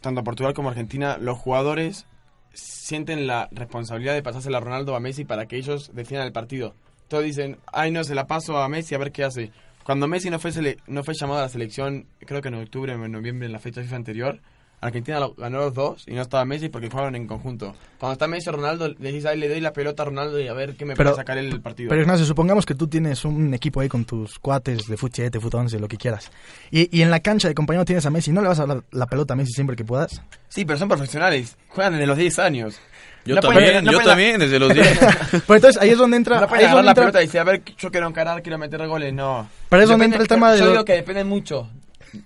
tanto 0.00 0.22
Portugal 0.22 0.54
como 0.54 0.68
Argentina, 0.68 1.18
los 1.20 1.36
jugadores 1.36 2.06
sienten 2.54 3.26
la 3.26 3.48
responsabilidad 3.50 4.14
de 4.14 4.22
pasársela 4.22 4.58
a 4.58 4.60
Ronaldo 4.60 4.92
o 4.92 4.94
a 4.94 5.00
Messi 5.00 5.24
para 5.24 5.46
que 5.46 5.56
ellos 5.56 5.90
defiendan 5.92 6.28
el 6.28 6.32
partido. 6.32 6.76
Todos 7.08 7.24
dicen, 7.24 7.58
ay 7.72 7.90
no, 7.90 8.04
se 8.04 8.14
la 8.14 8.28
paso 8.28 8.56
a 8.58 8.68
Messi 8.68 8.94
a 8.94 8.98
ver 8.98 9.10
qué 9.10 9.24
hace. 9.24 9.50
Cuando 9.82 10.06
Messi 10.06 10.30
no 10.30 10.38
fue, 10.38 10.52
no 10.86 11.02
fue 11.02 11.14
llamado 11.14 11.40
a 11.40 11.42
la 11.42 11.48
selección, 11.48 12.06
creo 12.20 12.40
que 12.40 12.48
en 12.48 12.54
octubre 12.54 12.94
o 12.94 13.04
en 13.04 13.10
noviembre, 13.10 13.46
en 13.46 13.52
la 13.52 13.58
fecha 13.58 13.82
FIFA 13.82 13.96
anterior, 13.96 14.40
Argentina 14.82 15.20
ganó 15.38 15.58
los 15.60 15.74
dos 15.74 16.02
y 16.08 16.12
no 16.12 16.22
estaba 16.22 16.44
Messi 16.44 16.68
porque 16.68 16.90
jugaron 16.90 17.14
en 17.14 17.26
conjunto. 17.28 17.74
Cuando 17.98 18.14
está 18.14 18.26
Messi 18.26 18.50
Ronaldo, 18.50 18.88
le 18.88 19.12
dices, 19.12 19.26
ahí 19.26 19.38
le 19.38 19.48
doy 19.48 19.60
la 19.60 19.72
pelota 19.72 20.02
a 20.02 20.06
Ronaldo 20.06 20.40
y 20.40 20.48
a 20.48 20.52
ver 20.52 20.74
qué 20.74 20.84
me 20.84 20.96
Pero- 20.96 21.10
puede 21.10 21.22
sacar 21.22 21.38
el 21.38 21.60
partido. 21.60 21.88
Pero 21.88 22.02
Ignacio, 22.02 22.26
supongamos 22.26 22.66
que 22.66 22.74
tú 22.74 22.88
tienes 22.88 23.24
un 23.24 23.54
equipo 23.54 23.80
ahí 23.80 23.88
con 23.88 24.04
tus 24.04 24.38
cuates 24.40 24.88
de 24.88 24.96
fut 24.96 25.12
7, 25.14 25.38
fut 25.40 25.54
11, 25.54 25.78
lo 25.78 25.86
que 25.88 25.96
quieras. 25.96 26.30
Y, 26.70 26.94
y 26.96 27.02
en 27.02 27.10
la 27.10 27.20
cancha 27.20 27.46
de 27.48 27.54
compañero 27.54 27.84
tienes 27.84 28.04
a 28.06 28.10
Messi. 28.10 28.32
¿No 28.32 28.42
le 28.42 28.48
vas 28.48 28.58
a 28.58 28.66
dar 28.66 28.82
la 28.90 29.06
pelota 29.06 29.34
a 29.34 29.36
Messi 29.36 29.52
siempre 29.52 29.76
que 29.76 29.84
puedas? 29.84 30.20
Sí, 30.48 30.64
pero 30.64 30.78
son 30.78 30.88
profesionales. 30.88 31.56
Juegan 31.68 31.92
desde 31.94 32.06
los 32.06 32.18
10 32.18 32.38
años. 32.40 32.80
Yo 33.24 33.36
No 33.36 33.40
también, 33.40 33.84
no 33.84 33.92
yo 33.92 34.00
también, 34.00 34.40
desde 34.40 34.58
los 34.58 34.74
10. 34.74 34.98
Pero 35.46 35.54
entonces 35.54 35.80
ahí 35.80 35.90
es 35.90 35.96
donde 35.98 36.16
entra... 36.16 36.38
No 36.38 36.42
ahí 36.42 36.48
pueden 36.48 36.64
es 36.64 36.72
agarrar 36.72 36.84
donde 36.84 36.86
la 36.86 36.90
entra- 36.90 37.02
pelota 37.04 37.22
y 37.22 37.26
decir, 37.26 37.40
a 37.40 37.44
ver, 37.44 37.62
yo 37.78 37.90
quiero 37.92 38.08
encarar, 38.08 38.42
quiero 38.42 38.58
meter 38.58 38.84
goles. 38.88 39.14
No. 39.14 39.48
Pero 39.68 39.82
es 39.84 39.88
donde 39.88 40.06
Depende- 40.06 40.14
entra 40.16 40.22
el 40.22 40.28
tema 40.28 40.50
de 40.52 40.58
Yo 40.58 40.70
digo 40.72 40.84
que 40.84 40.94
dependen 40.94 41.28
mucho, 41.28 41.70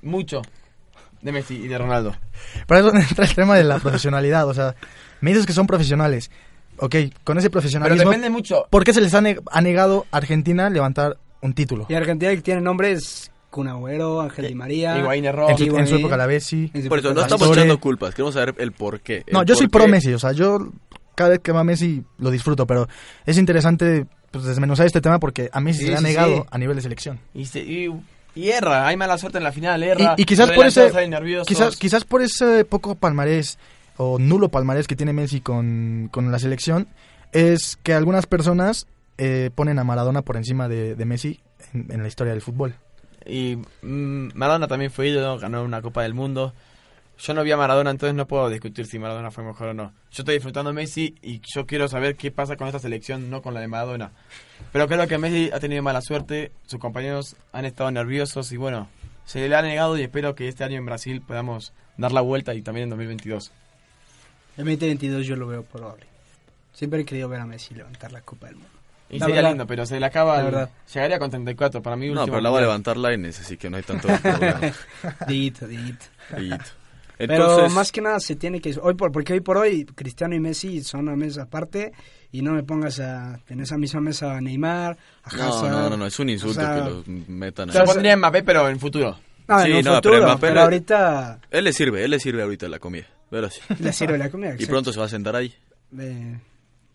mucho 0.01 0.40
de 1.27 1.33
Messi 1.33 1.55
y 1.57 1.69
de 1.69 1.77
Ronaldo. 1.77 2.15
Pero 2.67 2.81
es 2.81 2.87
donde 2.87 3.01
entra 3.03 3.25
el 3.27 3.35
tema 3.35 3.55
de 3.57 3.65
la 3.65 3.79
profesionalidad. 3.79 4.49
O 4.49 4.55
sea, 4.55 4.75
me 5.21 5.31
dices 5.33 5.45
que 5.45 5.53
son 5.53 5.67
profesionales. 5.67 6.31
Ok, 6.79 6.95
con 7.25 7.37
ese 7.39 7.49
Pero 7.49 7.53
profesionalismo... 7.53 8.09
depende 8.11 8.31
mucho. 8.31 8.65
¿Por 8.71 8.85
qué 8.85 8.93
se 8.93 9.01
les 9.01 9.12
ha, 9.15 9.21
ne- 9.21 9.39
ha 9.51 9.61
negado 9.61 10.07
a 10.11 10.17
Argentina 10.19 10.69
levantar 10.71 11.19
un 11.43 11.53
título? 11.55 11.87
Y 11.89 11.95
Argentina 11.95 12.31
que 12.35 12.43
tiene 12.43 12.61
nombres 12.61 13.31
Kun 13.51 13.69
Agüero, 13.69 14.21
Ángel 14.21 14.49
Di 14.49 14.55
María. 14.55 14.99
Higuaín 14.99 15.25
erró. 15.25 15.49
En 15.51 15.57
su, 15.57 15.65
en 15.65 15.69
su 15.71 15.77
Higuaín. 15.77 15.97
época 16.01 16.17
la 16.17 16.27
Bessi. 16.27 16.69
Por 16.89 16.99
eso, 16.99 17.15
no 17.15 17.23
estamos 17.23 17.51
echando 17.51 17.81
culpas, 17.81 18.15
queremos 18.15 18.35
saber 18.35 18.55
el 18.59 18.73
por 18.73 19.01
qué. 19.01 19.25
No, 19.33 19.43
yo 19.43 19.55
soy 19.57 19.69
pro. 19.69 19.89
Messi, 19.89 20.12
o 20.12 20.19
sea, 20.19 20.33
yo 20.33 20.69
cada 21.15 21.31
vez 21.31 21.41
que 21.41 21.51
va 21.53 21.65
Messi 21.65 22.03
lo 22.19 22.31
disfruto, 22.31 22.67
pero 22.67 22.87
es 23.25 23.39
interesante 23.39 24.05
pues, 24.31 24.45
desmenuzar 24.45 24.85
este 24.85 25.01
tema 25.01 25.19
porque 25.19 25.49
a 25.51 25.61
Messi 25.61 25.79
Sí, 25.81 25.85
se 25.87 25.91
le 25.93 25.97
ha 25.97 26.01
negado 26.03 26.37
sí. 26.37 26.43
a 26.51 26.59
nivel 26.59 26.77
de 26.77 26.83
selección. 26.83 27.19
Y, 27.33 27.47
se- 27.47 27.61
y, 27.65 27.89
y 28.37 28.51
erra, 28.51 28.87
hay 28.87 28.96
mala 28.96 29.18
suerte 29.18 29.38
en 29.38 29.44
la 29.44 29.51
final, 29.51 29.83
erra. 29.83 30.14
Y, 30.16 30.22
y 30.22 30.25
quizás 30.25 30.51
por 30.53 30.66
ese 30.66 30.92
quizás 31.46 31.77
quizás 31.77 32.05
por 32.05 32.22
ese 32.22 32.64
poco 32.64 32.94
palmarés 32.94 33.59
o 33.96 34.18
nulo 34.18 34.51
palmarés 34.51 34.87
que 34.87 34.94
tiene 34.94 35.12
Messi 35.12 35.40
con, 35.40 36.09
con 36.12 36.31
la 36.31 36.38
selección 36.38 36.87
es 37.33 37.77
que 37.83 37.94
algunas 37.94 38.27
personas 38.27 38.87
eh, 39.18 39.51
ponen 39.55 39.79
a 39.79 39.85
Maradona 39.85 40.22
por 40.22 40.37
encima 40.37 40.68
de, 40.68 40.94
de 40.94 41.05
Messi 41.07 41.40
en, 41.72 41.90
en 41.90 42.03
la 42.03 42.09
historia 42.09 42.35
del 42.35 42.42
fútbol. 42.42 42.77
Y 43.25 43.57
mm, 43.83 44.29
Maradona 44.35 44.68
también 44.68 44.90
fue 44.90 45.09
ídolo, 45.09 45.38
ganó 45.38 45.64
una 45.64 45.83
Copa 45.83 46.03
del 46.03 46.14
Mundo. 46.14 46.53
Yo 47.18 47.33
no 47.33 47.42
vi 47.42 47.51
a 47.51 47.57
Maradona, 47.57 47.90
entonces 47.90 48.14
no 48.14 48.27
puedo 48.27 48.51
discutir 48.51 48.87
si 48.87 48.99
Maradona 48.99 49.31
fue 49.31 49.44
mejor 49.44 49.68
o 49.68 49.75
no. 49.75 49.94
Yo 50.11 50.22
estoy 50.22 50.35
disfrutando 50.35 50.70
a 50.70 50.72
Messi 50.75 51.14
y 51.22 51.40
yo 51.42 51.66
quiero 51.66 51.88
saber 51.88 52.16
qué 52.16 52.31
pasa 52.31 52.57
con 52.57 52.66
esta 52.66 52.79
selección, 52.79 53.31
no 53.31 53.40
con 53.40 53.55
la 53.55 53.61
de 53.61 53.68
Maradona. 53.68 54.12
Pero 54.73 54.88
creo 54.88 55.07
que 55.07 55.19
Messi 55.19 55.51
ha 55.53 55.61
tenido 55.61 55.83
mala 55.83 56.01
suerte, 56.01 56.53
sus 56.66 56.79
compañeros 56.79 57.37
han 57.53 57.64
estado 57.64 57.90
nerviosos 57.90 58.53
y 58.53 58.57
bueno, 58.57 58.88
se 59.25 59.49
le 59.49 59.55
ha 59.57 59.62
negado 59.62 59.97
y 59.99 60.03
espero 60.03 60.35
que 60.35 60.49
este 60.49 60.64
año 60.64 60.77
en 60.77 60.87
Brasil 60.87 61.23
podamos 61.27 61.73
dar 61.97 62.12
la 62.12 62.21
vuelta 62.21 62.55
y 62.55 62.62
también 62.62 62.85
en 62.85 62.90
2022. 62.90 63.53
En 64.59 64.64
2022 64.64 65.27
yo 65.27 65.37
lo 65.37 65.47
veo 65.47 65.62
probable. 65.62 66.07
Siempre 66.73 67.01
he 67.01 67.05
querido 67.05 67.29
ver 67.29 67.40
a 67.40 67.47
Messi 67.47 67.75
levantar 67.75 68.12
la 68.12 68.21
Copa 68.21 68.47
del 68.47 68.57
Mundo. 68.57 68.71
Y 69.09 69.19
La 69.19 69.27
sería 69.27 69.37
verdad. 69.37 69.51
lindo, 69.51 69.66
pero 69.66 69.87
se 69.87 70.01
le 70.01 70.07
acaba. 70.07 70.37
La 70.38 70.42
verdad. 70.42 70.71
Llegaría 70.92 71.19
con 71.19 71.31
34 71.31 71.81
para 71.81 71.97
mí. 71.97 72.09
No, 72.11 72.25
pero 72.27 72.40
la 72.40 72.51
va 72.51 72.59
a 72.59 72.62
levantar 72.62 72.97
Lainez, 72.97 73.40
así 73.40 73.57
que 73.57 73.71
no 73.71 73.77
hay 73.77 73.83
tanto 73.85 74.09
problema. 74.09 74.61
Dito, 75.29 75.66
dito. 75.66 76.07
Dito. 76.37 76.64
Pero 77.18 77.35
Entonces, 77.35 77.72
más 77.72 77.92
que 77.92 78.00
nada 78.02 78.20
se 78.20 78.37
tiene 78.37 78.61
que... 78.61 78.76
Hoy 78.83 78.94
por, 78.94 79.11
porque 79.12 79.33
hoy 79.33 79.40
por 79.40 79.57
hoy 79.57 79.85
Cristiano 79.87 80.35
y 80.35 80.40
Messi 80.40 80.83
son 80.83 81.00
una 81.09 81.16
mesa 81.16 81.42
aparte 81.44 81.92
y 82.31 82.42
no 82.42 82.52
me 82.52 82.62
pongas 82.62 83.00
a, 83.00 83.40
en 83.48 83.61
esa 83.61 83.79
misma 83.79 84.00
mesa 84.02 84.37
a 84.37 84.40
Neymar, 84.40 84.98
a 85.24 85.37
no, 85.37 85.42
Hazard. 85.48 85.70
no, 85.70 85.90
no, 85.90 85.96
no, 85.96 86.07
es 86.07 86.18
un 86.18 86.29
insulto 86.29 86.61
o 86.61 86.62
sea, 86.62 86.74
que 86.85 86.90
los 86.90 87.09
metan 87.29 87.70
ahí. 87.70 87.79
pondría 87.87 88.12
a 88.12 88.16
Mbappé, 88.18 88.42
pero 88.42 88.68
en 88.68 88.79
futuro. 88.79 89.18
No, 89.48 89.61
Sí, 89.62 89.70
en 89.72 89.85
no, 89.85 89.94
futuro, 89.96 90.00
pero 90.14 90.24
pero, 90.26 90.26
Mbappé 90.26 90.52
le- 90.55 90.61
ahorita 90.61 91.40
Él 91.50 91.64
le 91.64 91.72
sirve, 91.72 92.05
él 92.05 92.11
le 92.11 92.18
sirve 92.20 92.42
ahorita 92.42 92.68
la 92.68 92.79
comida. 92.79 93.07
Pero 93.31 93.48
sí. 93.50 93.61
le 93.81 93.92
sirve 93.92 94.18
la 94.18 94.29
comida. 94.31 94.55
Y 94.59 94.66
pronto 94.66 94.92
se 94.92 94.98
va 95.00 95.07
a 95.07 95.09
sentar 95.09 95.35
ahí. 95.37 95.55
Eh, 95.98 96.38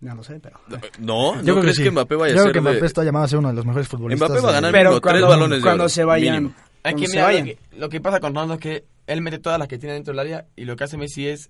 no 0.02 0.16
lo 0.16 0.24
sé, 0.24 0.40
pero... 0.40 0.60
No, 1.00 1.36
¿no 1.36 1.42
Yo 1.42 1.54
creo 1.54 1.62
crees 1.62 1.78
que, 1.78 1.84
que, 1.84 1.90
sí. 1.90 1.92
Mbappé 1.92 2.16
vaya 2.16 2.34
Yo 2.36 2.42
a 2.42 2.44
creo 2.44 2.46
ser 2.46 2.54
que 2.54 2.62
Mbappé 2.62 2.80
de- 2.82 2.86
está 2.88 3.04
llamado 3.04 3.26
a 3.26 3.28
ser 3.28 3.40
uno 3.40 3.48
de 3.50 3.54
los 3.56 3.66
mejores 3.66 3.88
futbolistas. 3.88 4.30
Mbappé 4.30 4.42
va 4.44 4.50
a 4.50 4.52
de- 4.52 4.58
ganar 4.58 4.72
Pero 4.72 4.90
mínimo 4.92 5.02
tres 5.02 5.12
cuando, 5.12 5.28
balones 5.30 5.58
de 5.58 5.64
cuando 5.64 5.90
se 5.90 6.04
vayan... 6.04 6.36
mínimo. 6.36 6.56
Es 6.84 6.96
que 6.96 7.08
mira, 7.08 7.32
lo 7.32 7.44
que, 7.44 7.58
lo 7.78 7.90
que 7.90 8.02
pasa 8.02 8.20
con 8.20 8.34
Ronaldo 8.34 8.56
es 8.56 8.60
que 8.60 8.84
él 9.08 9.22
mete 9.22 9.40
todas 9.40 9.60
las 9.60 9.68
que 9.68 9.78
tiene 9.78 9.94
dentro 9.94 10.14
del 10.14 10.20
área 10.20 10.46
y 10.56 10.66
lo 10.66 10.76
que 10.76 10.84
hace 10.84 10.98
Messi 10.98 11.28
es 11.28 11.50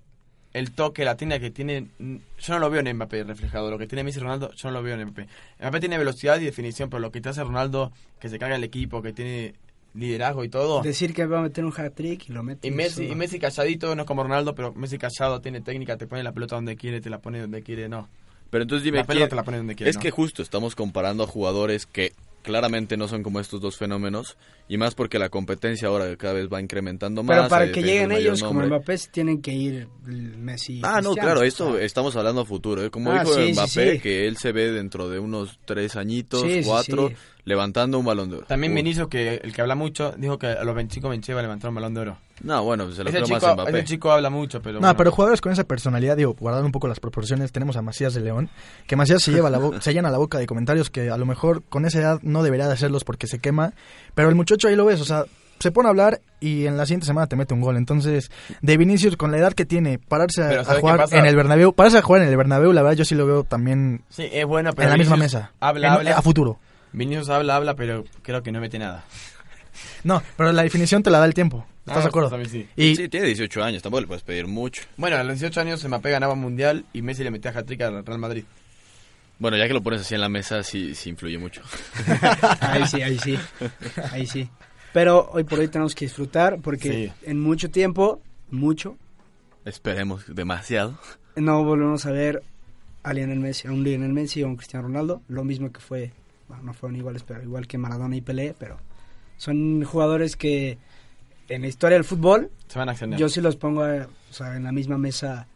el 0.52 0.72
toque, 0.72 1.04
la 1.04 1.16
técnica 1.16 1.40
que 1.40 1.50
tiene. 1.50 1.86
Yo 1.98 2.54
no 2.54 2.58
lo 2.58 2.68
veo 2.70 2.80
en 2.80 2.94
Mbappé 2.96 3.24
reflejado. 3.24 3.70
Lo 3.70 3.78
que 3.78 3.86
tiene 3.86 4.04
Messi 4.04 4.18
y 4.18 4.22
Ronaldo, 4.22 4.50
yo 4.54 4.68
no 4.68 4.72
lo 4.78 4.82
veo 4.82 4.94
en 4.94 5.04
Mbappé. 5.06 5.26
Mbappé 5.60 5.80
tiene 5.80 5.96
velocidad 5.98 6.38
y 6.40 6.44
definición, 6.44 6.90
pero 6.90 7.00
lo 7.00 7.10
que 7.10 7.20
te 7.20 7.30
hace 7.30 7.42
Ronaldo, 7.42 7.92
que 8.20 8.28
se 8.28 8.38
carga 8.38 8.56
el 8.56 8.64
equipo, 8.64 9.00
que 9.00 9.12
tiene 9.14 9.54
liderazgo 9.94 10.44
y 10.44 10.48
todo. 10.48 10.82
Decir 10.82 11.14
que 11.14 11.24
va 11.26 11.38
a 11.38 11.42
meter 11.42 11.64
un 11.64 11.72
hat-trick 11.74 12.28
y 12.28 12.32
lo 12.32 12.42
mete. 12.42 12.68
Y 12.68 12.70
Messi, 12.70 13.04
y 13.06 13.14
Messi 13.14 13.38
calladito, 13.38 13.94
no 13.94 14.02
es 14.02 14.06
como 14.06 14.22
Ronaldo, 14.22 14.54
pero 14.54 14.72
Messi 14.74 14.98
callado, 14.98 15.40
tiene 15.40 15.60
técnica, 15.60 15.96
te 15.96 16.06
pone 16.06 16.22
la 16.22 16.32
pelota 16.32 16.56
donde 16.56 16.76
quiere, 16.76 17.00
te 17.00 17.08
la 17.10 17.18
pone 17.18 17.40
donde 17.40 17.62
quiere, 17.62 17.88
no. 17.88 18.08
Pero 18.50 18.62
entonces 18.62 18.84
dime, 18.84 18.98
la 18.98 19.04
pelota 19.04 19.20
¿quién- 19.24 19.30
te 19.30 19.36
la 19.36 19.42
pone 19.44 19.56
donde 19.58 19.74
quiere. 19.74 19.88
es 19.90 19.96
¿no? 19.96 20.02
que 20.02 20.10
justo 20.10 20.42
estamos 20.42 20.74
comparando 20.74 21.24
a 21.24 21.26
jugadores 21.26 21.86
que 21.86 22.12
claramente 22.42 22.96
no 22.96 23.08
son 23.08 23.22
como 23.22 23.40
estos 23.40 23.60
dos 23.60 23.76
fenómenos 23.76 24.36
y 24.68 24.76
más 24.76 24.94
porque 24.94 25.18
la 25.18 25.28
competencia 25.28 25.88
ahora 25.88 26.16
cada 26.16 26.34
vez 26.34 26.48
va 26.52 26.60
incrementando 26.60 27.22
más. 27.22 27.36
Pero 27.36 27.48
para 27.48 27.64
hay 27.64 27.72
que 27.72 27.82
lleguen 27.82 28.12
ellos, 28.12 28.42
como. 28.42 28.60
Mbappé, 28.66 28.96
tienen 29.10 29.40
que 29.40 29.52
ir 29.52 29.88
Messi. 30.04 30.74
y 30.74 30.80
Ah, 30.84 31.00
no, 31.02 31.14
claro, 31.14 31.42
esto 31.42 31.78
estamos 31.78 32.14
hablando 32.16 32.42
a 32.42 32.44
futuro. 32.44 32.84
¿eh? 32.84 32.90
Como 32.90 33.10
Ah, 33.12 33.22
dijo 33.24 33.34
sí, 33.34 33.52
Mbappé, 33.52 33.92
sí. 33.94 34.00
que 34.00 34.26
él 34.26 34.36
se 34.36 34.52
ve 34.52 34.70
dentro 34.72 35.08
de 35.08 35.18
unos 35.18 35.58
tres 35.64 35.96
añitos, 35.96 36.44
cuatro. 36.64 37.12
Levantando 37.44 37.98
un 37.98 38.04
balón 38.04 38.30
de 38.30 38.36
oro. 38.36 38.46
También. 38.46 38.74
Vinicius, 38.74 39.08
que 39.08 39.36
el 39.42 39.52
que 39.52 39.60
habla 39.62 39.74
mucho, 39.74 40.14
dijo 40.16 40.38
que 40.38 40.46
a 40.46 40.62
los 40.64 40.74
25 40.74 41.08
Benche 41.08 41.34
va 41.34 41.40
a 41.40 41.42
levantar 41.42 41.70
un 41.70 41.74
balón 41.74 41.94
de 41.94 42.00
oro. 42.00 42.18
No, 42.42 42.62
bueno, 42.64 42.90
se 42.92 43.02
lo 43.02 43.10
Ese 43.10 43.18
creo 43.18 43.28
más 43.28 43.40
chico, 43.40 43.46
a 43.50 43.54
Mbappé. 43.54 43.70
ese 43.70 43.84
chico 43.84 44.12
habla 44.12 44.30
mucho, 44.30 44.60
pero. 44.62 44.74
No, 44.74 44.80
bueno. 44.80 44.96
pero 44.96 45.10
jugadores 45.12 45.40
con 45.40 45.52
esa 45.52 45.64
personalidad, 45.64 46.16
digo, 46.16 46.34
guardando 46.38 46.66
un 46.66 46.72
poco 46.72 46.88
las 46.88 47.00
proporciones, 47.00 47.52
tenemos 47.52 47.76
a 47.76 47.82
Macías 47.82 48.14
de 48.14 48.20
León, 48.20 48.48
que 48.86 48.96
Macías 48.96 49.22
se 49.22 49.32
lleva 49.32 49.50
la 49.50 49.58
bo- 49.58 49.80
se 49.80 49.92
llena 49.92 50.10
la 50.10 50.18
boca 50.18 50.38
de 50.38 50.46
comentarios 50.46 50.90
que 50.90 51.10
a 51.10 51.16
lo 51.16 51.26
mejor 51.26 51.62
con 51.68 51.84
esa 51.84 51.98
edad 52.00 52.20
no 52.22 52.42
debería 52.42 52.66
de 52.66 52.72
hacerlos 52.74 53.04
porque 53.04 53.26
se 53.26 53.38
quema, 53.38 53.72
pero 54.14 54.28
el 54.28 54.34
muchacho 54.34 54.68
ahí 54.68 54.76
lo 54.76 54.84
ves, 54.84 55.00
o 55.00 55.04
sea, 55.04 55.24
se 55.60 55.70
pone 55.70 55.86
a 55.88 55.90
hablar 55.90 56.20
y 56.40 56.66
en 56.66 56.76
la 56.76 56.86
siguiente 56.86 57.06
semana 57.06 57.28
te 57.28 57.36
mete 57.36 57.54
un 57.54 57.60
gol. 57.60 57.76
Entonces, 57.76 58.32
de 58.62 58.76
Vinicius 58.76 59.16
con 59.16 59.30
la 59.30 59.38
edad 59.38 59.52
que 59.52 59.64
tiene, 59.64 60.00
pararse 60.00 60.42
a, 60.42 60.48
Pero 60.48 60.60
a 60.62 60.64
¿sabes 60.64 60.82
qué 60.82 60.90
jugar 60.90 61.06
en 61.12 61.26
el 61.26 61.36
Bernabéu, 61.36 61.72
pararse 61.72 61.98
a 61.98 62.02
jugar 62.02 62.22
en 62.22 62.28
el 62.28 62.36
Bernabéu, 62.36 62.72
la 62.72 62.82
verdad 62.82 62.96
yo 62.96 63.04
sí 63.04 63.14
lo 63.14 63.26
veo 63.26 63.44
también 63.44 64.02
Sí, 64.08 64.28
es 64.32 64.44
bueno, 64.46 64.72
pero. 64.72 64.84
en 64.88 64.90
la 64.90 64.96
misma 64.98 65.16
mesa. 65.16 65.52
Habla, 65.60 65.86
En- 65.88 65.92
habla. 65.94 66.18
a 66.18 66.22
futuro. 66.22 66.58
Vinicius 66.92 67.28
habla, 67.28 67.56
habla, 67.56 67.74
pero 67.74 68.04
creo 68.22 68.42
que 68.42 68.52
no 68.52 68.60
mete 68.60 68.78
nada. 68.78 69.04
No, 70.04 70.22
pero 70.36 70.52
la 70.52 70.62
definición 70.64 71.02
te 71.02 71.10
la 71.10 71.18
da 71.18 71.24
el 71.24 71.32
tiempo. 71.32 71.64
¿Estás 71.80 71.96
Ah, 71.96 72.00
de 72.02 72.06
acuerdo? 72.08 72.28
también 72.28 72.50
sí. 72.50 72.68
Y 72.76 72.94
Sí, 72.94 73.08
tiene 73.08 73.26
18 73.28 73.64
años, 73.64 73.82
tampoco 73.82 74.02
le 74.02 74.06
puedes 74.06 74.22
pedir 74.22 74.46
mucho. 74.46 74.82
Bueno, 74.98 75.16
a 75.16 75.24
los 75.24 75.38
18 75.40 75.60
años 75.60 75.82
Mbappé 75.84 76.10
ganaba 76.10 76.34
un 76.34 76.40
mundial 76.40 76.84
y 76.92 77.00
Messi 77.02 77.24
le 77.24 77.30
metía 77.30 77.52
hat-trick 77.52 77.80
al 77.80 78.04
Real 78.04 78.18
Madrid. 78.18 78.44
Bueno, 79.38 79.56
ya 79.56 79.66
que 79.66 79.72
lo 79.74 79.82
pones 79.82 80.02
así 80.02 80.14
en 80.14 80.20
la 80.20 80.28
mesa, 80.28 80.62
sí, 80.62 80.94
sí 80.94 81.08
influye 81.10 81.38
mucho. 81.38 81.62
Ahí 82.60 82.86
sí, 82.86 83.02
ahí 83.02 83.18
sí. 83.18 83.38
Ahí 84.12 84.26
sí. 84.26 84.48
Pero 84.92 85.30
hoy 85.32 85.44
por 85.44 85.58
hoy 85.58 85.68
tenemos 85.68 85.94
que 85.94 86.04
disfrutar 86.04 86.58
porque 86.60 86.90
Sí. 87.22 87.28
en 87.30 87.40
mucho 87.40 87.70
tiempo, 87.70 88.20
mucho, 88.50 88.96
Esperemos 89.64 90.24
demasiado. 90.34 90.98
no 91.36 91.64
volvemos 91.64 92.04
a 92.06 92.10
ver 92.12 92.42
a 93.02 93.12
Lionel 93.14 93.40
Messi, 93.40 93.66
a 93.68 93.72
un 93.72 93.82
Lionel 93.82 94.12
Messi 94.12 94.42
o 94.42 94.46
a 94.46 94.48
un 94.50 94.56
Cristiano 94.56 94.86
Ronaldo. 94.86 95.22
Lo 95.28 95.42
mismo 95.44 95.72
que 95.72 95.80
fue, 95.80 96.12
bueno, 96.52 96.64
no 96.64 96.74
fueron 96.74 96.96
iguales, 96.96 97.22
pero 97.22 97.42
igual 97.42 97.66
que 97.66 97.78
Maradona 97.78 98.14
y 98.14 98.20
Pelé, 98.20 98.54
pero 98.58 98.78
son 99.38 99.82
jugadores 99.84 100.36
que 100.36 100.78
en 101.48 101.62
la 101.62 101.68
historia 101.68 101.96
del 101.96 102.04
fútbol 102.04 102.50
Se 102.68 102.78
van 102.78 102.90
a 102.90 102.94
yo 103.16 103.28
sí 103.28 103.40
los 103.40 103.56
pongo 103.56 103.86
eh, 103.86 104.06
o 104.30 104.32
sea, 104.34 104.54
en 104.56 104.64
la 104.64 104.72
misma 104.72 104.98
mesa 104.98 105.46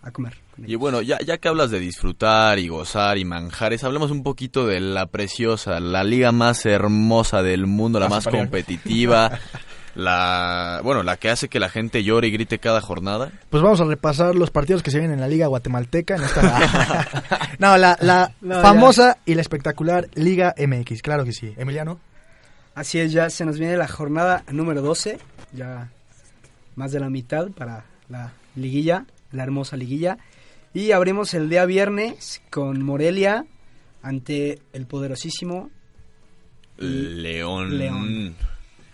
a 0.00 0.10
comer. 0.10 0.34
Y 0.66 0.74
bueno, 0.74 1.02
ya, 1.02 1.18
ya 1.20 1.38
que 1.38 1.48
hablas 1.48 1.70
de 1.70 1.80
disfrutar 1.80 2.58
y 2.58 2.68
gozar 2.68 3.18
y 3.18 3.24
manjares, 3.24 3.84
hablemos 3.84 4.10
un 4.10 4.22
poquito 4.22 4.66
de 4.66 4.80
la 4.80 5.06
preciosa, 5.06 5.78
la 5.80 6.02
liga 6.02 6.32
más 6.32 6.66
hermosa 6.66 7.42
del 7.42 7.66
mundo, 7.66 8.00
la 8.00 8.08
más 8.08 8.24
superior. 8.24 8.46
competitiva, 8.46 9.38
la 9.94 10.80
bueno, 10.82 11.02
la 11.02 11.16
que 11.16 11.30
hace 11.30 11.48
que 11.48 11.60
la 11.60 11.68
gente 11.68 12.02
llore 12.02 12.28
y 12.28 12.30
grite 12.30 12.58
cada 12.58 12.80
jornada. 12.80 13.32
Pues 13.50 13.62
vamos 13.62 13.80
a 13.80 13.84
repasar 13.84 14.34
los 14.34 14.50
partidos 14.50 14.82
que 14.82 14.90
se 14.90 14.98
vienen 14.98 15.14
en 15.14 15.20
la 15.20 15.28
Liga 15.28 15.46
Guatemalteca. 15.46 16.16
En 16.16 16.22
esta... 16.22 17.08
no, 17.58 17.76
la, 17.76 17.96
la 18.00 18.32
No, 18.40 18.60
famosa 18.60 19.18
y 19.26 19.34
la 19.34 19.42
espectacular 19.42 20.08
Liga 20.14 20.54
MX, 20.58 21.02
claro 21.02 21.24
que 21.24 21.32
sí. 21.32 21.54
Emiliano. 21.56 22.00
Así 22.74 22.98
es, 22.98 23.12
ya 23.12 23.28
se 23.28 23.44
nos 23.44 23.58
viene 23.58 23.76
la 23.76 23.86
jornada 23.88 24.44
número 24.50 24.80
12, 24.80 25.18
ya 25.52 25.90
más 26.74 26.92
de 26.92 27.00
la 27.00 27.10
mitad 27.10 27.48
para 27.50 27.84
la 28.08 28.32
liguilla, 28.56 29.04
la 29.30 29.42
hermosa 29.42 29.76
liguilla. 29.76 30.16
Y 30.72 30.92
abrimos 30.92 31.34
el 31.34 31.50
día 31.50 31.66
viernes 31.66 32.40
con 32.48 32.82
Morelia 32.82 33.44
ante 34.02 34.62
el 34.72 34.86
poderosísimo 34.86 35.70
León. 36.78 37.78
León. 37.78 38.34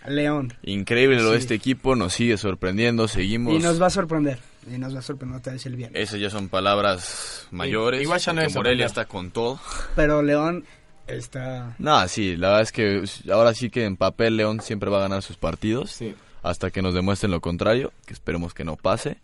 León. 0.07 0.53
Increíble 0.63 1.17
lo 1.17 1.31
de 1.31 1.37
Sí. 1.37 1.41
este 1.43 1.55
equipo, 1.55 1.95
nos 1.95 2.13
sigue 2.13 2.37
sorprendiendo, 2.37 3.07
seguimos. 3.07 3.53
Y 3.53 3.59
nos 3.59 3.81
va 3.81 3.87
a 3.87 3.89
sorprender, 3.89 4.39
y 4.71 4.77
nos 4.77 4.95
va 4.95 4.99
a 4.99 5.01
sorprender 5.01 5.39
otra 5.39 5.53
vez 5.53 5.65
el 5.65 5.75
viernes. 5.75 6.01
Esas 6.01 6.19
ya 6.19 6.29
son 6.29 6.49
palabras 6.49 7.47
mayores. 7.51 8.01
igual 8.01 8.19
ya 8.19 8.33
no 8.33 8.41
es 8.41 8.55
Morelia 8.55 8.85
está 8.85 9.05
con 9.05 9.31
todo. 9.31 9.59
Pero 9.95 10.21
León 10.21 10.63
está... 11.07 11.75
No, 11.79 12.07
sí, 12.07 12.37
la 12.37 12.47
verdad 12.49 12.61
es 12.63 12.71
que 12.71 13.03
ahora 13.31 13.53
sí 13.53 13.69
que 13.69 13.85
en 13.85 13.97
papel 13.97 14.37
León 14.37 14.61
siempre 14.61 14.89
va 14.89 14.97
a 14.97 15.01
ganar 15.01 15.21
sus 15.21 15.37
partidos. 15.37 15.91
Sí. 15.91 16.15
hasta 16.41 16.71
que 16.71 16.81
nos 16.81 16.93
demuestren 16.93 17.31
lo 17.31 17.41
contrario, 17.41 17.91
que 18.05 18.13
esperemos 18.13 18.53
que 18.53 18.63
no 18.63 18.77
pase. 18.77 19.17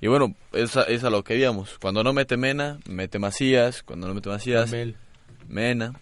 Y 0.00 0.08
bueno, 0.08 0.34
esa 0.52 0.82
es 0.82 1.04
a 1.04 1.10
lo 1.10 1.22
que 1.22 1.34
veíamos. 1.34 1.78
Cuando 1.80 2.02
no 2.02 2.12
mete 2.12 2.36
Mena, 2.36 2.78
mete 2.88 3.18
Macías. 3.20 3.82
Cuando 3.84 4.08
no 4.08 4.14
mete 4.14 4.28
Macías. 4.28 4.72
Mena. 5.48 5.92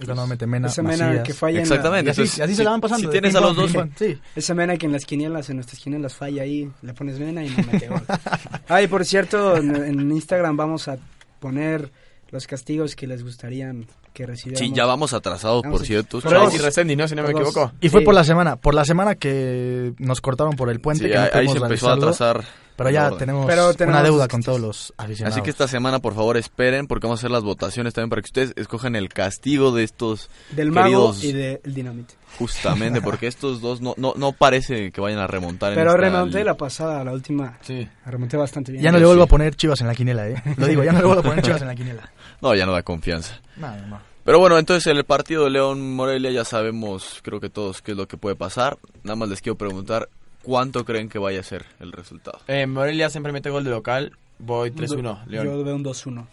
Y 0.00 0.04
cuando 0.04 0.26
mete 0.26 0.46
Mena, 0.46 0.68
Esa 0.68 0.82
mena 0.82 1.06
Macías. 1.08 1.24
que 1.24 1.34
falla 1.34 1.50
en 1.60 1.68
la- 1.68 1.74
Exactamente. 1.74 2.08
Y 2.08 2.10
así, 2.10 2.20
Entonces, 2.22 2.40
así 2.40 2.52
si- 2.52 2.56
se 2.56 2.64
la 2.64 2.70
van 2.70 2.80
pasando. 2.80 3.08
Si 3.08 3.12
tienes 3.12 3.34
a 3.34 3.40
los 3.40 3.54
dos, 3.56 3.72
pong. 3.72 3.90
Sí. 3.96 4.18
Esa 4.34 4.54
mena 4.54 4.76
que 4.76 4.86
en 4.86 4.92
las 4.92 5.04
quinielas, 5.04 5.48
en 5.50 5.56
nuestras 5.56 5.80
quinielas 5.80 6.14
falla 6.14 6.42
ahí, 6.42 6.70
le 6.82 6.94
pones 6.94 7.18
mena 7.18 7.44
y 7.44 7.50
no 7.50 7.56
mete 7.72 7.88
gol. 7.88 8.02
Ay, 8.68 8.86
por 8.88 9.04
cierto, 9.04 9.56
en, 9.56 9.74
en 9.76 10.10
Instagram 10.12 10.56
vamos 10.56 10.88
a 10.88 10.98
poner 11.40 11.90
los 12.30 12.46
castigos 12.46 12.96
que 12.96 13.06
les 13.06 13.22
gustarían 13.22 13.86
que 14.12 14.26
recibiéramos. 14.26 14.68
sí, 14.68 14.74
ya 14.74 14.84
vamos 14.86 15.12
atrasados, 15.12 15.62
Vamos 15.62 15.80
por 15.80 15.86
cierto. 15.86 16.20
Chavos. 16.20 16.54
y 16.54 16.58
Resendi, 16.58 16.96
¿no? 16.96 17.08
Si 17.08 17.14
no 17.14 17.22
me 17.22 17.30
equivoco. 17.30 17.72
Y 17.80 17.88
fue 17.88 18.00
Sí. 18.00 18.04
por 18.04 18.14
la 18.14 18.24
semana, 18.24 18.56
por 18.56 18.74
la 18.74 18.84
semana 18.84 19.14
que 19.14 19.92
nos 19.98 20.20
cortaron 20.20 20.54
por 20.56 20.70
el 20.70 20.80
puente, 20.80 21.04
Sí, 21.04 21.10
que 21.10 21.16
no 21.16 21.22
ahí, 21.22 21.30
ahí 21.32 21.48
se 21.48 21.58
empezó 21.58 21.90
a 21.90 21.94
atrasar. 21.94 22.44
Pero 22.74 22.88
ya 22.88 23.10
tenemos, 23.12 23.46
Pero 23.46 23.74
tenemos 23.74 24.00
una 24.00 24.02
deuda 24.08 24.28
con 24.28 24.42
todos 24.42 24.58
los 24.58 24.94
aficionados. 24.96 25.36
Así 25.36 25.44
que 25.44 25.50
esta 25.50 25.68
semana, 25.68 25.98
por 25.98 26.14
favor, 26.14 26.38
esperen, 26.38 26.86
porque 26.86 27.06
vamos 27.06 27.20
a 27.20 27.20
hacer 27.20 27.30
las 27.30 27.42
votaciones 27.44 27.92
también 27.92 28.08
para 28.08 28.22
que 28.22 28.26
ustedes 28.26 28.54
escojan 28.56 28.96
el 28.96 29.10
castigo 29.10 29.72
de 29.72 29.84
estos 29.84 30.30
Del 30.52 30.72
mago 30.72 31.14
y 31.20 31.32
del 31.32 31.60
dinamite. 31.64 32.14
Justamente, 32.38 33.02
porque 33.02 33.26
estos 33.26 33.60
dos 33.60 33.82
no, 33.82 33.92
no, 33.98 34.14
no 34.16 34.32
parece 34.32 34.90
que 34.90 35.00
vayan 35.02 35.18
a 35.20 35.26
remontar. 35.26 35.72
en 35.72 35.78
Pero 35.78 35.90
esta 35.90 36.00
remonté 36.00 36.42
la 36.44 36.56
pasada, 36.56 37.04
la 37.04 37.12
última. 37.12 37.58
Sí. 37.60 37.86
Remonté 38.06 38.38
bastante 38.38 38.72
bien. 38.72 38.82
ya 38.82 38.90
no 38.90 38.98
le 38.98 39.04
vuelvo 39.04 39.24
sí. 39.24 39.26
a 39.26 39.30
poner 39.30 39.54
chivas 39.54 39.80
en 39.82 39.86
la 39.86 39.94
quiniela, 39.94 40.28
¿eh? 40.28 40.42
Lo 40.56 40.66
digo, 40.66 40.82
ya 40.82 40.92
no 40.92 41.00
le 41.00 41.04
vuelvo 41.04 41.20
a 41.20 41.24
poner 41.24 41.44
chivas 41.44 41.60
en 41.60 41.68
la 41.68 41.74
quiniela. 41.74 42.10
No, 42.40 42.56
ya 42.56 42.66
no 42.66 42.72
da 42.72 42.82
confianza. 42.82 43.40
No, 43.62 43.76
no, 43.76 43.86
no. 43.86 44.00
Pero 44.24 44.38
bueno, 44.38 44.58
entonces 44.58 44.86
en 44.88 44.96
el 44.96 45.04
partido 45.04 45.44
de 45.44 45.50
León 45.50 45.94
Morelia 45.94 46.30
ya 46.30 46.44
sabemos, 46.44 47.20
creo 47.22 47.40
que 47.40 47.48
todos, 47.48 47.80
qué 47.80 47.92
es 47.92 47.96
lo 47.96 48.06
que 48.06 48.16
puede 48.16 48.36
pasar. 48.36 48.78
Nada 49.04 49.16
más 49.16 49.28
les 49.28 49.40
quiero 49.40 49.56
preguntar, 49.56 50.08
¿cuánto 50.42 50.84
creen 50.84 51.08
que 51.08 51.18
vaya 51.18 51.40
a 51.40 51.42
ser 51.44 51.64
el 51.80 51.92
resultado? 51.92 52.40
Eh, 52.48 52.66
Morelia 52.66 53.08
siempre 53.08 53.32
mete 53.32 53.50
gol 53.50 53.64
de 53.64 53.70
local. 53.70 54.12
Voy 54.38 54.70
3-1, 54.70 55.26
León. 55.26 55.46
Yo 55.46 55.64
veo 55.64 55.76
un 55.76 55.84
2-1. 55.84 56.26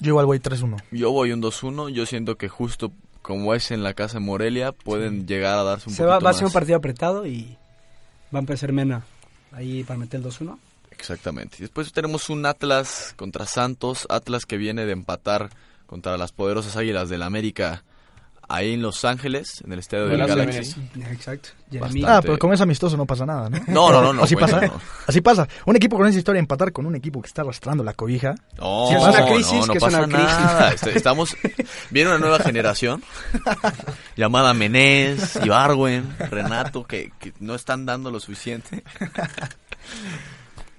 Yo 0.00 0.08
igual 0.08 0.26
voy 0.26 0.38
3-1. 0.38 0.82
Yo 0.90 1.12
voy 1.12 1.32
un 1.32 1.42
2-1, 1.42 1.90
yo 1.90 2.06
siento 2.06 2.36
que 2.36 2.48
justo 2.48 2.92
como 3.22 3.54
es 3.54 3.70
en 3.70 3.82
la 3.82 3.92
casa 3.92 4.14
de 4.14 4.24
Morelia, 4.24 4.72
pueden 4.72 5.26
llegar 5.26 5.58
a 5.58 5.62
darse 5.62 5.90
un 5.90 5.94
Se 5.94 6.04
va, 6.04 6.18
va 6.18 6.30
a 6.30 6.32
ser 6.32 6.46
un 6.46 6.52
partido 6.52 6.78
apretado 6.78 7.26
y 7.26 7.56
va 8.34 8.38
a 8.38 8.40
empezar 8.40 8.72
Mena 8.72 9.04
ahí 9.52 9.84
para 9.84 9.98
meter 9.98 10.20
el 10.20 10.26
2-1. 10.26 10.58
Exactamente. 10.90 11.56
Después 11.60 11.92
tenemos 11.92 12.28
un 12.28 12.44
Atlas 12.44 13.14
contra 13.16 13.46
Santos, 13.46 14.06
Atlas 14.10 14.44
que 14.46 14.56
viene 14.56 14.84
de 14.84 14.92
empatar 14.92 15.50
contra 15.90 16.16
las 16.16 16.30
poderosas 16.30 16.76
Águilas 16.76 17.08
del 17.08 17.24
América 17.24 17.82
ahí 18.48 18.74
en 18.74 18.82
Los 18.82 19.04
Ángeles, 19.04 19.60
en 19.64 19.72
el 19.72 19.80
estadio 19.80 20.06
del 20.06 20.18
Galaxy. 20.26 20.74
Exacto. 21.10 21.48
Bastante. 21.72 22.04
Ah, 22.06 22.20
pero 22.22 22.36
como 22.38 22.52
es 22.52 22.60
amistoso 22.60 22.96
no 22.96 23.06
pasa 23.06 23.26
nada, 23.26 23.48
¿no? 23.50 23.58
No, 23.68 23.90
no, 23.92 24.00
no, 24.02 24.12
no. 24.12 24.22
Así 24.24 24.34
bueno, 24.36 24.48
pasa, 24.52 24.66
no. 24.66 24.80
así 25.06 25.20
pasa. 25.20 25.48
Un 25.66 25.76
equipo 25.76 25.96
con 25.96 26.06
esa 26.08 26.18
historia 26.18 26.38
empatar 26.40 26.72
con 26.72 26.86
un 26.86 26.94
equipo 26.96 27.20
que 27.22 27.26
está 27.28 27.42
arrastrando 27.42 27.82
la 27.84 27.94
cobija. 27.94 28.34
No, 28.58 28.86
Sí, 28.88 28.94
es 28.94 29.02
no, 29.02 29.08
una 29.08 29.26
crisis, 29.26 29.52
no, 29.52 29.66
no 29.66 29.72
que 29.72 29.78
es 29.78 29.84
pasa 29.84 29.98
una 30.02 30.16
crisis. 30.16 30.36
nada. 30.36 30.72
Est- 30.72 30.86
Estamos, 30.88 31.36
viene 31.90 32.10
una 32.10 32.18
nueva 32.18 32.38
generación 32.40 33.02
llamada 34.16 34.52
Menés, 34.54 35.38
Ibarwen, 35.44 36.08
Renato, 36.30 36.84
que, 36.84 37.12
que 37.20 37.32
no 37.40 37.54
están 37.56 37.86
dando 37.86 38.10
lo 38.12 38.18
suficiente. 38.20 38.82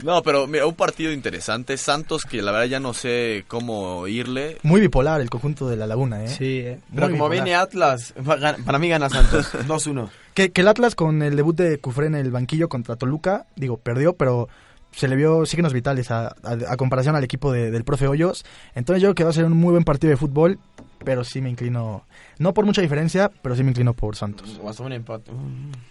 No, 0.04 0.22
pero 0.24 0.48
mira, 0.48 0.66
un 0.66 0.74
partido 0.76 1.12
interesante. 1.12 1.78
Santos, 1.78 2.24
que 2.24 2.42
la 2.42 2.52
verdad 2.52 2.66
ya 2.68 2.80
no 2.80 2.94
sé 2.94 3.46
cómo 3.48 4.08
irle. 4.08 4.58
Muy 4.64 4.82
bipolar 4.82 5.22
el 5.22 5.30
conjunto 5.30 5.70
de 5.70 5.78
la 5.78 5.86
Laguna, 5.88 6.24
¿eh? 6.24 6.28
Sí, 6.30 6.60
eh. 6.60 6.80
Pero 6.94 7.08
Muy 7.10 7.18
como 7.18 7.30
bipolar. 7.30 7.44
viene 7.46 7.56
Atlas, 7.56 8.14
va- 8.28 8.56
para 8.66 8.80
mí 8.80 8.90
gana 8.90 9.10
Santos. 9.10 9.54
2-1. 9.68 10.10
Que, 10.34 10.52
que 10.52 10.62
el 10.62 10.68
Atlas 10.68 10.96
con 10.96 11.22
el 11.22 11.36
debut 11.36 11.56
de 11.56 11.78
Cufré 11.80 12.08
en 12.08 12.16
el 12.16 12.32
banquillo 12.32 12.70
contra 12.70 12.96
Toluca, 12.96 13.46
digo, 13.56 13.78
perdió, 13.78 14.14
pero 14.14 14.48
se 14.92 15.08
le 15.08 15.16
vio 15.16 15.46
signos 15.46 15.72
vitales 15.74 16.10
a, 16.12 16.28
a- 16.28 16.58
a 16.70 16.78
comparación 16.78 17.16
al 17.16 17.24
equipo 17.24 17.52
de- 17.52 17.70
del 17.72 17.84
profe 17.84 18.08
Hoyos. 18.08 18.44
Entonces 18.76 19.02
yo 19.02 19.10
creo 19.10 19.16
que 19.16 19.24
va 19.26 19.30
a 19.30 19.34
ser 19.34 19.46
un 19.46 19.54
muy 19.58 19.72
buen 19.72 19.84
partido 19.84 20.10
de 20.12 20.18
fútbol, 20.18 20.58
pero 21.04 21.24
sí 21.24 21.42
me 21.42 21.50
inclino, 21.50 22.06
no 22.40 22.54
por 22.54 22.66
mucha 22.66 22.82
diferencia, 22.82 23.32
pero 23.42 23.56
sí 23.56 23.64
me 23.64 23.70
inclino 23.70 23.94
por 23.94 24.16
Santos. 24.16 24.60
O 24.64 24.70
hasta 24.70 24.84
un 24.84 24.94
empate. 24.94 25.32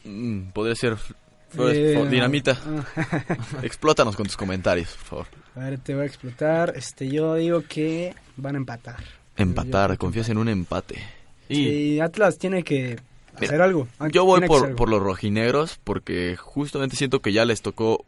Mm, 0.04 0.50
podría 0.52 0.74
ser. 0.74 0.96
Eh, 1.58 2.06
dinamita, 2.10 2.58
explótanos 3.62 4.16
con 4.16 4.26
tus 4.26 4.36
comentarios, 4.36 4.90
por 4.96 5.04
favor. 5.06 5.26
A 5.56 5.60
ver, 5.70 5.78
te 5.78 5.94
voy 5.94 6.04
a 6.04 6.06
explotar. 6.06 6.72
Este, 6.76 7.08
yo 7.08 7.34
digo 7.34 7.62
que 7.68 8.14
van 8.36 8.54
a 8.54 8.58
empatar. 8.58 8.96
Empatar, 9.36 9.90
Yo- 9.92 9.98
confías 9.98 10.28
en 10.28 10.38
un 10.38 10.48
empate. 10.48 11.02
Y 11.48 11.54
Sí, 11.54 12.00
Atlas 12.00 12.38
tiene 12.38 12.62
que 12.62 12.98
hacer 13.34 13.52
Mira, 13.52 13.64
algo. 13.64 13.88
Ah, 13.98 14.08
Yo 14.12 14.24
voy 14.24 14.46
por, 14.46 14.64
algo. 14.66 14.76
por 14.76 14.88
los 14.88 15.02
rojinegros 15.02 15.80
porque 15.82 16.36
justamente 16.36 16.94
siento 16.96 17.20
que 17.20 17.32
ya 17.32 17.44
les 17.44 17.62
tocó 17.62 18.04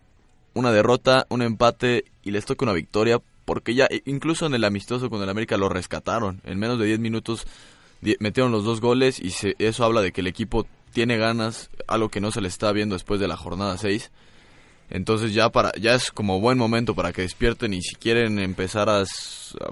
una 0.54 0.70
derrota, 0.70 1.26
un 1.28 1.42
empate 1.42 2.04
y 2.22 2.30
les 2.30 2.44
toca 2.44 2.64
una 2.64 2.72
victoria 2.74 3.20
porque 3.44 3.74
ya 3.74 3.88
incluso 4.04 4.46
en 4.46 4.54
el 4.54 4.62
amistoso 4.64 5.10
con 5.10 5.20
el 5.22 5.28
América 5.28 5.56
lo 5.56 5.68
rescataron. 5.68 6.40
En 6.44 6.58
menos 6.60 6.78
de 6.78 6.86
10 6.86 7.00
minutos 7.00 7.46
metieron 8.20 8.52
los 8.52 8.62
dos 8.64 8.80
goles 8.80 9.18
y 9.18 9.30
se- 9.30 9.56
eso 9.58 9.84
habla 9.84 10.02
de 10.02 10.12
que 10.12 10.20
el 10.20 10.26
equipo 10.28 10.66
tiene 10.92 11.16
ganas, 11.18 11.70
algo 11.88 12.08
que 12.08 12.20
no 12.20 12.30
se 12.30 12.40
le 12.40 12.48
está 12.48 12.70
viendo 12.72 12.94
después 12.94 13.18
de 13.20 13.28
la 13.28 13.36
jornada 13.36 13.76
6. 13.78 14.10
Entonces 14.90 15.32
ya 15.32 15.50
para 15.50 15.72
ya 15.80 15.94
es 15.94 16.10
como 16.10 16.38
buen 16.40 16.58
momento 16.58 16.94
para 16.94 17.12
que 17.12 17.22
despierten 17.22 17.72
y 17.72 17.80
si 17.82 17.94
quieren 17.94 18.38
empezar 18.38 18.88
a 18.90 19.04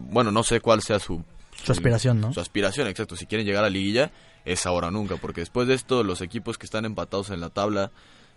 bueno, 0.01 0.31
no 0.31 0.43
sé 0.43 0.61
cuál 0.61 0.81
sea 0.83 0.99
su 0.99 1.23
Su 1.63 1.73
aspiración, 1.73 2.21
¿no? 2.21 2.33
su 2.33 2.41
aspiración, 2.41 2.89
exacto. 2.89 3.17
Si 3.17 3.27
quieren 3.27 3.47
llegar 3.47 3.65
a 3.65 3.71
liguilla, 3.71 4.11
es 4.47 4.65
ahora 4.65 4.89
o 4.89 4.91
nunca, 4.91 5.17
porque 5.17 5.43
después 5.43 5.69
de 5.69 5.75
esto 5.75 6.03
los 6.05 6.23
equipos 6.23 6.57
que 6.57 6.65
están 6.65 6.87
empatados 6.87 7.29
en 7.31 7.41
la 7.41 7.51
tabla 7.51 7.91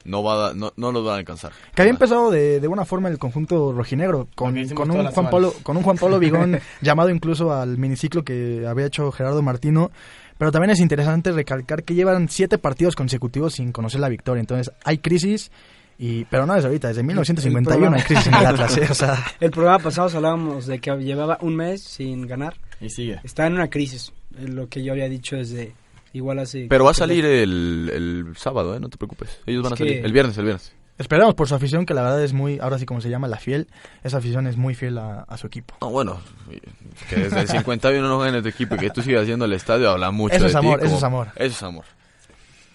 no 0.03 0.21
va 0.21 0.49
a- 0.49 0.53
no, 0.53 0.73
no 0.75 0.91
los 0.91 1.05
van 1.05 1.13
a 1.13 1.17
alcanzar. 1.19 1.53
Que 1.73 1.81
había 1.83 1.91
empezado 1.93 2.29
de, 2.29 2.59
de 2.59 2.67
buena 2.67 2.83
forma 2.83 3.07
el 3.07 3.17
conjunto 3.17 3.71
rojinegro, 3.71 4.27
con, 4.35 4.53
con, 4.73 4.91
un 4.91 5.05
Juan. 5.07 5.29
Pablo, 5.29 5.53
con 5.63 5.77
un 5.77 5.83
Juan 5.83 5.97
Pablo 5.97 6.19
Vigón 6.19 6.59
llamado 6.81 7.09
incluso 7.09 7.53
al 7.53 7.77
miniciclo 7.77 8.25
que 8.25 8.65
había 8.67 8.87
hecho 8.87 9.09
Gerardo 9.13 9.41
Martino. 9.41 9.91
Pero 10.43 10.51
también 10.51 10.71
es 10.71 10.81
interesante 10.81 11.31
recalcar 11.31 11.83
que 11.85 11.93
llevan 11.95 12.27
siete 12.27 12.57
partidos 12.57 12.97
consecutivos 12.97 13.53
sin 13.53 13.71
conocer 13.71 14.01
la 14.01 14.09
victoria. 14.09 14.41
Entonces 14.41 14.73
hay 14.83 14.97
crisis, 14.97 15.51
y 15.97 16.25
pero 16.25 16.45
no 16.45 16.53
desde 16.53 16.67
ahorita, 16.67 16.89
desde 16.89 17.01
1951 17.01 17.95
hay 17.95 18.01
crisis 18.01 18.27
en 18.27 18.33
el 18.33 18.45
Atlas. 18.45 18.77
¿eh? 18.77 18.87
O 18.91 18.93
sea, 18.93 19.23
El 19.39 19.51
programa 19.51 19.79
pasado 19.79 20.09
hablábamos 20.13 20.67
de 20.67 20.79
que 20.79 20.91
llevaba 20.97 21.37
un 21.39 21.55
mes 21.55 21.81
sin 21.81 22.27
ganar. 22.27 22.55
Y 22.81 22.89
sigue. 22.89 23.21
Está 23.23 23.47
en 23.47 23.53
una 23.53 23.69
crisis. 23.69 24.11
Lo 24.37 24.67
que 24.67 24.83
yo 24.83 24.91
había 24.91 25.07
dicho 25.07 25.37
desde 25.37 25.71
igual 26.11 26.39
hace... 26.39 26.65
Pero 26.69 26.83
va 26.83 26.91
a 26.91 26.93
salir 26.93 27.23
el, 27.23 27.89
el 27.93 28.35
sábado, 28.35 28.75
¿eh? 28.75 28.81
no 28.81 28.89
te 28.89 28.97
preocupes. 28.97 29.39
Ellos 29.45 29.63
van 29.63 29.71
a 29.71 29.75
Es 29.75 29.79
salir. 29.79 29.93
que- 30.01 30.05
El 30.05 30.11
viernes, 30.11 30.37
el 30.37 30.43
viernes. 30.43 30.73
Esperamos 30.97 31.35
por 31.35 31.47
su 31.47 31.55
afición, 31.55 31.85
que 31.85 31.93
la 31.93 32.01
verdad 32.03 32.23
es 32.23 32.33
muy, 32.33 32.59
ahora 32.59 32.77
sí 32.79 32.85
como 32.85 33.01
se 33.01 33.09
llama, 33.09 33.27
la 33.27 33.37
fiel. 33.37 33.67
Esa 34.03 34.17
afición 34.17 34.47
es 34.47 34.57
muy 34.57 34.75
fiel 34.75 34.97
a, 34.97 35.21
a 35.21 35.37
su 35.37 35.47
equipo. 35.47 35.75
No, 35.81 35.89
bueno, 35.89 36.19
que 37.09 37.15
desde 37.15 37.41
el 37.41 37.47
51 37.47 38.07
no 38.07 38.19
gane 38.19 38.41
tu 38.41 38.47
equipo 38.49 38.75
y 38.75 38.79
que 38.79 38.89
tú 38.89 39.01
sigas 39.01 39.23
haciendo 39.23 39.45
el 39.45 39.53
estadio 39.53 39.89
habla 39.89 40.11
mucho 40.11 40.35
Eso 40.35 40.43
de 40.45 40.47
es 40.49 40.53
ti 40.53 40.57
amor, 40.59 40.79
eso 40.79 40.85
como- 40.87 40.97
es 40.97 41.03
amor. 41.03 41.27
Eso 41.35 41.45
es 41.55 41.63
amor. 41.63 41.85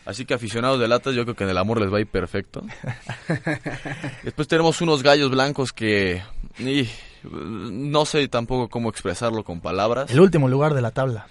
Así 0.07 0.25
que 0.25 0.33
aficionados 0.33 0.81
de 0.81 0.89
latas, 0.89 1.15
yo 1.15 1.25
creo 1.25 1.37
que 1.37 1.45
en 1.45 1.51
el 1.51 1.59
amor 1.59 1.81
les 1.83 1.93
va 1.93 1.99
a 1.99 2.01
ir 2.01 2.07
perfecto. 2.07 2.63
Después 4.23 4.49
tenemos 4.49 4.81
unos 4.81 5.03
gallos 5.03 5.31
blancos 5.31 5.73
que... 5.73 6.23
y, 6.59 6.89
no 7.31 8.07
sé 8.07 8.27
tampoco 8.29 8.69
cómo 8.69 8.89
expresarlo 8.89 9.45
con 9.45 9.61
palabras. 9.61 10.11
El 10.11 10.21
último 10.21 10.49
lugar 10.49 10.73
de 10.75 10.81
la 10.83 10.93
tabla. 10.93 11.27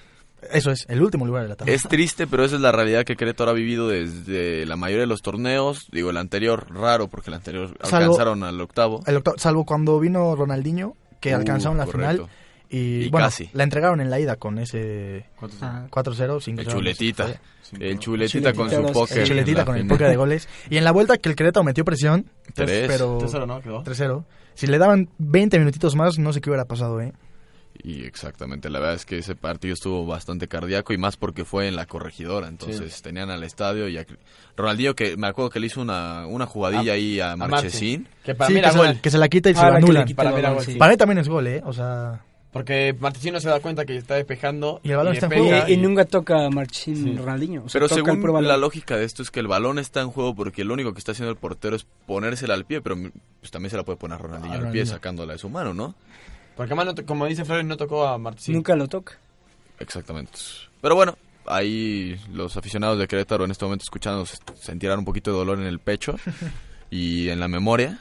Eso 0.52 0.72
es, 0.72 0.86
el 0.90 1.02
último 1.02 1.26
lugar 1.26 1.44
de 1.44 1.50
la 1.50 1.56
tabla. 1.56 1.74
Es 1.74 1.84
triste, 1.84 2.28
pero 2.28 2.44
esa 2.46 2.56
es 2.56 2.62
la 2.62 2.72
realidad 2.72 3.04
que 3.06 3.16
Querétaro 3.16 3.52
ha 3.52 3.54
vivido 3.54 3.88
desde 3.90 4.66
la 4.66 4.76
mayoría 4.76 5.02
de 5.02 5.08
los 5.08 5.22
torneos. 5.22 5.88
Digo, 5.92 6.10
el 6.10 6.18
anterior 6.18 6.68
raro, 6.74 7.08
porque 7.08 7.30
el 7.30 7.36
anterior 7.36 7.78
Salvo- 7.82 7.98
alcanzaron 8.06 8.44
al 8.44 8.60
octavo. 8.62 9.02
El 9.06 9.18
octavo- 9.18 9.38
salvo 9.38 9.66
cuando 9.66 10.00
vino 10.00 10.36
Ronaldinho, 10.36 10.96
que 11.20 11.34
Uh, 11.34 11.38
alcanzaron 11.38 11.78
la 11.78 11.86
correcto. 11.86 12.26
final. 12.26 12.30
Y, 12.70 13.06
Y 13.06 13.10
bueno, 13.10 13.28
casi. 13.28 13.50
la 13.54 13.64
entregaron 13.64 14.02
en 14.02 14.10
la 14.10 14.20
ida 14.20 14.36
con 14.36 14.60
ese 14.60 15.26
¿Cuántos 15.40 15.64
Ah, 15.64 15.88
4-0, 15.90 16.42
5 16.42 16.60
El 16.62 16.68
chuletita. 16.68 17.28
Cinco. 17.62 17.84
El 17.84 17.98
chuletita 18.00 18.54
con 18.54 18.70
su 18.70 18.82
póker. 18.92 19.20
El 19.20 19.26
chuletita 19.28 19.64
con 19.64 19.78
el 19.78 19.88
póker 19.88 20.10
de 20.10 20.16
goles. 20.18 20.50
Y 20.70 20.76
en 20.78 20.84
la 20.84 20.92
vuelta 20.92 21.18
que 21.18 21.30
el 21.30 21.36
Querétaro 21.36 21.64
metió 21.64 21.86
presión, 21.86 22.30
Tres. 22.54 22.88
pero 22.90 23.20
3-0, 23.20 23.46
¿no? 23.48 23.62
Quedó. 23.62 23.84
3-0. 23.86 24.26
Si 24.54 24.68
le 24.68 24.78
daban 24.80 25.10
20 25.18 25.60
minutitos 25.60 25.96
más, 25.96 26.18
no 26.20 26.34
sé 26.34 26.42
qué 26.42 26.50
hubiera 26.50 26.66
pasado, 26.66 27.00
¿eh? 27.00 27.14
Y 27.84 28.04
exactamente, 28.06 28.70
la 28.70 28.80
verdad 28.80 28.96
es 28.96 29.06
que 29.06 29.20
ese 29.20 29.36
partido 29.36 29.74
estuvo 29.74 30.06
bastante 30.06 30.48
cardíaco 30.48 30.94
y 30.94 30.98
más 30.98 31.16
porque 31.16 31.46
fue 31.46 31.68
en 31.68 31.76
la 31.76 31.86
corregidora, 31.86 32.48
entonces 32.48 33.02
tenían 33.02 33.30
al 33.30 33.44
estadio 33.44 33.88
y 33.88 33.98
a 33.98 34.06
Ronaldinho 34.56 34.96
que 34.96 35.16
me 35.16 35.28
acuerdo 35.28 35.50
que 35.52 35.60
le 35.60 35.68
hizo 35.68 35.82
una, 35.82 36.26
una 36.28 36.46
jugadilla 36.46 36.92
A- 36.92 36.96
ahí 36.96 37.20
a, 37.20 37.36
Marchesín. 37.36 38.08
Que 38.26 38.34
para 38.36 38.48
Sí, 38.48 38.54
mí 38.54 38.60
que, 38.60 38.66
era 38.66 38.72
se 38.72 38.78
gol. 38.78 38.88
la, 38.88 39.02
que 39.02 39.10
se 39.12 39.18
la 39.18 39.30
quita 39.30 39.50
y 39.50 39.54
se 39.54 39.60
Ah, 39.62 39.80
la 39.80 40.06
quita 40.06 40.24
Para 40.24 40.32
gol, 40.32 40.56
gol. 40.56 40.64
sí. 40.66 40.76
Para 40.76 40.92
mí 40.92 40.98
también 40.98 41.20
es 41.20 41.30
gol, 41.30 41.48
¿eh? 41.48 41.62
O 41.66 41.72
sea, 41.74 42.22
Porque 42.52 42.96
Martesino 43.00 43.40
se 43.40 43.50
da 43.50 43.60
cuenta 43.60 43.86
que 43.86 43.96
está 43.96 44.16
despejando. 44.16 44.80
Y 44.84 44.90
el 44.90 44.98
balón 44.98 45.14
está 45.14 45.28
en 45.28 45.44
juego. 45.46 45.66
Y, 45.68 45.74
y 45.74 45.78
nunca 45.78 46.06
toca 46.06 46.50
Marchín 46.50 46.96
Sí. 46.96 47.16
Ronaldinho. 47.16 47.64
o 47.66 47.70
sea, 47.70 47.80
Pero 47.80 47.94
según 47.94 48.44
la 48.48 48.58
lógica 48.58 48.98
de 48.98 49.06
esto 49.06 49.22
es 49.22 49.30
que 49.30 49.40
el 49.40 49.48
balón 49.48 49.78
está 49.78 50.02
en 50.02 50.10
juego 50.10 50.34
porque 50.34 50.64
lo 50.64 50.74
único 50.74 50.92
que 50.94 51.00
está 51.00 51.12
haciendo 51.12 51.30
el 51.32 51.38
portero 51.38 51.76
es 51.76 51.86
ponérsela 52.08 52.56
al 52.56 52.66
pie, 52.66 52.82
pero 52.82 52.96
pues, 53.40 53.52
también 53.52 53.70
se 53.70 53.78
la 53.78 53.84
puede 53.84 53.98
poner 54.00 54.18
Ronaldinho 54.18 54.54
Ah, 54.54 54.56
al 54.56 54.62
pie 54.62 54.70
Ronaldinho. 54.72 54.86
sacándola 54.96 55.34
de 55.34 55.40
su 55.40 55.50
mano, 55.50 55.74
¿no? 55.76 55.94
Porque 56.58 56.74
además, 56.74 56.96
no 56.96 57.06
como 57.06 57.28
dice 57.28 57.46
Flores, 57.46 57.66
no 57.66 57.78
tocó 57.78 58.08
a 58.08 58.18
Martesino. 58.18 58.58
Nunca 58.58 58.76
lo 58.76 58.88
toca. 58.88 59.18
Exactamente. 59.80 60.32
Pero 60.82 60.96
bueno, 60.96 61.16
ahí 61.46 62.20
los 62.34 62.58
aficionados 62.58 62.98
de 62.98 63.08
Querétaro 63.08 63.46
en 63.46 63.52
este 63.52 63.64
momento 63.64 63.84
escuchando 63.84 64.26
sentirán 64.56 65.00
un 65.00 65.06
poquito 65.06 65.32
de 65.32 65.38
dolor 65.38 65.60
en 65.60 65.68
el 65.68 65.78
pecho 65.78 66.16
y 66.90 67.30
en 67.30 67.40
la 67.40 67.48
memoria. 67.48 68.00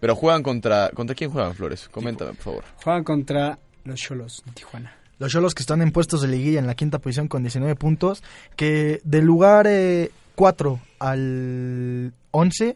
Pero 0.00 0.16
juegan 0.16 0.42
contra... 0.42 0.88
¿Contra 0.90 1.14
quién 1.14 1.30
juegan, 1.30 1.54
Flores? 1.54 1.88
Coméntame, 1.90 2.32
por 2.32 2.42
favor. 2.42 2.64
Juegan 2.82 3.04
contra 3.04 3.58
los 3.84 4.00
Cholos 4.00 4.42
de 4.46 4.52
Tijuana. 4.52 4.96
Los 5.18 5.30
Cholos 5.30 5.54
que 5.54 5.62
están 5.62 5.82
en 5.82 5.92
puestos 5.92 6.22
de 6.22 6.28
liguilla 6.28 6.58
en 6.58 6.66
la 6.66 6.74
quinta 6.74 6.98
posición 6.98 7.28
con 7.28 7.42
19 7.42 7.76
puntos, 7.76 8.24
que 8.56 9.00
del 9.04 9.24
lugar 9.24 9.68
4 10.34 10.80
al 10.98 12.12
11 12.30 12.74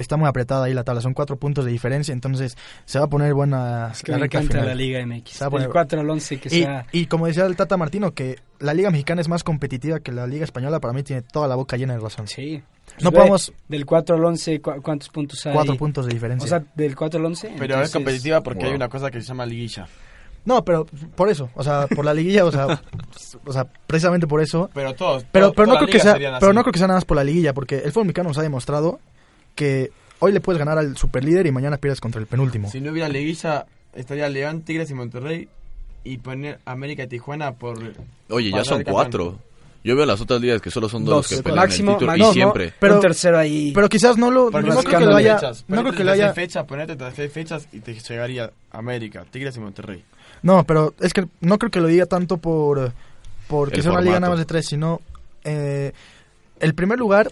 está 0.00 0.16
muy 0.16 0.26
apretada 0.28 0.64
ahí 0.64 0.74
la 0.74 0.82
tabla, 0.82 1.00
son 1.00 1.14
4 1.14 1.36
puntos 1.36 1.64
de 1.64 1.70
diferencia, 1.70 2.12
entonces 2.12 2.56
se 2.84 2.98
va 2.98 3.04
a 3.04 3.08
poner 3.08 3.34
buena 3.34 3.90
es 3.92 4.02
que 4.02 4.12
la 4.12 4.18
me 4.18 4.26
encanta 4.26 4.64
la 4.64 4.74
Liga 4.74 5.04
MX, 5.04 5.30
se 5.30 5.44
va 5.44 5.46
a 5.46 5.50
poner... 5.50 5.66
del 5.66 5.72
4 5.72 6.00
al 6.00 6.10
11 6.10 6.40
que 6.40 6.48
y, 6.48 6.62
sea... 6.62 6.86
Y 6.92 7.06
como 7.06 7.26
decía 7.26 7.46
el 7.46 7.56
Tata 7.56 7.76
Martino, 7.76 8.12
que 8.12 8.36
la 8.58 8.74
Liga 8.74 8.90
Mexicana 8.90 9.20
es 9.20 9.28
más 9.28 9.44
competitiva 9.44 10.00
que 10.00 10.12
la 10.12 10.26
Liga 10.26 10.44
Española, 10.44 10.80
para 10.80 10.92
mí 10.94 11.02
tiene 11.02 11.22
toda 11.22 11.46
la 11.46 11.54
boca 11.54 11.76
llena 11.76 11.94
de 11.94 12.00
razón. 12.00 12.26
Sí. 12.26 12.62
No 13.00 13.10
Pues 13.10 13.20
podemos... 13.20 13.52
Del 13.68 13.86
4 13.86 14.16
al 14.16 14.24
11, 14.24 14.60
¿cu- 14.60 14.82
¿cuántos 14.82 15.08
puntos 15.10 15.46
hay? 15.46 15.52
4 15.54 15.76
puntos 15.76 16.06
de 16.06 16.14
diferencia. 16.14 16.44
O 16.44 16.48
sea, 16.48 16.64
del 16.74 16.96
4 16.96 17.20
al 17.20 17.26
11. 17.26 17.48
Pero 17.52 17.64
entonces- 17.64 17.88
es 17.88 17.92
competitiva 17.92 18.42
porque 18.42 18.60
wow. 18.60 18.70
hay 18.70 18.74
una 18.76 18.88
cosa 18.88 19.10
que 19.10 19.20
se 19.20 19.28
llama 19.28 19.46
liguilla. 19.46 19.86
No, 20.44 20.64
pero 20.64 20.86
por 21.14 21.28
eso, 21.28 21.50
o 21.54 21.62
sea, 21.62 21.86
por 21.86 22.02
la 22.02 22.14
liguilla, 22.14 22.46
o 22.46 22.50
sea, 22.50 22.66
o 23.44 23.52
sea, 23.52 23.66
precisamente 23.86 24.26
por 24.26 24.40
eso. 24.40 24.70
Pero 24.72 24.94
todos. 24.94 25.24
Pero, 25.30 25.52
pero 25.52 25.68
no 25.68 25.76
creo 25.76 25.88
que 25.88 26.00
sea, 26.00 26.14
pero 26.40 26.52
no 26.54 26.62
creo 26.62 26.72
que 26.72 26.78
sea 26.78 26.88
nada 26.88 26.96
más 26.96 27.04
por 27.04 27.18
la 27.18 27.24
liguilla, 27.24 27.52
porque 27.52 27.76
el 27.76 27.92
fútbol 27.92 28.06
mexicano 28.06 28.30
nos 28.30 28.38
ha 28.38 28.42
demostrado 28.42 29.00
que 29.60 29.90
hoy 30.20 30.32
le 30.32 30.40
puedes 30.40 30.58
ganar 30.58 30.78
al 30.78 30.96
superlíder 30.96 31.46
y 31.46 31.52
mañana 31.52 31.76
pierdes 31.76 32.00
contra 32.00 32.18
el 32.20 32.26
penúltimo. 32.26 32.70
Si 32.70 32.80
no 32.80 32.90
hubiera 32.92 33.08
liguilla, 33.10 33.66
estaría 33.94 34.26
León, 34.30 34.62
Tigres 34.62 34.90
y 34.90 34.94
Monterrey. 34.94 35.48
Y 36.02 36.16
poner 36.16 36.58
América 36.64 37.02
y 37.02 37.08
Tijuana 37.08 37.52
por. 37.52 37.78
Oye, 38.30 38.50
ya 38.50 38.64
son 38.64 38.82
cuatro. 38.84 39.38
Yo 39.84 39.96
veo 39.96 40.06
las 40.06 40.18
otras 40.20 40.40
ligas 40.40 40.62
que 40.62 40.70
solo 40.70 40.88
son 40.88 41.04
dos, 41.04 41.14
Dos, 41.16 41.28
que 41.28 41.42
pelean 41.42 41.58
máximo, 41.58 41.90
el 41.92 41.96
título 41.98 42.12
máximo, 42.12 42.30
y 42.30 42.32
siempre. 42.32 42.72
Pero- 42.80 42.94
un 42.94 43.00
tercero 43.02 43.38
ahí. 43.38 43.72
Pero 43.74 43.88
quizás 43.90 44.16
no 44.16 44.30
lo, 44.30 44.50
Porque 44.50 44.68
no 44.70 44.82
creo 44.82 44.98
que 44.98 45.04
lo 45.06 45.16
haya, 45.16 45.38
fechas. 45.38 45.64
no 45.68 45.80
creo 45.82 45.92
que 45.94 46.04
lo 46.04 46.12
haya, 46.12 46.32
fechas, 46.32 46.66
las 46.98 47.14
seis 47.14 47.30
fechas 47.32 47.68
y 47.72 47.80
te 47.80 47.92
llegaría 47.94 48.50
América, 48.72 49.24
Tigres 49.30 49.56
y 49.56 49.60
Monterrey. 49.60 50.02
no, 50.42 50.64
pero 50.64 50.94
es 51.00 51.12
que 51.12 51.26
no 51.40 51.58
creo 51.58 51.70
que 51.70 51.80
lo 51.80 51.86
diga 51.88 52.06
tanto 52.06 52.36
por, 52.38 52.92
por 53.46 53.70
que 53.70 53.76
El 53.76 53.82
sea 53.82 53.92
una 53.92 54.00
liga 54.02 54.20
nada 54.20 54.30
más 54.30 54.38
de 54.38 54.44
tres, 54.46 54.66
sino 54.66 55.00
eh, 55.44 55.92
el 56.60 56.74
primer 56.74 56.98
lugar 56.98 57.30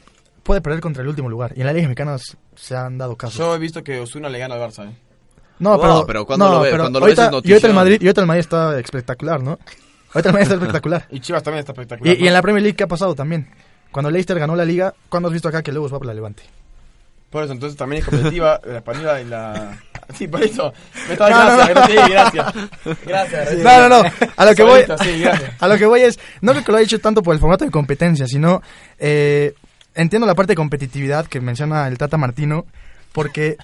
puede 0.49 0.63
perder 0.63 0.81
contra 0.81 1.03
el 1.03 1.09
último 1.11 1.29
lugar 1.29 1.53
y 1.55 1.61
en 1.61 1.67
la 1.67 1.75
liga 1.75 1.87
mexicana 1.87 2.17
se 2.57 2.75
han 2.75 2.97
dado 2.97 3.17
casos. 3.17 3.37
Yo 3.37 3.55
he 3.55 3.59
visto 3.59 3.85
que 3.85 4.01
Osuna 4.01 4.31
le 4.31 4.39
gana 4.39 4.55
al 4.55 4.61
Barça, 4.63 4.89
¿eh? 4.89 4.95
No, 5.59 5.73
No, 5.73 5.81
pero, 5.81 6.07
pero 6.07 6.27
cuando 6.27 6.49
lo 6.51 6.61
ve- 6.61 6.71
pero 6.71 6.85
cuando 6.85 7.01
lo 7.01 7.07
ves 7.07 7.19
ahorita, 7.19 7.39
es 7.39 7.45
y 7.45 7.53
ahorita 7.53 7.67
el. 7.69 7.75
Madrid, 7.75 7.99
y 8.01 8.07
ahorita 8.07 8.21
el 8.23 8.27
Madrid 8.27 8.41
está 8.41 8.81
espectacular, 8.81 9.43
¿no? 9.43 9.59
Ahorita 10.15 10.29
el 10.31 10.33
Madrid 10.33 10.43
está 10.43 10.55
espectacular. 10.61 11.07
Y 11.11 11.21
Chivas 11.21 11.43
también 11.43 11.61
está 11.61 11.73
espectacular. 11.73 12.17
Y, 12.17 12.25
y 12.25 12.27
en 12.29 12.33
la 12.33 12.41
Premier 12.41 12.63
League, 12.63 12.77
¿qué 12.77 12.85
ha 12.85 12.89
pasado 12.89 13.15
también? 13.15 13.51
Cuando 13.93 14.11
Leicester 14.11 14.39
ganó 14.39 14.57
la 14.57 14.65
liga, 14.65 14.95
¿cuándo 15.11 15.29
has 15.29 15.33
visto 15.35 15.49
acá 15.49 15.63
que 15.63 15.71
luego 15.71 15.89
va 15.91 15.99
por 15.99 16.07
la 16.07 16.15
Levante? 16.15 16.45
Por 17.31 17.45
eso, 17.45 17.53
entonces 17.53 17.77
también 17.77 18.01
es 18.03 18.09
competitiva 18.09 18.59
la 18.65 18.79
española 18.79 19.21
y 19.21 19.25
la... 19.27 19.79
Sí, 20.15 20.27
por 20.27 20.43
eso. 20.43 20.73
Me 21.07 21.13
estaba 21.13 21.29
No, 21.29 21.51
no, 21.59 21.67
gracias, 21.67 21.87
sí, 22.07 22.11
gracias. 22.13 22.55
Gracias. 23.05 23.55
No, 23.59 23.89
no, 23.89 24.03
no. 24.03 24.11
A 24.37 24.45
lo 24.47 24.55
que 24.55 24.63
voy, 24.63 24.81
sí, 25.03 25.25
a 25.61 25.69
lo 25.69 25.77
que 25.77 25.85
voy 25.85 26.01
es, 26.01 26.19
no 26.41 26.53
creo 26.53 26.65
que 26.65 26.73
lo 26.73 26.79
haya 26.79 26.85
hecho 26.87 26.99
tanto 26.99 27.23
por 27.23 27.35
el 27.35 27.41
formato 27.41 27.67
de 27.67 27.71
competencia, 27.71 28.27
sino 28.27 28.63
eh, 28.99 29.53
entiendo 29.99 30.27
la 30.27 30.35
parte 30.35 30.53
de 30.53 30.57
competitividad 30.57 31.27
que 31.27 31.41
menciona 31.41 31.87
el 31.89 31.99
Tata 31.99 32.17
Martino, 32.17 32.65
porque 33.13 33.57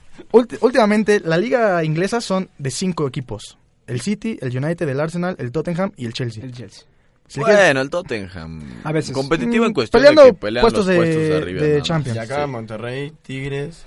últimamente 0.61 1.21
la 1.21 1.37
liga 1.39 1.83
inglesa 1.85 2.21
son 2.21 2.49
de 2.59 2.71
cinco 2.71 3.07
equipos: 3.09 3.57
el 3.87 4.01
City, 4.01 4.39
el 4.41 4.57
United, 4.57 4.89
el 4.89 5.01
Arsenal, 5.01 5.37
el 5.39 5.53
Tottenham 5.53 5.93
y 5.97 6.07
el 6.07 6.13
Chelsea. 6.13 6.45
El 6.45 6.53
Chelsea. 6.53 6.85
Si 7.27 7.41
le 7.41 7.47
quieres- 7.47 7.65
Bueno, 7.65 7.81
el 7.81 7.89
Tottenham. 7.91 8.63
A 8.85 8.93
veces. 8.93 9.13
Competitivo 9.13 9.65
en 9.65 9.71
Mm, 9.71 9.75
cuestión 9.75 10.01
peleando 10.03 10.23
de 10.25 10.29
que 10.33 10.35
pelean 10.35 10.63
puestos 10.63 10.87
los 10.87 10.87
de- 10.89 10.97
puestos 10.97 11.23
de 11.23 11.37
arriba. 11.37 11.83
Champions. 11.83 12.17
Y 12.17 12.19
acá 12.19 12.45
Sí. 12.45 12.51
Monterrey, 12.51 13.13
Tigres, 13.23 13.85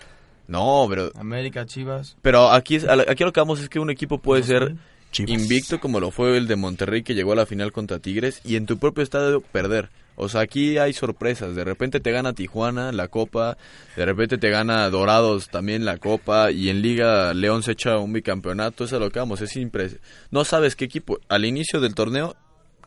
No, 0.48 0.88
pero, 0.90 1.12
América, 1.20 1.66
Chivas. 1.66 2.18
pero 2.22 2.52
aquí, 2.52 2.78
es- 2.78 2.86
aquí 2.88 3.24
lo 3.24 3.32
que 3.34 3.40
vamos 3.40 3.60
es 3.60 3.70
que 3.70 3.80
un 3.80 3.90
equipo 3.92 4.18
puede 4.18 4.42
ser 4.44 4.76
Chivas. 5.12 5.32
invicto 5.40 5.80
como 5.80 6.00
lo 6.00 6.10
fue 6.10 6.36
el 6.38 6.48
de 6.48 6.56
Monterrey 6.56 7.04
que 7.04 7.14
llegó 7.14 7.34
a 7.34 7.36
la 7.36 7.46
final 7.46 7.72
contra 7.72 8.00
Tigres 8.00 8.42
y 8.44 8.56
en 8.56 8.66
tu 8.66 8.78
propio 8.78 9.04
estadio 9.04 9.42
perder. 9.42 9.90
O 10.20 10.30
sea, 10.30 10.42
aquí 10.42 10.80
hay 10.80 10.94
sorpresas. 10.94 11.56
De 11.56 11.64
repente 11.64 12.00
te 12.00 12.12
gana 12.12 12.34
Tijuana 12.34 12.92
la 12.92 13.08
Copa, 13.08 13.56
de 13.96 14.06
repente 14.06 14.38
te 14.40 14.50
gana 14.50 14.90
Dorados 14.90 15.48
también 15.50 15.86
la 15.86 15.98
Copa 15.98 16.52
y 16.52 16.70
en 16.70 16.82
Liga 16.82 17.34
León 17.36 17.62
se 17.62 17.74
echa 17.74 18.00
un 18.00 18.12
bicampeonato. 18.14 18.84
Eso 18.84 18.96
es 18.96 19.02
lo 19.02 19.12
que 19.12 19.20
vamos. 19.20 19.42
Es 19.42 19.56
impres 19.56 20.00
No 20.32 20.44
sabes 20.44 20.76
qué 20.76 20.86
equipo. 20.86 21.20
Al 21.30 21.46
inicio 21.46 21.80
del 21.80 21.94
torneo, 21.94 22.36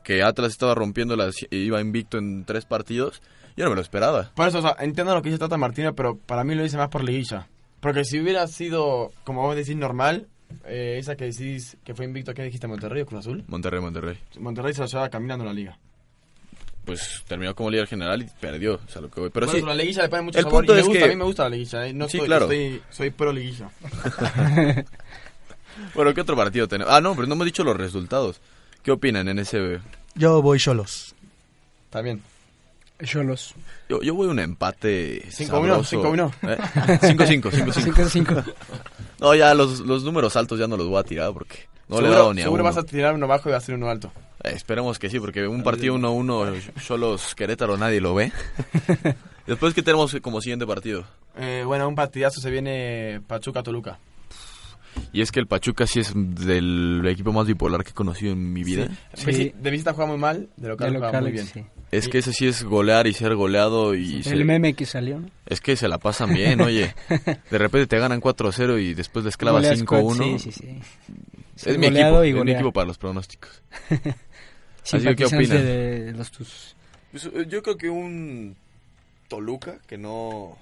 que 0.03 0.25
Atlas 0.25 0.51
estaba 0.51 0.75
rompiendo 0.75 1.15
las 1.15 1.37
iba 1.51 1.81
invicto 1.81 2.19
en 2.19 2.45
tres 2.45 2.65
partidos, 2.65 3.23
yo 3.57 3.65
no 3.65 3.71
me 3.71 3.77
lo 3.77 3.83
esperaba. 3.83 4.33
Por 4.35 4.49
eso, 4.49 4.59
o 4.59 4.63
sea, 4.63 4.77
entiendo 4.81 5.15
lo 5.15 5.23
que 5.23 5.29
dice 5.29 5.39
Tata 5.39 5.57
Martino, 5.57 5.95
pero 5.95 6.17
para 6.17 6.43
mí 6.43 6.57
lo 6.57 6.65
dice 6.65 6.77
más 6.77 6.89
por 6.89 7.05
liguilla. 7.05 7.47
Porque 7.79 8.05
si 8.05 8.19
hubiera 8.21 8.47
sido, 8.49 9.13
como 9.23 9.43
vos 9.43 9.55
decís, 9.55 9.77
normal, 9.77 10.27
eh, 10.65 10.97
esa 10.99 11.17
que 11.17 11.27
decís 11.27 11.77
que 11.85 11.95
fue 11.95 12.05
invicto, 12.07 12.35
¿qué 12.35 12.43
dijiste? 12.43 12.67
¿Monterrey 12.67 13.03
o 13.03 13.07
Cruz 13.07 13.21
Azul? 13.21 13.45
Monterrey, 13.47 13.81
Monterrey. 13.81 14.19
Monterrey 14.39 14.75
se 14.75 14.81
lo 14.81 14.87
llevaba 14.87 15.09
caminando 15.09 15.45
la 15.45 15.53
liga. 15.53 15.79
Pues 16.85 17.23
terminó 17.29 17.55
como 17.55 17.71
líder 17.71 17.87
general 17.87 18.23
y 18.23 18.27
perdió. 18.41 18.75
O 18.75 18.91
sea, 18.91 19.01
lo 19.03 19.11
que 19.11 19.21
voy. 19.21 19.31
Pero 19.31 19.47
sí, 19.49 19.59
eso 19.59 19.67
la 19.67 19.75
liguilla 19.75 20.03
le 20.03 20.09
pone 20.09 20.23
mucho 20.23 20.39
el 20.39 20.45
sabor. 20.45 20.59
punto 20.61 20.73
y 20.73 20.75
me 20.77 20.81
es 20.81 20.87
gusta, 20.87 20.99
que- 21.01 21.05
a 21.05 21.09
mí 21.09 21.17
me 21.17 21.25
gusta 21.25 21.43
la 21.45 21.49
liguilla. 21.51 21.87
eh, 21.87 21.93
No 21.93 22.09
Sí, 22.09 22.17
estoy- 22.17 22.27
claro. 22.29 22.45
estoy- 22.47 22.83
soy 22.91 23.11
pro 23.11 23.33
liguilla. 23.33 23.71
bueno, 25.95 26.15
¿qué 26.15 26.21
otro 26.21 26.37
partido 26.37 26.69
tenemos? 26.69 26.93
Ah, 26.93 27.01
no, 27.01 27.15
pero 27.15 27.27
no 27.27 27.35
hemos 27.35 27.45
dicho 27.45 27.65
los 27.65 27.77
resultados. 27.77 28.41
¿Qué 28.83 28.91
opinan 28.91 29.29
en 29.29 29.39
ese 29.39 29.81
Yo 30.15 30.41
voy 30.43 30.59
solos. 30.59 31.15
También. 31.91 32.23
Cholos. 33.05 33.55
Yo, 33.89 34.01
yo 34.03 34.15
voy 34.15 34.29
a 34.29 34.31
un 34.31 34.39
empate 34.39 35.25
5-1, 35.29 35.47
sabroso. 35.47 36.03
5-1. 36.03 36.33
¿Eh? 36.43 36.59
5-5, 37.01 37.43
5-5. 37.51 37.95
5-5. 37.95 38.55
No, 39.21 39.35
ya 39.35 39.55
los, 39.55 39.81
los 39.81 40.03
números 40.05 40.37
altos 40.37 40.59
ya 40.59 40.67
no 40.67 40.77
los 40.77 40.89
voy 40.89 40.99
a 41.01 41.03
tirar 41.03 41.33
porque 41.33 41.69
no 41.89 41.97
le 42.01 42.03
he 42.03 42.11
seguro 42.11 42.19
dado 42.19 42.35
ni 42.35 42.41
a 42.41 42.45
seguro 42.45 42.63
uno. 42.63 42.71
vas 42.71 42.77
a 42.77 42.83
tirar 42.85 43.15
uno 43.15 43.27
bajo 43.27 43.49
y 43.49 43.53
va 43.53 43.59
a 43.59 43.61
ser 43.61 43.75
uno 43.75 43.89
alto. 43.89 44.13
Eh, 44.45 44.53
esperemos 44.55 44.99
que 44.99 45.11
sí, 45.11 45.21
porque 45.21 45.47
un 45.47 45.63
partido 45.63 45.95
1-1 45.97 46.81
solos 46.81 47.35
Querétaro 47.35 47.77
nadie 47.77 48.01
lo 48.01 48.15
ve. 48.15 48.33
Después, 49.47 49.75
¿qué 49.75 49.83
tenemos 49.83 50.17
como 50.23 50.41
siguiente 50.41 50.67
partido? 50.67 51.05
Eh, 51.37 51.65
bueno, 51.67 51.89
un 51.89 51.95
partidazo 51.95 52.41
se 52.41 52.51
viene 52.51 53.21
Pachuca-Toluca. 53.27 53.99
Y 55.13 55.23
es 55.23 55.31
que 55.33 55.41
el 55.41 55.47
Pachuca 55.47 55.87
sí 55.87 56.01
es 56.01 56.13
del 56.15 57.03
equipo 57.07 57.33
más 57.33 57.47
bipolar 57.47 57.85
que 57.85 57.91
he 57.91 57.95
conocido 57.95 58.33
en 58.33 58.53
mi 58.53 58.65
vida. 58.65 58.89
Sí. 59.15 59.33
Sí. 59.33 59.55
De 59.59 59.71
visita 59.71 59.93
juega 59.93 60.11
muy 60.11 60.19
mal, 60.21 60.49
de 60.57 60.69
local, 60.69 60.93
De 60.93 60.99
juega 60.99 61.07
local, 61.09 61.23
muy 61.23 61.33
bien. 61.33 61.47
sí. 61.47 61.65
Es 61.91 62.09
que 62.09 62.19
ese 62.19 62.33
sí 62.33 62.47
es 62.47 62.63
golear 62.63 63.07
y 63.07 63.13
ser 63.13 63.35
goleado 63.35 63.95
y 63.95 64.23
se- 64.23 64.33
El 64.35 64.45
meme 64.45 64.75
que 64.75 64.87
salió, 64.87 65.19
¿no? 65.19 65.29
es 65.47 65.61
que 65.61 65.77
se 65.77 65.89
la 65.89 65.99
pasan 65.99 66.33
bien, 66.33 66.61
oye. 66.61 66.95
De 67.51 67.59
repente 67.59 67.87
te 67.89 67.99
ganan 67.99 68.21
4-0 68.21 68.81
y 68.81 68.95
después 68.95 69.25
les 69.25 69.37
Goleas 69.37 69.83
5-1. 69.85 70.39
Sí, 70.39 70.51
sí, 70.51 70.53
sí. 70.53 70.81
Es 71.71 71.77
mi 71.79 71.87
equipo, 71.89 72.25
y 72.25 72.31
es 72.31 72.45
mi 72.45 72.53
equipo 72.53 72.73
para 72.73 72.87
los 72.87 72.97
pronósticos. 72.99 73.63
Así 74.85 74.99
que, 75.01 75.17
¿qué 75.17 75.25
opinan? 75.27 75.65
de 75.65 76.13
los 76.17 76.31
tus... 76.31 76.75
Pues, 77.11 77.25
eh, 77.27 77.47
yo 77.49 77.63
creo 77.63 77.77
que 77.77 77.91
un 77.91 78.57
Toluca 79.29 79.79
que 79.87 79.99
no... 79.99 80.57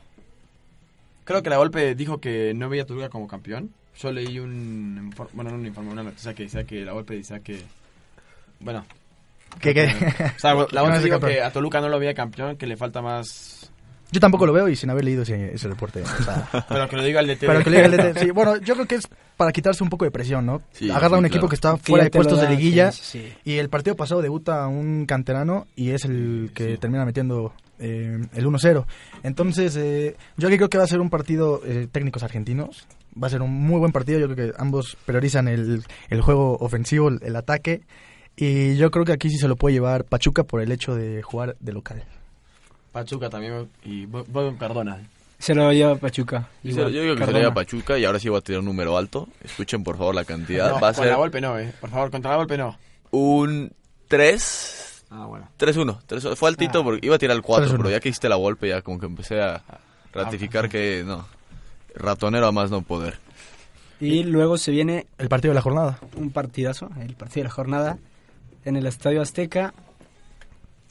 Creo 1.25 1.43
que 1.43 1.51
la 1.51 1.59
golpe 1.59 1.95
dijo 1.95 2.19
que 2.21 2.53
no 2.55 2.69
veía 2.69 2.83
a 2.85 2.87
Toluca 2.87 3.11
como 3.11 3.29
campeón. 3.29 3.71
Yo 4.01 4.13
leí 4.13 4.39
un. 4.39 5.13
Bueno, 5.35 5.51
no 5.51 5.57
un 5.57 5.67
informe, 5.67 5.91
una 5.91 6.03
noticia 6.05 6.33
que 6.33 6.45
decía 6.45 6.65
que 6.65 6.85
la 6.85 6.93
golpe 6.93 7.15
decía 7.15 7.41
que. 7.41 7.61
Bueno. 8.61 8.87
La 10.73 10.83
Que 10.83 10.89
golpe 10.91 10.97
es 10.99 11.03
dijo 11.05 11.15
campeón. 11.21 11.33
que 11.33 11.43
a 11.43 11.51
Toluca 11.53 11.81
no 11.81 11.89
lo 11.89 11.99
veía 11.99 12.15
campeón, 12.15 12.57
que 12.57 12.67
le 12.67 12.77
falta 12.77 13.03
más. 13.03 13.71
Yo 14.11 14.21
tampoco 14.21 14.47
lo 14.47 14.55
veo 14.55 14.69
y 14.71 14.77
sin 14.77 14.89
haber 14.89 15.05
leído 15.05 15.23
ese, 15.23 15.53
ese 15.55 15.69
reporte. 15.69 16.03
o 16.03 16.23
sea, 16.23 16.49
Pero 16.69 16.89
que 16.89 16.97
lo 16.97 17.05
diga 17.05 17.21
el 17.21 17.27
DT. 17.27 17.41
pero 17.47 17.63
que 17.63 17.69
le 17.71 17.77
diga 17.83 17.89
el 17.89 18.15
DT, 18.15 18.21
sí, 18.21 18.31
bueno, 18.31 18.57
yo 18.57 18.75
creo 18.75 18.87
que 18.87 18.95
es 18.95 19.09
para 19.37 19.53
quitarse 19.53 19.83
un 19.85 19.91
poco 19.91 20.07
de 20.07 20.11
presión, 20.11 20.47
¿no? 20.47 20.63
Sí, 20.73 20.91
Agarra 20.91 21.17
sí, 21.17 21.19
un 21.19 21.27
equipo 21.27 21.41
claro. 21.43 21.49
que 21.51 21.55
está 21.57 21.73
que 21.75 21.79
fuera 21.83 22.05
de 22.05 22.11
lo 22.11 22.13
puestos 22.13 22.41
de 22.41 22.47
da, 22.47 22.51
liguilla 22.51 22.91
sí, 22.93 23.01
sí, 23.03 23.19
sí. 23.27 23.35
y 23.45 23.59
el 23.59 23.69
partido 23.69 23.97
pasado 23.97 24.23
debuta 24.23 24.67
un 24.67 25.05
canterano 25.05 25.67
y 25.77 25.91
es 25.91 26.07
el 26.07 26.51
que 26.55 26.79
termina 26.79 27.05
metiendo 27.05 27.53
eh, 27.79 28.19
el 28.35 28.47
1-0. 28.47 28.87
Entonces, 29.25 29.77
eh, 29.77 30.17
yo 30.39 30.49
aquí 30.49 30.57
creo 30.57 30.71
que 30.71 30.79
va 30.79 30.85
a 30.85 30.89
ser 30.89 31.01
un 31.01 31.11
partido 31.11 31.61
eh, 31.67 31.87
técnicos 31.93 32.23
argentinos. 32.23 32.87
Va 33.23 33.27
a 33.27 33.31
ser 33.31 33.43
un 33.43 33.53
muy 33.53 33.79
buen 33.79 33.93
partido. 33.93 34.19
Yo 34.21 34.29
creo 34.31 34.53
que 34.53 34.59
ambos 34.59 34.97
priorizan 35.05 35.49
el, 35.49 35.83
el 36.09 36.21
juego 36.23 36.57
ofensivo, 36.61 37.09
el, 37.11 37.19
el 37.23 37.37
ataque. 37.37 37.83
Y 38.41 38.77
yo 38.77 38.91
creo 38.91 39.05
que 39.05 39.13
aquí 39.13 39.29
sí 39.31 39.37
se 39.39 39.49
lo 39.49 39.57
puede 39.57 39.75
llevar 39.75 40.05
Pachuca 40.05 40.45
por 40.45 40.61
el 40.61 40.71
hecho 40.71 40.95
de 40.95 41.23
jugar 41.23 41.57
de 41.61 41.73
local. 41.73 42.03
Pachuca 42.93 43.29
también. 43.29 43.69
Y 43.85 44.07
voy 44.07 44.25
con 44.29 44.57
Cardona. 44.57 44.99
Se 45.39 45.55
lo 45.55 45.73
lleva 45.73 45.97
Pachuca. 45.97 46.49
Yo 46.63 46.89
digo 46.89 47.03
que 47.15 47.21
Cardona. 47.21 47.27
sería 47.39 47.55
Pachuca 47.55 47.99
y 47.99 48.05
ahora 48.05 48.19
sí 48.21 48.29
voy 48.29 48.39
a 48.39 48.41
tirar 48.43 48.61
un 48.61 48.67
número 48.67 48.97
alto. 48.97 49.29
Escuchen 49.43 49.83
por 49.83 49.97
favor 49.99 50.15
la 50.15 50.25
cantidad. 50.25 50.71
No, 50.71 50.81
Va 50.81 50.89
a 50.89 50.95
ser 50.95 51.09
la 51.09 51.17
golpe 51.17 51.41
no, 51.41 51.59
eh. 51.59 51.73
Por 51.81 51.91
favor, 51.91 52.11
contra 52.11 52.31
la 52.33 52.37
golpe 52.39 52.57
no. 52.57 52.77
un 53.11 53.73
3... 54.09 55.05
Ah, 55.11 55.25
bueno. 55.27 55.49
3-1. 55.59 56.01
3-1. 56.07 56.37
Fue 56.37 56.49
altito 56.51 56.81
Ah. 56.81 56.85
porque 56.85 57.07
iba 57.07 57.15
a 57.17 57.19
tirar 57.19 57.35
el 57.37 57.43
4, 57.43 57.71
3-1. 57.71 57.77
pero 57.79 57.91
ya 57.91 57.99
que 58.01 58.11
hiciste 58.11 58.29
la 58.29 58.37
golpe 58.37 58.69
ya 58.69 58.83
como 58.83 59.01
que 59.01 59.07
empecé 59.07 59.41
a 59.41 59.63
ratificar 60.13 60.69
que 60.69 61.03
no. 61.05 61.27
Ratonero 61.95 62.47
a 62.47 62.53
más 62.53 62.71
no 62.71 62.83
poder. 62.83 63.19
Y 64.01 64.23
luego 64.25 64.59
se 64.59 64.71
viene 64.71 65.07
El 65.19 65.29
partido 65.29 65.51
de 65.53 65.57
la 65.57 65.63
jornada. 65.63 65.99
un 66.17 66.31
partidazo, 66.31 66.91
el 67.01 67.15
partido 67.15 67.43
de 67.43 67.49
la 67.49 67.51
jornada, 67.55 67.99
en 68.69 68.77
el 68.77 68.87
Estadio 68.87 69.23
Azteca. 69.23 69.75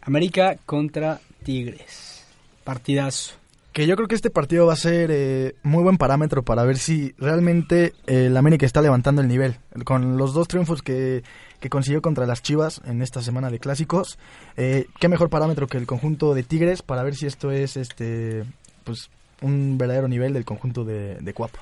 América 0.02 0.58
contra 0.66 1.20
Tigres. 1.44 2.26
Partidazo. 2.64 3.36
Que 3.72 3.86
yo 3.86 3.96
creo 3.96 4.08
que 4.08 4.16
este 4.16 4.32
partido 4.32 4.66
va 4.66 4.74
a 4.74 4.78
ser 4.78 5.12
eh, 5.12 5.56
muy 5.62 5.84
buen 5.84 5.98
parámetro 5.98 6.42
para 6.44 6.64
ver 6.64 6.78
si 6.78 7.14
realmente 7.20 7.94
eh, 8.08 8.26
el 8.26 8.38
América 8.38 8.66
está 8.66 8.82
levantando 8.82 9.22
el 9.22 9.28
nivel. 9.28 9.58
Con 9.86 10.18
los 10.18 10.34
dos 10.34 10.48
triunfos 10.48 10.82
que, 10.82 11.24
que 11.60 11.70
consiguió 11.70 12.02
contra 12.02 12.26
las 12.26 12.42
Chivas 12.42 12.82
en 12.86 13.04
esta 13.04 13.22
semana 13.22 13.52
de 13.52 13.60
clásicos, 13.60 14.18
eh, 14.56 14.88
qué 15.00 15.08
mejor 15.08 15.30
parámetro 15.30 15.68
que 15.68 15.78
el 15.78 15.86
conjunto 15.86 16.34
de 16.34 16.44
Tigres 16.44 16.82
para 16.82 17.04
ver 17.04 17.16
si 17.16 17.28
esto 17.28 17.52
es 17.52 17.78
este 17.78 18.44
pues 18.84 19.10
un 19.42 19.78
verdadero 19.78 20.08
nivel 20.08 20.34
del 20.34 20.46
conjunto 20.46 20.84
de, 20.84 21.16
de 21.16 21.34
Cuapa. 21.34 21.60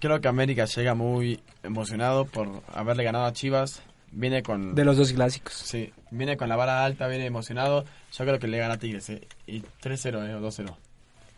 Creo 0.00 0.20
que 0.20 0.28
América 0.28 0.66
llega 0.66 0.94
muy 0.94 1.40
emocionado 1.62 2.26
por 2.26 2.62
haberle 2.74 3.04
ganado 3.04 3.24
a 3.24 3.32
Chivas. 3.32 3.82
Viene 4.16 4.42
con... 4.42 4.74
De 4.74 4.84
los 4.84 4.96
dos 4.96 5.12
clásicos. 5.12 5.54
Sí, 5.54 5.92
viene 6.10 6.36
con 6.36 6.48
la 6.48 6.54
vara 6.56 6.84
alta, 6.84 7.08
viene 7.08 7.26
emocionado. 7.26 7.84
Yo 8.16 8.24
creo 8.24 8.38
que 8.38 8.46
le 8.46 8.58
gana 8.58 8.74
a 8.74 8.78
Tigres, 8.78 9.08
¿eh? 9.10 9.26
Y 9.46 9.60
3-0, 9.82 10.28
¿eh? 10.30 10.34
O 10.34 10.40
2-0. 10.40 10.74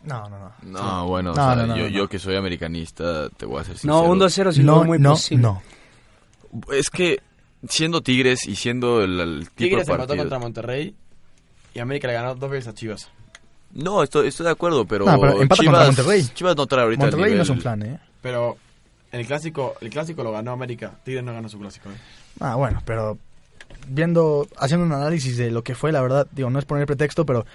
No, 0.03 0.29
no, 0.29 0.37
no. 0.39 0.51
No, 0.61 1.07
bueno, 1.07 1.31
o 1.31 1.35
No, 1.35 1.43
sea, 1.43 1.55
no, 1.55 1.67
no, 1.67 1.75
yo, 1.77 1.83
no. 1.83 1.89
yo 1.89 2.07
que 2.07 2.19
soy 2.19 2.35
americanista, 2.35 3.29
te 3.29 3.45
voy 3.47 3.61
a 3.61 3.63
ser 3.63 3.77
sincero. 3.77 3.93
No, 4.03 4.09
un 4.11 4.19
2-0 4.19 4.51
sí 4.53 4.63
No, 4.63 4.83
muy 4.83 4.99
no, 4.99 5.11
posible. 5.11 5.41
no. 5.41 5.61
Es 6.71 6.89
que 6.91 7.19
siendo 7.67 8.01
Tigres 8.01 8.47
y 8.47 8.55
siendo 8.55 9.01
el, 9.01 9.19
el 9.19 9.39
tipo 9.49 9.55
Tigres 9.55 9.87
de 9.87 9.93
empató 9.93 10.07
partido... 10.09 10.17
contra 10.23 10.39
Monterrey 10.39 10.95
y 11.73 11.79
América 11.79 12.07
le 12.07 12.13
ganó 12.13 12.35
dos 12.35 12.49
veces 12.49 12.67
a 12.69 12.73
Chivas. 12.75 13.09
No, 13.73 14.03
estoy, 14.03 14.27
estoy 14.27 14.45
de 14.45 14.51
acuerdo, 14.51 14.85
pero 14.85 15.05
No, 15.05 15.19
pero 15.19 15.41
empata 15.41 15.61
Chivas, 15.63 15.87
contra 15.87 16.03
Monterrey. 16.03 16.29
Chivas 16.35 16.55
no 16.55 16.67
trae 16.67 16.83
ahorita 16.83 17.05
el 17.05 17.11
Monterrey 17.11 17.35
no 17.35 17.41
es 17.41 17.49
nivel. 17.49 17.57
un 17.57 17.61
plan, 17.63 17.81
¿eh? 17.83 17.99
Pero 18.21 18.57
el 19.11 19.25
clásico, 19.25 19.75
el 19.81 19.89
clásico 19.89 20.23
lo 20.23 20.31
ganó 20.31 20.51
América. 20.51 20.99
Tigres 21.03 21.23
no 21.23 21.33
ganó 21.33 21.49
su 21.49 21.59
clásico. 21.59 21.89
¿eh? 21.89 21.97
Ah, 22.39 22.55
bueno, 22.55 22.81
pero 22.85 23.17
viendo, 23.87 24.47
haciendo 24.57 24.85
un 24.85 24.93
análisis 24.93 25.37
de 25.37 25.51
lo 25.51 25.63
que 25.63 25.75
fue, 25.75 25.91
la 25.91 26.01
verdad, 26.01 26.27
digo, 26.31 26.49
no 26.49 26.59
es 26.59 26.65
poner 26.65 26.85
pretexto, 26.85 27.25
pero 27.25 27.45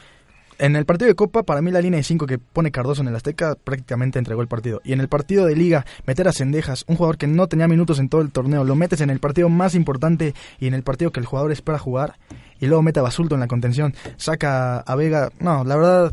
en 0.59 0.76
el 0.76 0.84
partido 0.84 1.09
de 1.09 1.14
Copa, 1.14 1.42
para 1.42 1.61
mí 1.61 1.70
la 1.70 1.80
línea 1.80 1.96
de 1.96 2.05
5 2.05 2.26
que 2.26 2.38
pone 2.38 2.70
Cardoso 2.70 3.03
en 3.03 3.09
el 3.09 3.16
Azteca 3.16 3.57
prácticamente 3.57 4.18
entregó 4.18 4.42
el 4.42 4.48
partido. 4.48 4.80
Y 4.84 4.92
en 4.92 5.00
el 5.00 5.09
partido 5.09 5.46
de 5.46 5.57
Liga, 5.57 5.84
meter 6.07 6.28
a 6.28 6.32
Cendejas, 6.32 6.84
un 6.86 6.96
jugador 6.96 7.18
que 7.18 7.26
no 7.26 7.48
tenía 7.48 7.66
minutos 7.68 7.98
en 7.98 8.09
todo 8.09 8.20
el 8.20 8.30
torneo, 8.30 8.62
lo 8.62 8.76
metes 8.76 9.00
en 9.00 9.11
el 9.11 9.18
partido 9.18 9.48
más 9.48 9.74
importante 9.74 10.34
y 10.61 10.68
en 10.68 10.74
el 10.74 10.82
partido 10.82 11.11
que 11.11 11.20
el 11.20 11.26
jugador 11.26 11.53
espera 11.53 11.78
jugar, 11.78 12.16
y 12.61 12.66
luego 12.66 12.82
mete 12.82 13.00
a 13.00 13.03
Basulto 13.03 13.34
en 13.34 13.40
la 13.40 13.48
contención, 13.48 13.94
saca 14.16 14.78
a 14.78 14.94
Vega. 14.94 15.30
No, 15.40 15.64
la 15.64 15.74
verdad, 15.74 16.12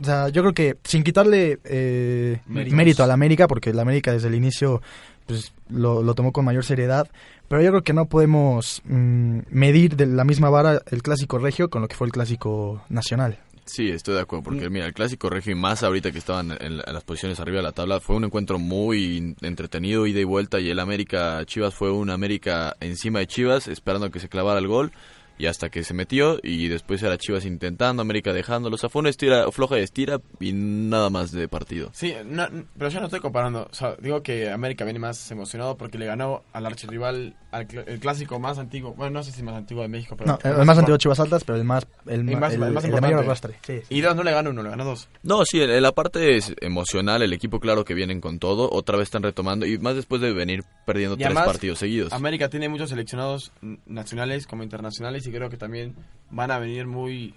o 0.00 0.04
sea, 0.04 0.28
yo 0.28 0.42
creo 0.42 0.54
que 0.54 0.76
sin 0.84 1.02
quitarle 1.02 1.58
eh, 1.64 2.40
mérito 2.46 3.02
a 3.02 3.06
la 3.06 3.14
América, 3.14 3.48
porque 3.48 3.72
la 3.72 3.82
América 3.82 4.12
desde 4.12 4.28
el 4.28 4.34
inicio 4.34 4.80
pues, 5.26 5.52
lo, 5.68 6.02
lo 6.02 6.14
tomó 6.14 6.32
con 6.32 6.44
mayor 6.44 6.64
seriedad, 6.64 7.08
pero 7.48 7.62
yo 7.62 7.70
creo 7.70 7.82
que 7.82 7.92
no 7.92 8.06
podemos 8.06 8.82
mm, 8.84 9.40
medir 9.50 9.96
de 9.96 10.06
la 10.06 10.24
misma 10.24 10.50
vara 10.50 10.82
el 10.90 11.02
clásico 11.02 11.38
regio 11.38 11.68
con 11.70 11.82
lo 11.82 11.88
que 11.88 11.96
fue 11.96 12.06
el 12.06 12.12
clásico 12.12 12.82
nacional. 12.88 13.38
Sí, 13.64 13.90
estoy 13.90 14.14
de 14.14 14.22
acuerdo, 14.22 14.44
porque 14.44 14.70
mira, 14.70 14.86
el 14.86 14.94
clásico 14.94 15.28
regio 15.28 15.52
y 15.52 15.54
más 15.54 15.82
ahorita 15.82 16.10
que 16.10 16.18
estaban 16.18 16.52
en, 16.52 16.62
en 16.62 16.94
las 16.94 17.04
posiciones 17.04 17.38
arriba 17.38 17.58
de 17.58 17.64
la 17.64 17.72
tabla, 17.72 18.00
fue 18.00 18.16
un 18.16 18.24
encuentro 18.24 18.58
muy 18.58 19.36
entretenido, 19.42 20.06
ida 20.06 20.20
y 20.20 20.24
vuelta, 20.24 20.58
y 20.58 20.70
el 20.70 20.78
América 20.78 21.44
Chivas 21.44 21.74
fue 21.74 21.92
un 21.92 22.08
América 22.08 22.76
encima 22.80 23.18
de 23.18 23.26
Chivas, 23.26 23.68
esperando 23.68 24.06
a 24.06 24.10
que 24.10 24.20
se 24.20 24.30
clavara 24.30 24.58
el 24.58 24.68
gol, 24.68 24.90
y 25.38 25.46
hasta 25.46 25.70
que 25.70 25.84
se 25.84 25.94
metió, 25.94 26.38
y 26.42 26.68
después 26.68 27.02
era 27.02 27.16
Chivas 27.18 27.44
intentando, 27.44 28.02
América 28.02 28.32
dejándolo, 28.32 28.74
o 28.74 28.78
sea, 28.78 28.88
fue 28.88 29.00
una 29.00 29.10
estira, 29.10 29.50
floja 29.52 29.76
de 29.76 29.82
estira 29.82 30.20
y 30.40 30.52
nada 30.52 31.10
más 31.10 31.32
de 31.32 31.48
partido. 31.48 31.90
Sí, 31.92 32.14
no- 32.24 32.48
pero 32.76 32.90
yo 32.90 33.00
no 33.00 33.06
estoy 33.06 33.20
comparando. 33.20 33.68
O 33.70 33.74
sea, 33.74 33.96
digo 34.00 34.22
que 34.22 34.50
América 34.50 34.84
viene 34.84 34.98
más 34.98 35.30
emocionado 35.30 35.76
porque 35.76 35.98
le 35.98 36.06
ganó 36.06 36.42
al 36.52 36.66
archirrival, 36.66 37.36
al 37.50 37.66
cl- 37.68 37.84
el 37.86 38.00
clásico 38.00 38.38
más 38.38 38.58
antiguo. 38.58 38.94
Bueno, 38.94 39.12
no 39.18 39.22
sé 39.22 39.32
si 39.32 39.42
más 39.42 39.54
antiguo 39.54 39.82
de 39.82 39.88
México, 39.88 40.16
pero. 40.16 40.38
No, 40.44 40.50
el, 40.60 40.66
más 40.66 40.76
antiguo 40.78 40.96
Chivas 40.98 41.20
Altas, 41.20 41.44
pero 41.44 41.56
el 41.56 41.64
más 41.64 41.86
el, 42.06 42.24
ma- 42.24 42.40
más- 42.40 42.54
el- 42.54 42.62
el 42.62 42.72
más 42.72 42.84
el 42.84 42.90
de 42.90 43.00
mayor 43.00 43.20
importante. 43.20 43.48
arrastre. 43.56 43.58
Sí, 43.62 43.86
sí. 43.88 43.94
Y 43.94 44.00
dos, 44.00 44.16
no 44.16 44.22
le 44.22 44.32
ganó 44.32 44.50
uno, 44.50 44.62
le 44.62 44.70
ganó 44.70 44.84
dos. 44.84 45.08
No, 45.22 45.44
sí, 45.44 45.60
en 45.62 45.70
en 45.70 45.82
la 45.82 45.92
parte 45.92 46.36
es 46.36 46.52
emocional, 46.60 47.22
el 47.22 47.32
equipo 47.32 47.60
claro 47.60 47.84
que 47.84 47.94
vienen 47.94 48.20
con 48.20 48.38
todo, 48.40 48.68
otra 48.72 48.96
vez 48.96 49.04
están 49.06 49.22
retomando, 49.22 49.64
y 49.66 49.78
más 49.78 49.94
después 49.94 50.20
de 50.20 50.32
venir 50.32 50.64
perdiendo 50.84 51.14
Y 51.14 51.18
tres 51.18 51.26
además, 51.28 51.46
partidos 51.46 51.78
seguidos. 51.78 52.12
América 52.12 52.48
tiene 52.48 52.68
muchos 52.68 52.90
seleccionados 52.90 53.52
nacionales 53.86 54.46
como 54.46 54.62
internacionales 54.62 55.26
y 55.28 55.32
creo 55.32 55.50
que 55.50 55.56
también 55.56 55.94
van 56.30 56.50
a 56.50 56.58
venir 56.58 56.86
muy 56.86 57.34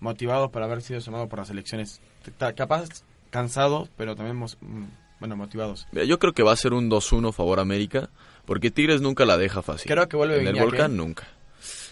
motivados 0.00 0.50
por 0.50 0.62
haber 0.62 0.82
sido 0.82 1.00
llamados 1.00 1.28
por 1.28 1.38
las 1.38 1.48
selecciones. 1.48 2.00
Ta- 2.38 2.52
Capaz 2.54 2.88
cansados, 3.30 3.88
pero 3.96 4.16
también 4.16 4.36
mm, 4.38 4.84
bueno, 5.20 5.36
motivados. 5.36 5.86
Mira, 5.92 6.04
Yo 6.04 6.18
creo 6.18 6.32
que 6.32 6.42
va 6.42 6.52
a 6.52 6.56
ser 6.56 6.72
un 6.72 6.90
2-1 6.90 7.32
favor 7.32 7.60
América, 7.60 8.08
porque 8.46 8.70
Tigres 8.70 9.00
nunca 9.00 9.24
la 9.24 9.36
deja 9.36 9.62
fácil. 9.62 9.90
Creo 9.90 10.08
que 10.08 10.16
vuelve 10.16 10.40
En 10.40 10.46
el 10.48 10.54
Volcán 10.62 10.92
¿eh? 10.92 10.96
nunca. 10.96 11.28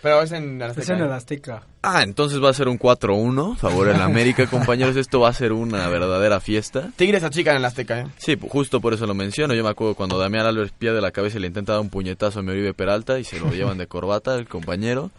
Pero 0.01 0.23
es 0.23 0.31
en 0.33 0.59
la 0.61 0.69
Es 0.69 0.89
en 0.89 1.01
el 1.01 1.13
Azteca. 1.13 1.65
Ah, 1.83 2.03
entonces 2.05 2.43
va 2.43 2.49
a 2.51 2.55
ser 2.55 2.69
un 2.69 2.79
4-1 2.79 3.57
favor 3.57 3.89
en 3.89 4.01
América, 4.01 4.47
compañeros. 4.51 4.97
Esto 4.97 5.21
va 5.21 5.29
a 5.29 5.33
ser 5.35 5.53
una 5.53 5.89
verdadera 5.89 6.41
fiesta. 6.41 6.91
Tigres 6.97 7.23
achican 7.25 7.57
en 7.57 7.63
la 7.63 7.69
Azteca, 7.69 8.01
¿eh? 8.01 8.07
Sí, 8.17 8.37
pu- 8.37 8.49
justo 8.49 8.81
por 8.81 8.95
eso 8.95 9.07
lo 9.07 9.15
menciono. 9.15 9.55
Yo 9.55 9.65
me 9.65 9.71
acuerdo 9.71 9.95
cuando 9.97 10.17
Damián 10.19 10.47
Alves 10.47 10.71
pierde 10.73 11.01
la 11.01 11.11
cabeza 11.11 11.37
y 11.37 11.41
le 11.41 11.49
intenta 11.49 11.73
dar 11.73 11.81
un 11.83 11.91
puñetazo 11.91 12.39
a 12.39 12.43
mi 12.43 12.51
Oribe 12.53 12.73
Peralta 12.75 13.19
y 13.19 13.25
se 13.25 13.41
lo 13.41 13.51
llevan 13.51 13.77
de 13.77 13.87
corbata 13.89 14.37
el 14.37 14.49
compañero. 14.49 15.11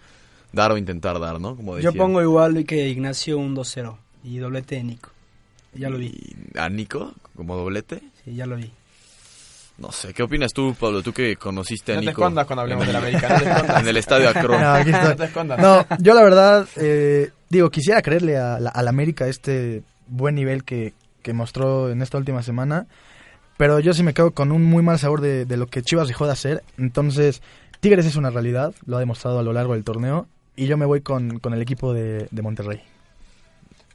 Dar 0.51 0.71
o 0.71 0.77
intentar 0.77 1.19
dar, 1.19 1.39
¿no? 1.39 1.55
Como 1.55 1.79
Yo 1.79 1.93
pongo 1.93 2.21
igual 2.21 2.65
que 2.65 2.87
Ignacio 2.89 3.37
un 3.37 3.55
2-0 3.55 3.95
y 4.23 4.37
doblete 4.37 4.75
de 4.75 4.83
Nico. 4.83 5.11
Ya 5.73 5.89
lo 5.89 5.97
vi. 5.97 6.13
A 6.57 6.69
Nico 6.69 7.13
como 7.35 7.55
doblete. 7.55 8.01
Sí, 8.23 8.35
ya 8.35 8.45
lo 8.45 8.55
vi. 8.55 8.71
No 9.77 9.93
sé, 9.93 10.13
¿qué 10.13 10.23
opinas 10.23 10.51
tú, 10.51 10.75
Pablo? 10.77 11.01
Tú 11.01 11.13
que 11.13 11.37
conociste 11.37 11.93
a 11.93 11.95
No 11.95 12.01
te 12.01 12.07
Nico 12.07 12.21
escondas 12.21 12.45
cuando 12.45 12.63
hablemos 12.63 12.85
del 12.85 12.95
América, 12.95 13.29
no 13.29 13.39
te 13.39 13.49
escondas. 13.49 13.79
en 13.81 13.87
el 13.87 13.97
estadio 13.97 14.29
Akron. 14.29 14.61
No, 14.61 14.73
aquí 14.73 14.89
estoy. 14.89 15.09
No 15.09 15.15
te 15.15 15.23
escondas. 15.25 15.59
No, 15.59 15.85
yo 15.99 16.13
la 16.13 16.23
verdad, 16.23 16.67
eh, 16.75 17.31
digo, 17.49 17.69
quisiera 17.69 18.01
creerle 18.01 18.37
a 18.37 18.59
la, 18.59 18.71
a 18.71 18.83
la 18.83 18.89
América 18.89 19.27
este 19.27 19.83
buen 20.07 20.35
nivel 20.35 20.65
que, 20.65 20.93
que 21.21 21.31
mostró 21.31 21.89
en 21.89 22.01
esta 22.01 22.17
última 22.17 22.43
semana, 22.43 22.87
pero 23.55 23.79
yo 23.79 23.93
sí 23.93 24.03
me 24.03 24.13
quedo 24.13 24.31
con 24.31 24.51
un 24.51 24.65
muy 24.65 24.83
mal 24.83 24.99
sabor 24.99 25.21
de, 25.21 25.45
de 25.45 25.57
lo 25.57 25.67
que 25.67 25.81
Chivas 25.81 26.09
dejó 26.09 26.25
de 26.25 26.33
hacer. 26.33 26.63
Entonces, 26.77 27.41
Tigres 27.79 28.05
es 28.05 28.17
una 28.17 28.31
realidad, 28.31 28.73
lo 28.85 28.97
ha 28.97 28.99
demostrado 28.99 29.39
a 29.39 29.43
lo 29.43 29.53
largo 29.53 29.75
del 29.75 29.85
torneo, 29.85 30.27
y 30.59 30.67
yo 30.67 30.77
me 30.77 30.85
voy 30.85 31.01
con, 31.01 31.39
con 31.39 31.53
el 31.53 31.61
equipo 31.61 31.93
de, 31.93 32.27
de 32.29 32.41
Monterrey. 32.41 32.81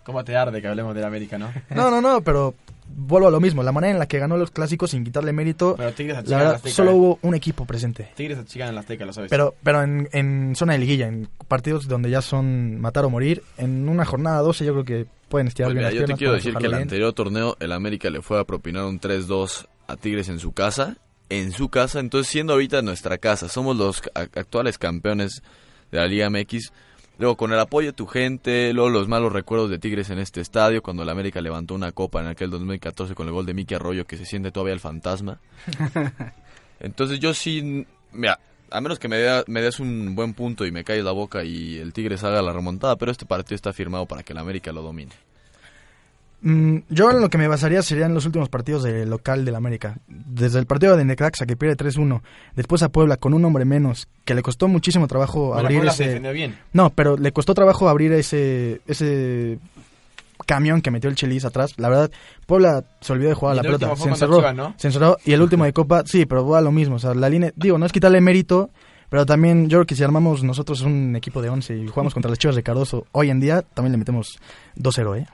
¿Cómo 0.02 0.22
te 0.24 0.36
arde 0.36 0.60
que 0.60 0.68
hablemos 0.68 0.94
del 0.94 1.04
América, 1.04 1.38
no? 1.38 1.52
No, 1.70 1.90
no, 1.90 2.00
no, 2.00 2.20
pero 2.22 2.54
vuelvo 2.86 3.28
a 3.28 3.30
lo 3.30 3.40
mismo, 3.40 3.62
la 3.62 3.72
manera 3.72 3.92
en 3.92 3.98
la 3.98 4.06
que 4.06 4.18
ganó 4.18 4.36
los 4.36 4.50
clásicos 4.50 4.90
sin 4.90 5.04
quitarle 5.04 5.32
mérito, 5.32 5.74
Pero 5.76 5.92
Tigres 5.92 6.14
la 6.16 6.20
achican 6.20 6.32
en 6.34 6.38
la 6.38 6.44
verdad, 6.44 6.54
Azteca. 6.56 6.74
solo 6.74 6.90
¿eh? 6.90 6.94
hubo 6.94 7.18
un 7.22 7.34
equipo 7.34 7.64
presente. 7.66 8.10
Tigres 8.14 8.38
achican 8.38 8.68
en 8.68 8.74
la 8.74 8.80
Azteca, 8.82 9.04
lo 9.06 9.12
sabes. 9.12 9.30
Pero, 9.30 9.54
pero 9.62 9.82
en, 9.82 10.08
en 10.12 10.54
zona 10.56 10.74
de 10.74 10.78
liguilla, 10.78 11.06
en 11.06 11.28
partidos 11.48 11.88
donde 11.88 12.10
ya 12.10 12.20
son 12.22 12.80
matar 12.80 13.04
o 13.04 13.10
morir, 13.10 13.42
en 13.56 13.88
una 13.88 14.04
jornada 14.04 14.40
12 14.40 14.64
yo 14.64 14.72
creo 14.72 14.84
que 14.84 15.06
pueden 15.28 15.48
estirar 15.48 15.68
Pues 15.68 15.74
bien 15.74 15.88
mira, 15.88 16.00
las 16.00 16.08
yo 16.08 16.14
te 16.14 16.18
quiero 16.18 16.34
decir 16.34 16.54
que 16.54 16.66
el 16.66 16.74
anterior 16.74 17.12
torneo, 17.12 17.56
el 17.60 17.72
América 17.72 18.10
le 18.10 18.20
fue 18.20 18.38
a 18.38 18.44
propinar 18.44 18.84
un 18.84 19.00
3-2 19.00 19.66
a 19.86 19.96
Tigres 19.96 20.28
en 20.28 20.38
su 20.38 20.52
casa. 20.52 20.98
En 21.30 21.52
su 21.52 21.70
casa, 21.70 22.00
entonces 22.00 22.30
siendo 22.30 22.52
ahorita 22.52 22.82
nuestra 22.82 23.16
casa, 23.16 23.48
somos 23.48 23.76
los 23.76 24.02
actuales 24.14 24.76
campeones 24.76 25.42
de 25.90 25.98
la 25.98 26.06
Liga 26.06 26.30
MX. 26.30 26.72
Luego 27.18 27.36
con 27.36 27.52
el 27.52 27.60
apoyo 27.60 27.88
de 27.88 27.92
tu 27.92 28.06
gente, 28.06 28.72
luego 28.72 28.90
los 28.90 29.06
malos 29.06 29.32
recuerdos 29.32 29.70
de 29.70 29.78
Tigres 29.78 30.10
en 30.10 30.18
este 30.18 30.40
estadio, 30.40 30.82
cuando 30.82 31.04
el 31.04 31.08
América 31.08 31.40
levantó 31.40 31.74
una 31.74 31.92
copa 31.92 32.20
en 32.20 32.26
aquel 32.26 32.50
2014 32.50 33.14
con 33.14 33.28
el 33.28 33.32
gol 33.32 33.46
de 33.46 33.54
Miki 33.54 33.74
Arroyo, 33.74 34.04
que 34.04 34.16
se 34.16 34.24
siente 34.24 34.50
todavía 34.50 34.74
el 34.74 34.80
fantasma. 34.80 35.38
Entonces 36.80 37.20
yo 37.20 37.32
sí, 37.32 37.86
mira, 38.12 38.40
a 38.70 38.80
menos 38.80 38.98
que 38.98 39.08
me, 39.08 39.16
des 39.60 39.78
un 39.78 40.16
buen 40.16 40.34
punto 40.34 40.66
y 40.66 40.72
me 40.72 40.82
calles 40.82 41.04
la 41.04 41.12
boca 41.12 41.44
y 41.44 41.78
el 41.78 41.92
Tigres 41.92 42.24
haga 42.24 42.42
la 42.42 42.52
remontada, 42.52 42.96
pero 42.96 43.12
este 43.12 43.26
partido 43.26 43.54
está 43.54 43.72
firmado 43.72 44.06
para 44.06 44.24
que 44.24 44.32
el 44.32 44.38
América 44.38 44.72
lo 44.72 44.82
domine. 44.82 45.12
Mm, 46.46 46.80
yo 46.90 47.10
en 47.10 47.22
lo 47.22 47.30
que 47.30 47.38
me 47.38 47.48
basaría 47.48 47.82
serían 47.82 48.12
los 48.12 48.26
últimos 48.26 48.50
partidos 48.50 48.82
de 48.82 49.06
local 49.06 49.46
del 49.46 49.54
América. 49.54 49.96
Desde 50.06 50.58
el 50.58 50.66
partido 50.66 50.94
de 50.94 51.02
Necaxa 51.02 51.46
que 51.46 51.56
pierde 51.56 51.74
3-1, 51.74 52.20
después 52.54 52.82
a 52.82 52.90
Puebla 52.90 53.16
con 53.16 53.32
un 53.32 53.42
hombre 53.46 53.64
menos, 53.64 54.08
que 54.26 54.34
le 54.34 54.42
costó 54.42 54.68
muchísimo 54.68 55.08
trabajo 55.08 55.48
Bueno, 55.48 55.60
abrir 55.60 55.78
Puebla 55.78 55.92
se 55.92 56.02
ese... 56.02 56.10
defendió 56.10 56.32
bien. 56.34 56.58
No, 56.74 56.90
pero 56.90 57.16
le 57.16 57.32
costó 57.32 57.54
trabajo 57.54 57.88
abrir 57.88 58.12
ese 58.12 58.82
ese 58.86 59.58
camión 60.44 60.82
que 60.82 60.90
metió 60.90 61.08
el 61.08 61.16
Chelis 61.16 61.46
atrás. 61.46 61.78
La 61.78 61.88
verdad, 61.88 62.10
Puebla 62.44 62.84
se 63.00 63.14
olvidó 63.14 63.30
de 63.30 63.34
jugar 63.36 63.52
a 63.52 63.54
la 63.56 63.62
el 63.62 63.66
pelota. 63.66 63.96
Se 63.96 64.10
encerró, 64.10 64.36
Chivas, 64.36 64.54
¿no? 64.54 64.74
se 64.76 64.88
encerró. 64.88 65.16
Y 65.24 65.32
el 65.32 65.40
último 65.40 65.64
de 65.64 65.72
Copa, 65.72 66.02
sí, 66.04 66.26
pero 66.26 66.46
va 66.46 66.60
lo 66.60 66.72
mismo. 66.72 66.96
O 66.96 66.98
sea, 66.98 67.14
la 67.14 67.30
línea, 67.30 67.52
digo, 67.56 67.78
no 67.78 67.86
es 67.86 67.92
quitarle 67.92 68.20
mérito, 68.20 68.68
pero 69.08 69.24
también 69.24 69.70
yo 69.70 69.78
creo 69.78 69.86
que 69.86 69.94
si 69.94 70.04
armamos 70.04 70.42
nosotros 70.42 70.82
un 70.82 71.16
equipo 71.16 71.40
de 71.40 71.48
11 71.48 71.78
y 71.78 71.88
jugamos 71.88 72.12
contra 72.12 72.28
las 72.28 72.38
Chivas 72.38 72.54
de 72.54 72.62
Cardoso 72.62 73.06
hoy 73.12 73.30
en 73.30 73.40
día, 73.40 73.62
también 73.62 73.92
le 73.92 73.96
metemos 73.96 74.38
2-0, 74.76 75.20
¿eh? 75.20 75.26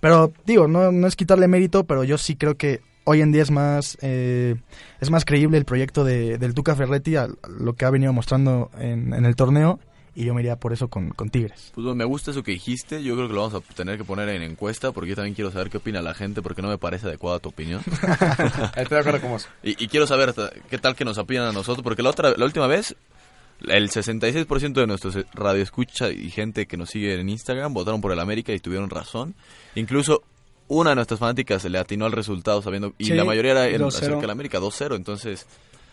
Pero 0.00 0.32
digo, 0.46 0.68
no, 0.68 0.92
no 0.92 1.06
es 1.06 1.16
quitarle 1.16 1.48
mérito, 1.48 1.84
pero 1.84 2.04
yo 2.04 2.18
sí 2.18 2.36
creo 2.36 2.56
que 2.56 2.80
hoy 3.04 3.20
en 3.20 3.32
día 3.32 3.42
es 3.42 3.50
más 3.50 3.98
eh, 4.02 4.56
es 5.00 5.10
más 5.10 5.24
creíble 5.24 5.58
el 5.58 5.64
proyecto 5.64 6.04
de, 6.04 6.38
del 6.38 6.54
Tuca 6.54 6.76
Ferretti 6.76 7.16
a 7.16 7.28
lo 7.48 7.74
que 7.74 7.84
ha 7.84 7.90
venido 7.90 8.12
mostrando 8.12 8.70
en, 8.78 9.14
en 9.14 9.24
el 9.24 9.36
torneo 9.36 9.80
y 10.14 10.24
yo 10.24 10.34
me 10.34 10.42
iría 10.42 10.56
por 10.56 10.72
eso 10.72 10.88
con, 10.88 11.10
con 11.10 11.30
Tigres. 11.30 11.70
Pues 11.74 11.84
bueno, 11.84 11.94
me 11.94 12.04
gusta 12.04 12.30
eso 12.30 12.42
que 12.42 12.52
dijiste. 12.52 13.02
Yo 13.02 13.14
creo 13.14 13.28
que 13.28 13.34
lo 13.34 13.42
vamos 13.42 13.62
a 13.62 13.74
tener 13.74 13.96
que 13.96 14.04
poner 14.04 14.28
en 14.28 14.42
encuesta 14.42 14.92
porque 14.92 15.10
yo 15.10 15.16
también 15.16 15.34
quiero 15.34 15.50
saber 15.50 15.70
qué 15.70 15.78
opina 15.78 16.02
la 16.02 16.14
gente 16.14 16.42
porque 16.42 16.62
no 16.62 16.68
me 16.68 16.78
parece 16.78 17.06
adecuada 17.06 17.38
tu 17.38 17.48
opinión. 17.50 17.80
Estoy 18.76 18.96
de 18.96 18.98
acuerdo 18.98 19.20
con 19.20 19.30
vos. 19.30 19.48
y, 19.62 19.82
y 19.82 19.88
quiero 19.88 20.06
saber 20.06 20.34
qué 20.68 20.78
tal 20.78 20.96
que 20.96 21.04
nos 21.04 21.18
opinan 21.18 21.46
a 21.46 21.52
nosotros 21.52 21.82
porque 21.82 22.02
la 22.02 22.10
otra 22.10 22.34
la 22.36 22.44
última 22.44 22.66
vez 22.66 22.96
El 23.68 23.90
66% 23.90 24.72
de 24.72 24.86
nuestros 24.86 25.16
eh, 25.16 25.26
radioescucha 25.34 26.10
y 26.10 26.30
gente 26.30 26.66
que 26.66 26.76
nos 26.76 26.90
sigue 26.90 27.14
en 27.14 27.28
Instagram 27.28 27.74
votaron 27.74 28.00
por 28.00 28.12
el 28.12 28.20
América 28.20 28.52
y 28.52 28.58
tuvieron 28.58 28.90
razón. 28.90 29.34
Incluso 29.74 30.22
una 30.68 30.90
de 30.90 30.96
nuestras 30.96 31.20
fanáticas 31.20 31.62
se 31.62 31.68
le 31.68 31.78
atinó 31.78 32.06
al 32.06 32.12
resultado 32.12 32.62
sabiendo 32.62 32.94
y 32.96 33.06
Sí, 33.06 33.14
la 33.14 33.24
mayoría 33.24 33.52
era 33.52 33.68
en 33.68 33.82
2-0. 33.82 33.88
acerca 33.88 34.20
del 34.20 34.30
América 34.30 34.60
2-0, 34.60 34.96
entonces 34.96 35.46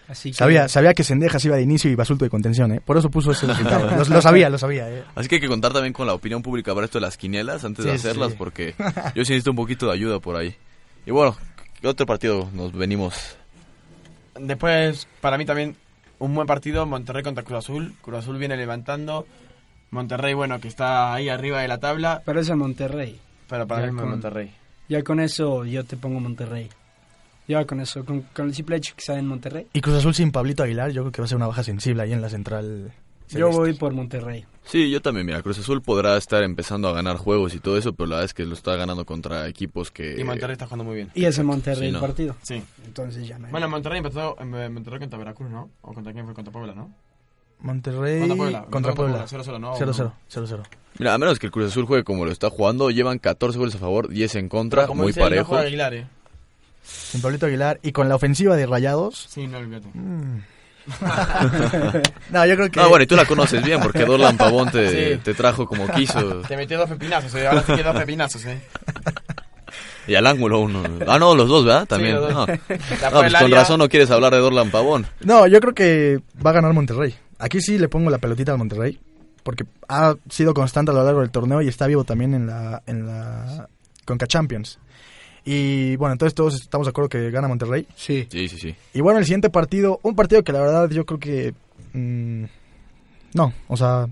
Así 0.08 0.30
que, 0.32 0.38
Sabía, 0.38 0.70
sabía 0.70 0.94
que 0.94 1.04
Sendejas 1.04 1.44
iba 1.44 1.58
de 1.58 1.64
inicio 1.64 1.92
y 1.92 1.96
Basulto 1.96 2.24
de 2.24 2.30
contención, 2.30 2.72
¿eh? 2.72 2.82
Por 2.84 2.98
eso 2.98 3.10
puso 3.10 3.32
ese 3.32 3.46
resultado. 3.46 3.90
lo, 3.98 4.06
lo 4.06 4.22
sabía, 4.22 4.50
lo 4.50 4.58
sabía, 4.58 4.90
¿eh? 4.90 5.04
así 5.16 5.28
que 5.28 5.36
hay 5.36 5.42
que 5.42 5.50
contar 5.50 5.74
también 5.74 5.92
con 5.92 6.08
la 6.08 6.14
opinión 6.14 6.42
pública 6.42 6.74
para 6.74 6.86
esto 6.86 7.00
de 7.00 7.06
las 7.06 7.18
quinielas 7.18 7.66
antes 7.66 7.84
de 7.84 7.92
hacerlas 7.92 8.32
sí. 8.32 8.36
porque 8.38 8.74
yo 9.16 9.26
sí 9.26 9.34
necesito 9.34 9.52
un 9.52 9.58
poquito 9.58 9.88
de 9.88 9.94
ayuda 9.94 10.20
por 10.20 10.38
ahí. 10.38 10.56
Y 11.06 11.12
bueno, 11.12 11.36
¿qué 11.82 11.88
otro 11.88 12.06
partido 12.06 12.50
nos 12.54 12.72
venimos? 12.72 13.36
Después, 14.40 15.08
para 15.20 15.38
mí 15.38 15.46
también, 15.46 15.76
un 16.20 16.34
buen 16.36 16.48
partido, 16.48 16.86
Monterrey 16.86 17.24
contra 17.24 17.44
Cruz 17.44 17.60
Azul. 17.60 17.94
Cruz 18.02 18.20
Azul 18.20 18.38
viene 18.38 18.58
levantando. 18.58 19.26
Monterrey, 19.92 20.34
bueno, 20.34 20.60
que 20.60 20.68
está 20.68 21.14
ahí 21.14 21.30
arriba 21.30 21.62
de 21.62 21.68
la 21.68 21.78
tabla, 21.78 22.22
Pero 22.26 22.42
es 22.42 22.50
el 22.50 22.58
Monterrey. 22.58 23.20
pero 23.50 23.66
para 23.68 23.86
Ya 23.86 23.92
mí 23.92 23.98
con- 24.00 24.10
Monterrey. 24.10 24.52
Ya 24.90 25.04
con 25.04 25.20
eso 25.20 25.66
yo 25.66 25.84
te 25.84 25.98
pongo 25.98 26.20
Monterrey. 26.20 26.70
Ya 27.48 27.64
con 27.66 27.80
eso, 27.80 28.04
con, 28.04 28.22
con 28.34 28.48
el 28.48 28.54
simple 28.54 28.76
hecho 28.76 28.94
que 28.96 29.02
sea 29.04 29.18
en 29.18 29.28
Monterrey. 29.28 29.68
Y 29.74 29.80
Cruz 29.80 29.96
Azul 29.96 30.14
sin 30.14 30.32
Pablito 30.32 30.64
Aguilar, 30.64 30.92
yo 30.92 31.04
creo 31.04 31.12
que 31.14 31.22
va 31.22 31.26
a 31.26 31.28
ser 31.30 31.38
una 31.38 31.48
baja 31.48 31.64
sensible 31.64 32.04
ahí 32.04 32.12
en 32.12 32.22
la 32.22 32.30
central. 32.30 32.92
Yo 33.30 33.50
voy 33.50 33.74
por 33.74 33.94
Monterrey. 33.94 34.46
Sí, 34.68 34.90
yo 34.92 35.02
también, 35.02 35.26
mira, 35.26 35.42
Cruz 35.42 35.58
Azul 35.60 35.82
podrá 35.82 36.18
estar 36.18 36.44
empezando 36.44 36.90
a 36.90 36.94
ganar 36.94 37.16
juegos 37.18 37.56
y 37.56 37.60
todo 37.60 37.78
eso, 37.78 37.94
pero 37.94 38.08
la 38.08 38.16
verdad 38.18 38.26
es 38.26 38.34
que 38.34 38.46
lo 38.46 38.54
está 38.54 38.76
ganando 38.76 39.06
contra 39.06 39.48
equipos 39.48 39.92
que... 39.92 40.20
Y 40.20 40.24
Monterrey 40.26 40.54
está 40.54 40.66
jugando 40.66 40.84
muy 40.84 40.96
bien. 40.96 41.10
Y 41.16 41.24
es 41.26 41.38
en 41.38 41.46
Monterrey 41.46 41.80
Sí, 41.80 41.86
el 41.88 41.94
no. 41.94 42.02
partido. 42.02 42.36
Sí. 42.44 42.62
Entonces 42.86 43.26
ya 43.28 43.40
no 43.40 43.46
hay- 43.46 43.52
Bueno, 43.52 43.70
Monterrey 43.70 44.00
empezó 44.00 44.36
en 44.42 44.74
Monterrey 44.74 45.00
contra 45.00 45.18
Veracruz, 45.20 45.50
¿no? 45.50 45.70
¿O 45.82 45.94
contra 45.94 46.12
quién 46.12 46.26
fue? 46.26 46.34
Contra 46.34 46.52
Puebla, 46.52 46.74
¿no? 46.76 46.94
Monterrey 47.60 48.20
Contra 48.20 48.36
Puebla. 48.38 48.66
contra 48.70 48.94
Puebla. 48.94 49.26
0-0, 49.28 49.58
¿no? 49.60 49.74
0-0, 49.76 50.12
0-0. 50.30 50.64
Mira, 51.00 51.14
a 51.14 51.18
menos 51.18 51.40
que 51.40 51.46
el 51.48 51.52
Cruz 51.52 51.68
Azul 51.72 51.86
juegue 51.86 52.04
como 52.04 52.26
lo 52.26 52.32
está 52.32 52.50
jugando, 52.50 52.90
llevan 52.92 53.20
14 53.20 53.58
goles 53.58 53.74
a 53.76 53.80
favor, 53.80 54.10
10 54.10 54.36
en 54.36 54.50
contra, 54.50 54.86
Como 54.86 55.04
muy 55.04 55.08
dice, 55.12 55.22
parejo. 55.22 55.56
Aguilar, 55.58 55.94
¿eh? 55.94 56.08
Sin 56.84 57.22
Pablito 57.22 57.46
Aguilar. 57.48 57.80
Y 57.84 57.94
con 57.94 58.10
la 58.10 58.16
ofensiva 58.16 58.56
de 58.56 58.66
Rayados. 58.66 59.28
Sí, 59.30 59.48
no 59.48 59.58
olvídate. 59.58 59.88
mm. 59.94 60.42
no, 62.32 62.46
yo 62.46 62.56
creo 62.56 62.72
que. 62.72 62.80
No, 62.80 62.90
bueno, 62.90 63.04
y 63.04 63.08
tú 63.08 63.16
la 63.16 63.26
conoces 63.26 63.64
bien 63.64 63.80
porque 63.82 64.06
Dorlan 64.06 64.38
Pavón 64.38 64.72
te, 64.72 65.16
Sí. 65.16 65.22
te 65.24 65.34
trajo 65.34 65.66
como 65.68 65.88
quiso 65.90 66.42
Te 66.42 66.56
metió 66.56 66.78
dos 66.78 66.90
pepinazos, 66.90 67.34
¿eh? 67.36 67.48
Ahora 67.48 67.64
sí 67.66 67.74
que 67.76 67.84
dos 67.84 67.96
pepinazos, 67.96 68.46
¿eh? 68.46 68.62
y 70.08 70.16
al 70.16 70.26
ángulo 70.26 70.60
uno. 70.62 70.84
Ah, 71.08 71.20
no, 71.20 71.36
los 71.36 71.50
dos, 71.50 71.66
¿verdad? 71.66 71.86
También. 71.86 72.16
los 72.16 72.32
no, 72.32 72.46
dos. 72.46 72.48
No, 72.48 72.56
La 73.02 73.12
pues 73.12 73.34
con 73.34 73.52
razón 73.52 73.80
no 73.80 73.90
quieres 73.90 74.10
hablar 74.10 74.32
de 74.34 74.40
Dorlan 74.40 74.72
Pavón. 74.72 75.06
No, 75.22 75.48
yo 75.48 75.60
creo 75.60 75.74
que 75.74 76.20
va 76.46 76.52
a 76.52 76.54
ganar 76.54 76.74
Monterrey. 76.74 77.14
Aquí 77.40 77.60
sí 77.62 77.78
le 77.78 77.90
pongo 77.90 78.10
la 78.10 78.18
pelotita 78.18 78.54
al 78.54 78.58
Monterrey. 78.58 79.00
Porque 79.44 79.66
ha 79.88 80.16
sido 80.30 80.54
constante 80.54 80.92
a 80.92 80.94
lo 80.94 81.04
largo 81.04 81.22
del 81.22 81.30
torneo 81.30 81.62
y 81.62 81.68
está 81.68 81.88
vivo 81.88 82.04
también 82.04 82.34
en 82.34 82.48
la, 82.48 82.82
en 82.86 83.06
la 83.08 83.68
Conca 84.06 84.28
Champions. 84.28 84.80
Y 85.50 85.96
bueno, 85.96 86.12
entonces 86.12 86.36
todos 86.36 86.56
estamos 86.56 86.88
de 86.88 86.90
acuerdo 86.90 87.08
que 87.08 87.32
gana 87.32 87.48
Monterrey. 87.48 87.88
Sí. 87.96 88.28
Sí, 88.30 88.50
sí, 88.50 88.58
sí. 88.58 88.76
Y 88.94 89.00
bueno, 89.00 89.20
el 89.20 89.24
siguiente 89.26 89.50
partido, 89.50 90.02
un 90.04 90.14
partido 90.14 90.44
que 90.44 90.52
la 90.52 90.60
verdad 90.60 90.90
yo 90.90 91.06
creo 91.06 91.20
que... 91.20 91.54
mm, 91.94 92.44
no, 93.34 93.54
o 93.70 93.78
sea, 93.78 94.08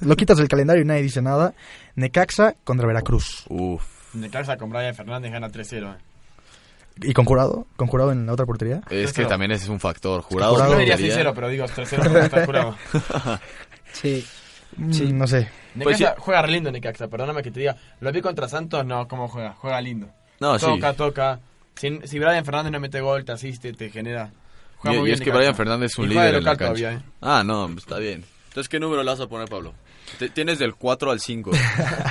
lo 0.00 0.14
quitas 0.14 0.38
del 0.38 0.46
calendario 0.46 0.82
y 0.82 0.86
nadie 0.86 1.02
dice 1.02 1.20
nada. 1.20 1.54
Necaxa 1.96 2.54
contra 2.62 2.86
Veracruz. 2.86 3.46
Uf. 3.48 4.14
De 4.14 4.30
casa 4.30 4.56
con 4.56 4.70
Brian 4.70 4.94
Fernández 4.94 5.32
gana 5.32 5.48
3-0, 5.48 5.92
¿eh? 5.92 5.98
¿Y 7.02 7.12
con 7.14 7.24
jurado? 7.24 7.66
¿Con 7.74 7.88
jurado 7.88 8.12
en 8.12 8.24
la 8.24 8.32
otra 8.34 8.46
portería? 8.46 8.80
Es 8.88 9.12
que 9.12 9.24
3-0. 9.24 9.28
también 9.28 9.50
ese 9.50 9.64
es 9.64 9.70
un 9.70 9.80
factor. 9.80 10.22
Jurado. 10.22 10.52
Jurado 10.54 10.72
Yo 10.74 10.78
diría 10.78 10.94
portería. 10.94 11.24
6-0, 11.24 11.32
pero 11.34 11.48
digo 11.48 11.64
3-0 11.66 11.98
porque 11.98 12.20
está 12.20 12.46
jurado. 12.46 12.76
Sí. 13.92 14.24
Mm, 14.76 14.92
Sí. 14.92 15.12
No 15.12 15.26
sé. 15.26 15.48
Pues 15.82 15.98
Necaxa 16.00 16.20
juega 16.20 16.42
re 16.42 16.52
lindo 16.52 16.70
Necaxa, 16.70 17.08
perdóname 17.08 17.42
que 17.42 17.50
te 17.50 17.60
diga. 17.60 17.76
Lo 18.00 18.12
vi 18.12 18.20
contra 18.20 18.46
Santos, 18.48 18.84
no, 18.86 19.08
¿cómo 19.08 19.26
juega? 19.26 19.52
Juega 19.54 19.80
lindo. 19.80 20.08
No, 20.40 20.58
sí. 20.58 20.66
toca, 20.66 20.92
toca. 20.94 21.40
Si, 21.76 22.00
si 22.04 22.18
Brian 22.18 22.44
Fernández 22.44 22.72
no 22.72 22.80
mete 22.80 23.00
gol, 23.00 23.24
te 23.24 23.32
asiste, 23.32 23.72
te 23.72 23.90
genera. 23.90 24.30
Y, 24.84 24.88
y 25.08 25.10
es 25.12 25.20
que. 25.20 25.30
Brian 25.30 25.54
Fernández 25.54 25.92
es 25.92 25.98
un 25.98 26.06
Y 26.06 26.08
líder 26.08 26.36
en 26.36 26.44
la 26.44 26.50
cancha. 26.56 26.64
todavía, 26.64 26.92
¿eh? 26.92 27.00
Ah, 27.20 27.42
no, 27.44 27.68
está 27.76 27.98
bien. 27.98 28.24
Entonces, 28.48 28.68
¿qué 28.68 28.78
número 28.80 29.02
le 29.02 29.10
vas 29.10 29.20
a 29.20 29.26
poner, 29.26 29.48
Pablo? 29.48 29.74
Te- 30.18 30.28
Tienes 30.30 30.58
del 30.58 30.74
4 30.74 31.10
al 31.10 31.20
5. 31.20 31.50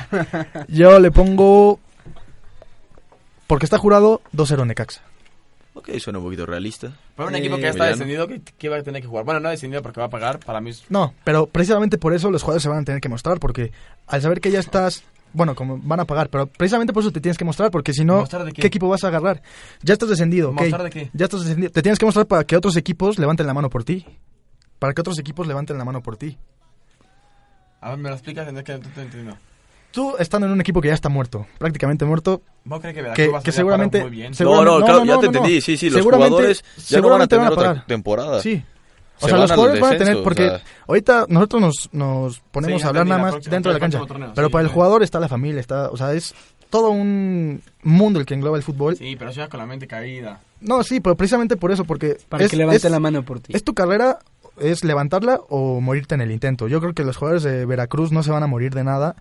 Yo 0.68 1.00
le 1.00 1.12
pongo... 1.12 1.80
Porque 3.48 3.66
está 3.66 3.78
jurado 3.78 4.22
2-0 4.36 4.66
Necaxa. 4.66 5.02
ok, 5.76 5.90
suena 6.00 6.20
un 6.20 6.26
poquito 6.26 6.46
realista. 6.46 6.92
Para 7.16 7.30
un 7.30 7.36
Eh, 7.36 7.40
equipo 7.40 7.56
que 7.58 7.62
ya 7.64 7.70
está 7.70 7.84
mediano. 7.86 8.06
descendido, 8.06 8.28
¿qué, 8.28 8.42
qué 8.58 8.70
va 8.70 8.78
a 8.78 8.84
tener 8.84 9.02
que 9.02 9.08
jugar? 9.08 9.24
Bueno, 9.26 9.40
no 9.40 9.50
descendido 9.50 9.82
porque 9.84 10.00
va 10.00 10.08
a 10.08 10.10
pagar, 10.10 10.40
para 10.40 10.62
mí 10.62 10.72
es... 10.72 10.84
No, 10.90 11.14
pero 11.24 11.46
precisamente 11.48 11.98
por 12.00 12.14
eso 12.14 12.32
los 12.32 12.42
jugadores 12.42 12.64
se 12.64 12.70
van 12.70 12.80
a 12.80 12.84
tener 12.86 13.02
que 13.02 13.10
mostrar, 13.10 13.40
porque 13.40 13.72
al 14.08 14.22
saber 14.22 14.42
que 14.42 14.50
ya 14.52 14.60
estás, 14.60 15.04
bueno, 15.36 15.54
como 15.56 15.78
van 15.78 16.00
a 16.00 16.06
pagar, 16.06 16.30
pero 16.30 16.48
precisamente 16.48 16.94
por 16.94 17.04
eso 17.04 17.12
te 17.12 17.22
tienes 17.22 17.38
que 17.38 17.46
mostrar, 17.46 17.70
porque 17.72 17.94
si 17.94 18.04
no, 18.06 18.18
¿Mostrar 18.22 18.44
de 18.46 18.54
qué? 18.54 18.62
qué? 18.62 18.68
equipo 18.68 18.88
vas 18.88 19.04
a 19.04 19.08
agarrar? 19.10 19.42
Ya 19.84 19.94
estás 19.94 20.10
descendido, 20.10 20.50
ok. 20.50 20.62
¿Mostrar 20.62 20.84
de 20.84 20.90
qué? 20.90 21.10
Ya 21.14 21.26
estás 21.26 21.42
descendido. 21.42 21.72
Te 21.72 21.82
tienes 21.82 22.00
que 22.00 22.06
mostrar 22.06 22.26
para 22.26 22.44
que 22.46 22.56
otros 22.56 22.76
equipos 22.78 23.20
levanten 23.20 23.46
la 23.48 23.54
mano 23.54 23.70
por 23.70 23.84
ti. 23.84 24.06
Para 24.80 24.94
que 24.94 25.02
otros 25.02 25.20
equipos 25.20 25.46
levanten 25.48 25.78
la 25.78 25.86
mano 25.86 26.02
por 26.02 26.18
ti. 26.18 26.38
A 27.82 27.90
ver, 27.90 28.00
me 28.00 28.10
lo 28.10 28.16
explicas, 28.16 28.48
es 28.48 28.64
que 28.64 28.74
no 28.74 28.80
te 28.80 29.02
entiendo. 29.02 29.38
Tú 29.92 30.16
estando 30.20 30.48
en 30.48 30.54
un 30.54 30.60
equipo 30.60 30.82
que 30.82 30.90
ya 30.90 30.94
está 30.94 31.08
muerto, 31.08 31.46
prácticamente 31.58 32.04
muerto, 32.04 32.42
¿Vos 32.66 32.82
crees 32.82 32.96
que 32.96 33.02
Veracruz 33.02 33.26
que, 33.28 33.32
va 33.32 33.40
a 33.40 33.44
que 33.44 33.52
seguramente... 33.54 34.02
muy 34.02 34.10
bien? 34.10 34.34
no, 34.40 34.64
no, 34.66 34.80
claro, 34.80 35.06
ya 35.06 35.14
no, 35.14 35.20
te 35.22 35.28
no, 35.28 35.32
no. 35.32 35.38
entendí. 35.40 35.62
Sí, 35.62 35.78
sí, 35.78 35.90
los 35.90 36.02
jugadores 36.02 36.64
ya 36.88 37.00
no 37.00 37.10
van 37.10 37.22
a 37.22 37.26
seguramente 37.26 37.36
tener 37.36 37.44
van 37.44 37.48
a 37.50 37.54
otra 37.54 37.70
pagar. 37.70 37.86
temporada. 37.86 38.42
Sí. 38.42 38.64
O 39.22 39.26
Se 39.26 39.28
sea, 39.30 39.38
los 39.38 39.52
jugadores 39.52 39.82
van 39.82 39.94
a 39.94 39.98
tener, 39.98 40.24
porque 40.24 40.48
o 40.48 40.50
sea. 40.50 40.62
ahorita 40.88 41.26
nosotros 41.30 41.62
nos, 41.62 41.90
nos 41.94 42.40
ponemos 42.52 42.82
Sí, 42.82 42.86
a 42.86 42.90
hablar 42.90 43.08
nada 43.08 43.22
más 43.22 43.32
próxima- 43.32 43.52
dentro 43.54 43.70
de 43.72 43.74
la 43.76 43.80
cancha. 43.80 44.00
torneo, 44.06 44.32
pero 44.36 44.48
sí, 44.48 44.52
para 44.52 44.64
el 44.64 44.70
jugador 44.70 45.04
está 45.04 45.20
la 45.20 45.30
familia, 45.30 45.62
está, 45.62 45.90
o 45.90 45.96
sea, 45.98 46.12
es 46.14 46.34
todo 46.70 46.90
un 46.90 47.62
mundo 47.84 48.20
el 48.20 48.26
que 48.26 48.34
engloba 48.34 48.58
el 48.58 48.64
fútbol. 48.64 48.98
Sí, 48.98 49.16
pero 49.18 49.32
llegas 49.32 49.50
con 49.50 49.60
la 49.62 49.66
mente 49.66 49.88
caída. 49.88 50.42
No, 50.60 50.84
sí, 50.84 51.00
pero 51.00 51.16
precisamente 51.16 51.56
por 51.56 51.72
eso, 51.72 51.86
porque 51.86 52.18
Para 52.28 52.44
es, 52.44 52.52
que 52.52 52.58
levante 52.58 52.86
es- 52.86 52.92
la 52.92 53.00
mano 53.00 53.24
por 53.24 53.40
ti. 53.40 53.54
es 53.56 53.64
tu 53.64 53.74
carrera, 53.74 54.20
es 54.60 54.84
levantarla 54.84 55.40
o 55.50 55.80
morirte 55.80 56.16
en 56.16 56.22
el 56.22 56.32
intento. 56.32 56.68
Yo 56.68 56.82
creo 56.82 56.94
que 56.94 57.04
los 57.04 57.16
jugadores 57.18 57.44
de 57.44 57.66
Veracruz 57.66 58.12
no 58.12 58.22
se 58.24 58.32
van 58.32 58.44
a 58.44 58.48
morir 58.48 58.74
de 58.74 58.84
nada, 58.84 59.16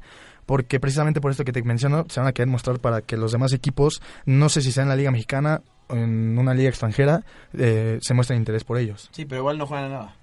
porque 0.46 0.80
precisamente 0.80 1.20
por 1.20 1.30
esto 1.30 1.44
que 1.44 1.52
te 1.52 1.62
menciono, 1.62 2.04
se 2.08 2.18
van 2.20 2.28
a 2.28 2.32
querer 2.32 2.48
mostrar 2.48 2.78
para 2.80 3.00
que 3.00 3.16
los 3.16 3.30
demás 3.32 3.52
equipos, 3.52 4.02
no 4.26 4.48
sé 4.48 4.60
si 4.60 4.72
sea 4.72 4.82
en 4.82 4.88
la 4.88 4.96
Liga 4.96 5.10
Mexicana 5.10 5.62
en 5.88 6.38
una 6.38 6.54
liga 6.54 6.68
extranjera, 6.68 7.22
eh, 7.56 7.98
se 8.00 8.14
muestren 8.14 8.38
interés 8.38 8.64
por 8.64 8.78
ellos. 8.78 9.08
Sí, 9.12 9.24
pero 9.24 9.40
igual 9.40 9.58
no 9.58 9.66
juegan 9.66 9.86
a 9.86 9.88
nada. 9.88 10.16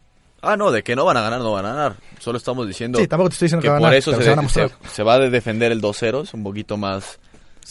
Ah, 0.44 0.58
no, 0.58 0.72
de 0.72 0.82
que 0.84 0.96
no 0.96 1.06
van 1.06 1.18
a 1.18 1.22
ganar, 1.22 1.40
no 1.40 1.52
van 1.52 1.66
a 1.66 1.70
ganar. 1.74 1.96
Solo 2.20 2.38
estamos 2.40 2.68
diciendo 2.68 2.98
Sí, 3.00 3.08
tampoco 3.08 3.30
te 3.30 3.34
estoy 3.34 3.46
diciendo 3.46 3.62
que 3.62 3.68
que, 3.68 3.70
van 3.70 3.78
a 3.78 3.80
por 3.80 3.86
ganar, 3.90 3.98
eso 4.00 4.12
se, 4.16 4.24
se 4.24 4.30
van 4.32 4.40
a 4.40 4.50
se- 4.50 4.62
mostrar. 4.64 4.90
se 4.92 5.04
va 5.04 5.14
a 5.14 5.20
defender 5.20 5.72
el 5.72 5.82
2-0, 5.82 6.24
es 6.24 6.34
un 6.34 6.44
poquito 6.44 6.78
más... 6.78 7.20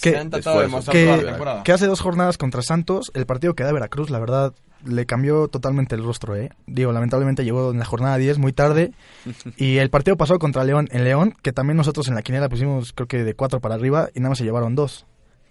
Que- 0.01 0.11
Se 0.13 0.19
han 0.19 0.31
tratado 0.31 0.61
de 0.61 0.69
que, 0.93 1.35
que 1.65 1.73
hace 1.73 1.87
dos 1.87 2.01
jornadas 2.01 2.39
contra 2.39 2.63
Santos, 2.63 3.11
el 3.15 3.27
partido 3.27 3.55
que 3.55 3.65
da 3.65 3.73
Veracruz, 3.73 4.09
la 4.09 4.21
verdad, 4.21 4.53
le 4.87 5.05
cambió 5.05 5.49
totalmente 5.49 5.97
el 5.97 6.05
rostro, 6.05 6.37
¿eh? 6.37 6.51
Digo, 6.69 6.93
lamentablemente 6.93 7.45
llegó 7.45 7.73
en 7.73 7.81
la 7.81 7.85
jornada 7.85 8.17
10 8.17 8.39
muy 8.39 8.53
tarde 8.53 8.93
y 9.57 9.79
el 9.79 9.91
partido 9.91 10.17
pasó 10.17 10.39
contra 10.39 10.63
León 10.63 10.89
en 10.93 11.03
León, 11.03 11.35
que 11.43 11.53
también 11.53 11.77
nosotros 11.77 12.07
en 12.07 12.15
la 12.15 12.23
quiniela 12.23 12.49
pusimos 12.49 12.93
creo 12.93 13.09
que 13.09 13.25
de 13.25 13.35
4 13.35 13.59
para 13.61 13.75
arriba 13.75 14.11
y 14.15 14.21
nada 14.21 14.29
más 14.31 14.39
se 14.39 14.45
llevaron 14.45 14.77
dos. 14.77 15.07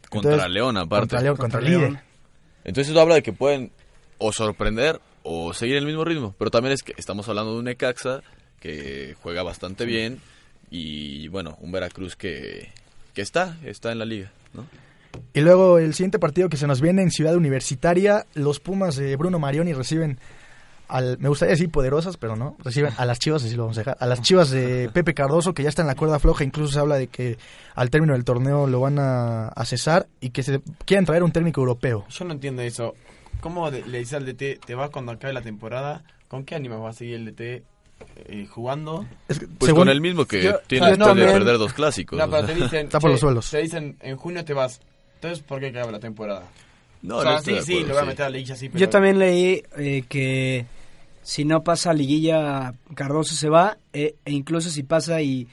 Contra 0.10 0.32
Entonces, 0.32 0.54
León, 0.54 0.78
aparte. 0.78 1.02
Contra 1.02 1.22
León, 1.22 1.36
Contra 1.36 1.60
contra, 1.60 1.60
el 1.60 1.78
León. 1.80 1.92
líder. 1.92 2.09
Entonces 2.64 2.92
eso 2.92 3.02
habla 3.02 3.16
de 3.16 3.24
que 3.24 3.34
pueden 3.34 3.72
o 4.18 4.32
sorprender 4.32 5.00
o 5.24 5.54
seguir 5.54 5.78
el 5.78 5.86
mismo 5.86 6.06
ritmo. 6.06 6.36
Pero 6.38 6.52
también 6.52 6.74
es 6.74 6.84
que 6.84 6.94
estamos 6.98 7.28
hablando 7.30 7.54
de 7.54 7.60
un 7.60 7.66
Necaxa 7.66 8.22
que 8.60 9.16
juega 9.22 9.44
bastante 9.44 9.86
bien 9.86 10.20
y, 10.70 11.28
bueno, 11.30 11.58
un 11.62 11.72
Veracruz 11.72 12.16
que, 12.16 12.70
que 13.14 13.22
está, 13.22 13.58
está 13.64 13.92
en 13.92 14.00
la 14.00 14.06
liga, 14.06 14.32
¿no? 14.54 14.66
Y 15.34 15.42
luego 15.42 15.80
el 15.80 15.94
siguiente 15.94 16.20
partido 16.20 16.50
que 16.50 16.58
se 16.58 16.68
nos 16.68 16.82
viene 16.82 17.02
en 17.02 17.12
Ciudad 17.12 17.36
Universitaria, 17.36 18.26
los 18.36 18.60
Pumas 18.60 18.96
de 18.96 19.16
Bruno 19.16 19.40
Marioni 19.40 19.74
reciben 19.74 20.20
al, 20.90 21.18
me 21.20 21.30
gustaría 21.30 21.52
decir 21.54 21.70
poderosas, 21.70 22.18
pero 22.18 22.36
no, 22.36 22.58
reciben 22.64 22.92
a 22.98 23.06
las 23.06 23.20
Chivas, 23.20 23.44
así 23.46 23.56
lo 23.56 23.64
vamos 23.64 23.78
a 23.78 23.82
dejar, 23.82 23.98
a 24.00 24.06
las 24.06 24.22
Chivas 24.22 24.50
de 24.50 24.90
Pepe 24.92 25.14
Cardoso, 25.14 25.54
que 25.54 25.64
ya 25.64 25.70
está 25.70 25.82
en 25.84 25.88
la 25.88 25.96
cuerda 25.96 26.20
floja, 26.20 26.44
incluso 26.44 26.74
se 26.74 26.80
habla 26.80 26.96
de 26.96 27.08
que 27.08 27.38
al 27.76 27.90
término 27.90 28.14
del 28.14 28.26
torneo 28.26 28.68
lo 28.68 28.82
van 28.82 29.00
a, 29.00 29.48
a 29.50 29.66
cesar 29.66 30.08
y 30.20 30.32
que 30.32 30.44
se 30.44 30.62
quieren 30.86 31.06
traer 31.06 31.24
un 31.24 31.32
técnico 31.32 31.62
europeo. 31.62 32.06
Yo 32.10 32.26
no 32.26 32.34
entiendo 32.34 32.62
eso. 32.64 32.96
¿Cómo 33.40 33.70
le 33.70 34.00
dices 34.00 34.16
al 34.16 34.26
DT, 34.26 34.60
te 34.66 34.76
vas 34.76 34.90
cuando 34.90 35.12
acabe 35.14 35.34
la 35.34 35.42
temporada? 35.42 36.04
¿Con 36.28 36.44
qué 36.44 36.56
ánimo 36.56 36.82
va 36.82 36.90
a 36.90 36.94
seguir 36.94 37.16
el 37.16 37.26
DT 37.26 37.64
eh, 38.26 38.46
jugando? 38.50 39.06
Es 39.28 39.40
que, 39.40 39.48
Pues 39.48 39.68
según- 39.70 39.82
con 39.82 39.90
el 39.90 40.02
mismo 40.02 40.26
que 40.26 40.42
Yo- 40.42 40.60
tiene 40.68 40.88
yo 40.90 40.96
después 40.98 41.16
de 41.16 41.26
perder 41.32 41.58
dos 41.58 41.74
clásicos. 41.74 42.18
No, 42.18 42.26
o 42.26 42.30
pero 42.30 42.46
sea. 42.48 42.56
te 42.56 42.62
dicen, 42.64 42.86
Está 42.88 43.00
por 43.00 43.12
los 43.12 43.20
suelos. 43.20 43.50
te 43.50 43.60
dicen, 43.62 43.96
en 44.02 44.18
junio 44.18 44.44
te 44.44 44.54
vas. 44.54 44.82
Entonces, 45.16 45.40
¿por 45.44 45.60
qué 45.60 45.68
acaba 45.68 45.92
la 45.92 46.00
temporada? 46.00 46.44
No, 47.02 47.18
o 47.18 47.22
sea, 47.22 47.32
no 47.34 47.40
sí, 47.40 47.52
sí, 47.64 47.74
acuerdo, 47.74 47.88
lo 47.88 47.94
voy 47.94 48.04
a 48.04 48.06
meter 48.08 48.26
a 48.26 48.30
la 48.30 48.34
liguilla, 48.36 48.56
sí, 48.58 48.68
pero... 48.68 48.80
Yo 48.80 48.90
también 48.90 49.20
leí 49.20 49.64
eh, 49.78 50.04
que 50.10 50.66
si 51.22 51.46
no 51.46 51.64
pasa 51.64 51.94
liguilla, 51.94 52.74
Cardoso 52.96 53.36
se 53.36 53.50
va, 53.50 53.78
eh, 53.94 54.16
e 54.26 54.32
incluso 54.32 54.70
si 54.70 54.84
pasa 54.84 55.22
y, 55.22 55.48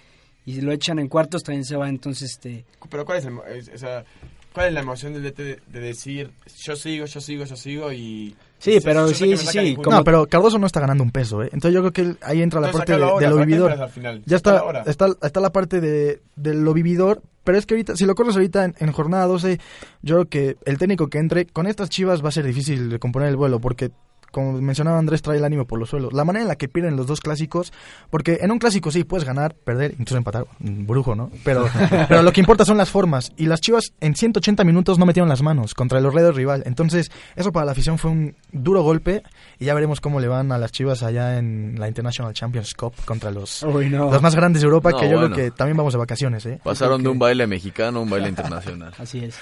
y 0.45 0.61
lo 0.61 0.73
echan 0.73 0.99
en 0.99 1.09
cuartos, 1.09 1.43
también 1.43 1.65
se 1.65 1.77
va. 1.77 1.89
Entonces, 1.89 2.33
este 2.33 2.65
Pero 2.91 3.05
¿cuál 3.05 3.19
es 3.19 3.25
el... 3.27 3.33
mo- 3.33 3.45
es- 3.45 3.71
o 3.75 3.79
sea, 3.79 4.05
¿Cuál 4.53 4.69
es 4.69 4.73
la 4.73 4.81
emoción 4.81 5.13
del 5.13 5.23
DT 5.23 5.39
de, 5.43 5.61
de 5.67 5.81
decir 5.81 6.31
yo 6.65 6.77
sigo, 6.77 7.05
yo 7.05 7.21
sigo, 7.21 7.45
yo 7.45 7.57
sigo 7.57 7.93
y... 7.93 8.35
Sí, 8.59 8.79
pero 8.83 9.07
yo 9.07 9.15
sí, 9.15 9.37
sí, 9.37 9.77
como- 9.77 9.99
No, 9.99 10.03
pero 10.03 10.27
Cardoso 10.27 10.59
no 10.59 10.67
está 10.67 10.81
ganando 10.81 11.05
un 11.05 11.11
peso, 11.11 11.43
¿eh? 11.43 11.51
Entonces 11.53 11.75
yo 11.75 11.81
creo 11.83 11.93
que 11.93 12.01
él- 12.01 12.19
ahí 12.23 12.41
entra 12.41 12.61
la 12.63 12.69
Entonces, 12.69 12.87
parte 12.87 12.93
de, 12.93 12.99
de 12.99 13.05
lo 13.05 13.17
¿para 13.17 13.29
qué 13.29 13.45
vividor. 13.45 13.71
esperas 13.73 13.89
al 13.91 13.95
final? 13.95 14.23
Ya 14.25 14.37
está, 14.37 14.83
está, 14.87 15.09
está 15.23 15.41
la 15.41 15.53
parte 15.53 15.83
de, 15.83 16.23
de 16.37 16.55
lo 16.55 16.73
vividor, 16.73 17.21
pero 17.45 17.59
es 17.59 17.67
que 17.67 17.75
ahorita, 17.75 17.97
si 17.97 18.07
lo 18.07 18.15
corres 18.15 18.35
ahorita 18.35 18.65
en, 18.65 18.75
en 18.79 18.93
jornada 18.93 19.27
12, 19.27 19.61
yo 20.01 20.15
creo 20.15 20.29
que 20.31 20.57
el 20.65 20.79
técnico 20.79 21.09
que 21.09 21.19
entre 21.19 21.45
con 21.45 21.67
estas 21.67 21.91
chivas 21.91 22.25
va 22.25 22.31
a 22.31 22.33
ser 22.33 22.47
difícil 22.47 22.89
de 22.89 22.99
componer 22.99 23.29
el 23.29 23.37
vuelo, 23.37 23.61
porque 23.61 23.91
como 24.37 24.53
mencionaba 24.61 24.99
Andrés, 24.99 25.23
trae 25.23 25.39
el 25.39 25.45
ánimo 25.47 25.65
por 25.65 25.79
los 25.79 25.89
suelos. 25.89 26.13
La 26.13 26.23
manera 26.27 26.43
en 26.43 26.49
la 26.49 26.57
que 26.57 26.69
pierden 26.69 26.95
los 26.95 27.07
dos 27.07 27.21
clásicos, 27.23 27.73
porque 28.11 28.41
en 28.43 28.51
un 28.51 28.59
clásico 28.59 28.91
sí 28.91 29.03
puedes 29.03 29.27
ganar, 29.27 29.55
perder, 29.55 29.93
incluso 29.93 30.19
empatar, 30.19 30.45
brujo, 30.59 31.15
¿no? 31.15 31.31
Pero, 31.43 31.67
pero 32.09 32.23
lo 32.23 32.33
que 32.33 32.41
importa 32.41 32.67
son 32.67 32.77
las 32.77 32.91
formas. 32.91 33.33
Y 33.39 33.47
las 33.47 33.63
chivas 33.63 33.95
en 34.01 34.15
180 34.15 34.63
minutos 34.65 34.99
no 34.99 35.07
metieron 35.07 35.31
las 35.31 35.41
manos 35.41 35.73
contra 35.73 35.99
el 36.01 36.05
horrendo 36.05 36.33
rival. 36.33 36.63
Entonces, 36.67 37.11
eso 37.35 37.51
para 37.51 37.65
la 37.65 37.73
afición 37.73 37.97
fue 37.97 38.11
un 38.11 38.37
duro 38.53 38.83
golpe. 38.83 39.23
Y 39.59 39.65
ya 39.65 39.73
veremos 39.73 40.03
cómo 40.03 40.21
le 40.21 40.29
van 40.29 40.53
a 40.53 40.59
las 40.59 40.71
chivas 40.71 41.03
allá 41.03 41.39
en 41.39 41.77
la 41.79 41.89
International 41.89 42.35
Champions 42.35 42.75
Cup 42.75 42.93
contra 43.07 43.31
los, 43.31 43.63
Uy, 43.63 43.89
no. 43.89 44.11
los 44.13 44.21
más 44.21 44.35
grandes 44.35 44.61
de 44.61 44.67
Europa, 44.67 44.91
No, 44.91 44.99
que 44.99 45.09
yo 45.09 45.19
bueno. 45.19 45.35
creo 45.35 45.47
que 45.51 45.57
también 45.57 45.79
vamos 45.79 45.95
de 45.95 45.99
vacaciones, 45.99 46.45
¿eh? 46.45 46.61
Pasaron 46.63 47.03
de 47.03 47.09
un 47.09 47.19
baile 47.19 47.47
mexicano 47.47 48.01
a 48.01 48.03
un 48.03 48.11
baile 48.11 48.29
internacional. 48.29 48.93
Así 48.99 49.25
es. 49.25 49.35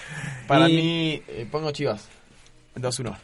Para 0.46 0.68
Y- 0.70 0.76
mí, 0.76 1.22
eh, 1.26 1.48
pongo 1.50 1.72
Chivas. 1.72 2.06
2-1. 2.76 3.16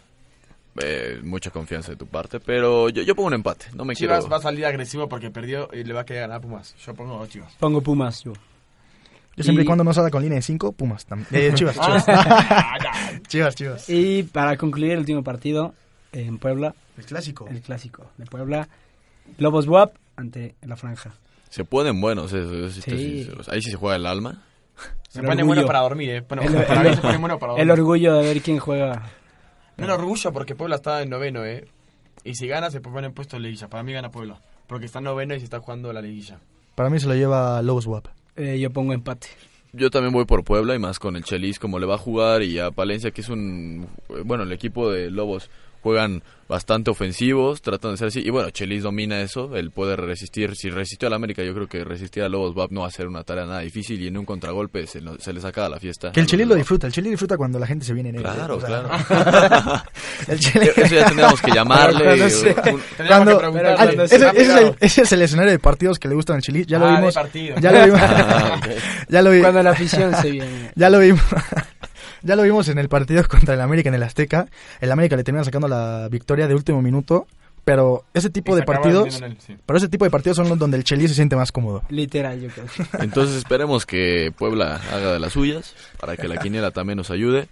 Eh, 0.83 1.21
mucha 1.25 1.51
confianza 1.51 1.91
de 1.91 1.97
tu 1.97 2.07
parte, 2.07 2.39
pero 2.39 2.89
yo, 2.91 3.03
yo 3.03 3.15
pongo 3.17 3.27
un 3.29 3.35
empate. 3.35 3.67
No 3.75 3.85
me 3.85 3.95
Chivas 3.97 4.19
quiero. 4.21 4.31
va 4.31 4.37
a 4.37 4.41
salir 4.43 4.65
agresivo 4.67 5.09
porque 5.09 5.31
perdió 5.31 5.69
y 5.73 5.83
le 5.85 5.93
va 5.93 6.03
a 6.03 6.05
querer 6.05 6.23
ganar 6.23 6.37
a 6.39 6.41
Pumas. 6.41 6.75
Yo 6.85 6.95
pongo 6.95 7.27
Chivas. 7.27 7.53
Pongo 7.59 7.81
Pumas, 7.81 8.23
yo. 8.23 8.33
Yo 9.37 9.45
siempre 9.45 9.63
y, 9.63 9.65
Y- 9.65 9.67
cuando 9.67 9.83
no 9.85 9.93
salga 9.93 10.11
con 10.11 10.23
línea 10.23 10.37
de 10.37 10.43
5, 10.43 10.73
Pumas 10.73 11.05
también. 11.07 11.29
Eh, 11.33 11.53
chivas, 11.55 11.75
chivas. 11.79 12.05
Ah, 12.09 12.79
chivas, 13.29 13.55
chivas. 13.57 13.89
Y 13.91 14.23
para 14.25 14.57
concluir 14.57 14.93
el 14.93 14.99
último 15.01 15.25
partido 15.25 15.75
en 16.13 16.39
Puebla, 16.39 16.75
El 16.97 17.05
clásico. 17.05 17.49
el 17.51 17.61
clásico 17.63 18.11
de 18.17 18.27
Puebla, 18.27 18.69
Lobos 19.39 19.67
WAP 19.67 19.95
ante 20.17 20.55
la 20.63 20.77
Franja. 20.77 21.13
Se 21.49 21.65
ponen 21.65 22.01
buenos, 22.01 22.31
sí. 22.31 22.37
Ahí 23.49 23.61
sí 23.63 23.71
se 23.71 23.77
juega 23.77 23.97
el 23.97 24.07
alma. 24.07 24.43
Se 25.09 25.19
El 25.19 25.25
pone 25.27 25.43
orgullo. 25.43 25.47
bueno 25.47 25.67
para 25.67 25.81
dormir, 25.81 26.11
eh. 26.11 26.25
Bueno, 26.29 26.43
El- 26.43 26.65
para 26.65 26.83
el- 26.83 26.89
mí 26.91 26.95
se 26.95 27.01
pone 27.03 27.17
bueno 27.19 27.39
para 27.41 27.53
dormir. 27.53 27.65
El 27.65 27.71
orgullo 27.73 28.15
de 28.15 28.23
ver 28.23 28.41
quién 28.41 28.59
juega. 28.61 29.03
No 29.81 29.95
el 29.95 30.01
orgullo 30.01 30.33
porque 30.33 30.55
Puebla 30.55 30.77
está 30.77 31.03
en 31.03 31.11
noveno, 31.11 31.45
eh. 31.45 31.65
Y 32.25 32.35
si 32.35 32.47
gana 32.47 32.71
se 32.71 32.81
pone 32.81 33.07
en 33.07 33.15
puesto 33.15 33.37
de 33.37 33.43
liguilla. 33.43 33.69
Para 33.69 33.83
mí 33.83 33.93
gana 33.93 34.11
Puebla. 34.11 34.41
Porque 34.67 34.87
está 34.87 34.99
en 34.99 35.07
noveno 35.07 35.35
y 35.35 35.39
se 35.39 35.45
está 35.45 35.61
jugando 35.61 35.93
la 35.93 36.03
liguilla. 36.03 36.39
Para 36.75 36.91
mí 36.91 37.01
se 37.01 37.07
lo 37.07 37.15
lleva 37.15 37.63
Lobos 37.63 37.87
WAP. 37.87 38.07
Eh, 38.37 38.59
yo 38.61 38.71
pongo 38.71 38.93
empate. 38.93 39.29
Yo 39.73 39.91
también 39.91 40.13
voy 40.13 40.25
por 40.25 40.45
Puebla 40.45 40.75
y 40.75 40.79
más 40.79 40.99
con 40.99 41.17
el 41.17 41.25
Chelis 41.25 41.59
como 41.59 41.79
le 41.79 41.87
va 41.87 41.95
a 41.95 41.99
jugar 41.99 42.43
y 42.43 42.59
a 42.59 42.71
Palencia 42.71 43.13
que 43.13 43.21
es 43.21 43.29
un... 43.29 43.87
Bueno, 44.25 44.43
el 44.43 44.53
equipo 44.53 44.91
de 44.91 45.11
Lobos 45.11 45.49
juegan 45.83 46.23
bastante 46.49 46.91
ofensivos, 46.91 47.63
tratan 47.63 47.93
de 47.93 47.97
ser 47.97 48.09
así. 48.09 48.21
Y 48.25 48.31
bueno, 48.31 48.51
Chelis 48.51 48.83
domina 48.83 49.21
eso, 49.21 49.55
él 49.57 49.71
puede 49.71 49.95
resistir. 49.95 50.57
Si 50.57 50.69
resistió 50.69 51.07
al 51.07 51.15
América, 51.15 51.45
yo 51.45 51.55
creo 51.55 51.69
que 51.69 51.85
resistir 51.85 52.25
a 52.25 52.29
Lobos 52.29 52.59
va 52.59 52.67
no 52.71 52.81
va 52.81 52.89
a 52.89 52.91
ser 52.91 53.07
una 53.07 53.23
tarea 53.23 53.47
nada 53.47 53.61
difícil 53.61 54.01
y 54.03 54.09
en 54.09 54.19
un 54.19 54.25
contragolpe 54.25 54.85
se, 54.89 55.01
se 55.21 55.33
le 55.33 55.41
saca 55.41 55.69
la 55.69 55.79
fiesta. 55.79 56.11
Que 56.11 56.19
el 56.21 56.27
a 56.27 56.29
Chelis 56.29 56.47
lo 56.49 56.57
disfruta. 56.57 56.89
El 56.89 56.93
Chelis 56.93 57.11
disfruta 57.13 57.37
cuando 57.37 57.59
la 57.61 57.67
gente 57.69 57.85
se 57.85 57.95
viene 57.95 58.09
en 58.09 58.17
él. 58.17 58.21
¿eh? 58.23 58.25
Claro, 58.35 58.57
O 58.57 58.61
sea, 58.61 58.69
claro. 58.69 59.83
El. 60.29 60.39
Eso 60.39 60.95
ya 60.95 61.05
tendríamos 61.07 61.41
que 61.41 61.51
llamarle. 61.53 61.99
Pero 62.05 62.17
no 62.17 62.31
sé. 62.31 62.49
un- 62.49 62.55
Tendríamos 62.97 63.35
Cuando, 63.35 63.39
que 63.39 64.05
ese, 64.05 64.19
se- 64.19 64.27
ese 64.27 64.41
es 64.43 64.49
el, 64.57 64.75
ese 64.81 65.03
es 65.03 65.13
el 65.13 65.23
escenario 65.23 65.53
de 65.53 65.59
partidos 65.61 65.99
que 66.01 66.09
le 66.09 66.15
gustan 66.17 66.37
al 66.37 66.43
Chelis. 66.43 66.67
Ya 66.67 66.79
lo 66.81 66.87
Ah, 66.87 66.97
vimos. 66.97 67.15
partido. 67.15 67.57
Ya 67.61 67.71
lo 67.73 67.85
vimos. 67.85 68.01
Ah, 68.03 68.61
ya 69.09 69.23
lo 69.23 69.31
vi- 69.31 69.41
Cuando 69.41 69.63
la 69.63 69.71
afición 69.71 70.15
se 70.17 70.31
viene. 70.33 70.71
Ya 70.75 70.91
lo 70.91 70.99
vimos. 70.99 71.23
Ya 72.23 72.37
lo 72.37 72.43
vimos 72.43 72.69
en 72.69 72.79
el 72.79 72.89
partido 72.89 73.23
contra 73.29 73.55
el 73.55 73.61
América 73.61 73.89
en 73.89 73.95
el 73.95 74.03
Azteca. 74.03 74.47
El 74.81 74.93
América 74.93 75.17
le 75.17 75.25
termina 75.25 75.45
sacando 75.45 75.69
la 75.69 76.09
victoria 76.11 76.47
de 76.49 76.55
último 76.55 76.81
minuto. 76.83 77.27
Pero 77.63 78.05
ese 78.15 78.31
tipo 78.31 78.57
de 78.57 78.63
partidos. 78.63 79.21
él, 79.21 79.37
sí. 79.39 79.55
Pero 79.67 79.77
ese 79.77 79.89
tipo 79.89 80.05
de 80.07 80.11
partidos 80.11 80.37
son 80.39 80.49
los 80.49 80.59
donde 80.59 80.79
el 80.79 80.83
Chelis 80.85 81.11
se 81.11 81.15
siente 81.15 81.37
más 81.37 81.53
cómodo. 81.53 81.83
Literal, 81.91 82.41
yo 82.41 82.49
creo. 82.49 82.65
Entonces 83.01 83.37
esperemos 83.37 83.85
que 83.85 84.33
Puebla 84.37 84.81
haga 84.91 85.13
de 85.13 85.21
las 85.21 85.35
suyas 85.35 85.75
para 86.01 86.17
que 86.17 86.27
la 86.27 86.39
quiniela 86.39 86.71
también 86.71 86.97
nos 86.97 87.11
ayude. 87.11 87.49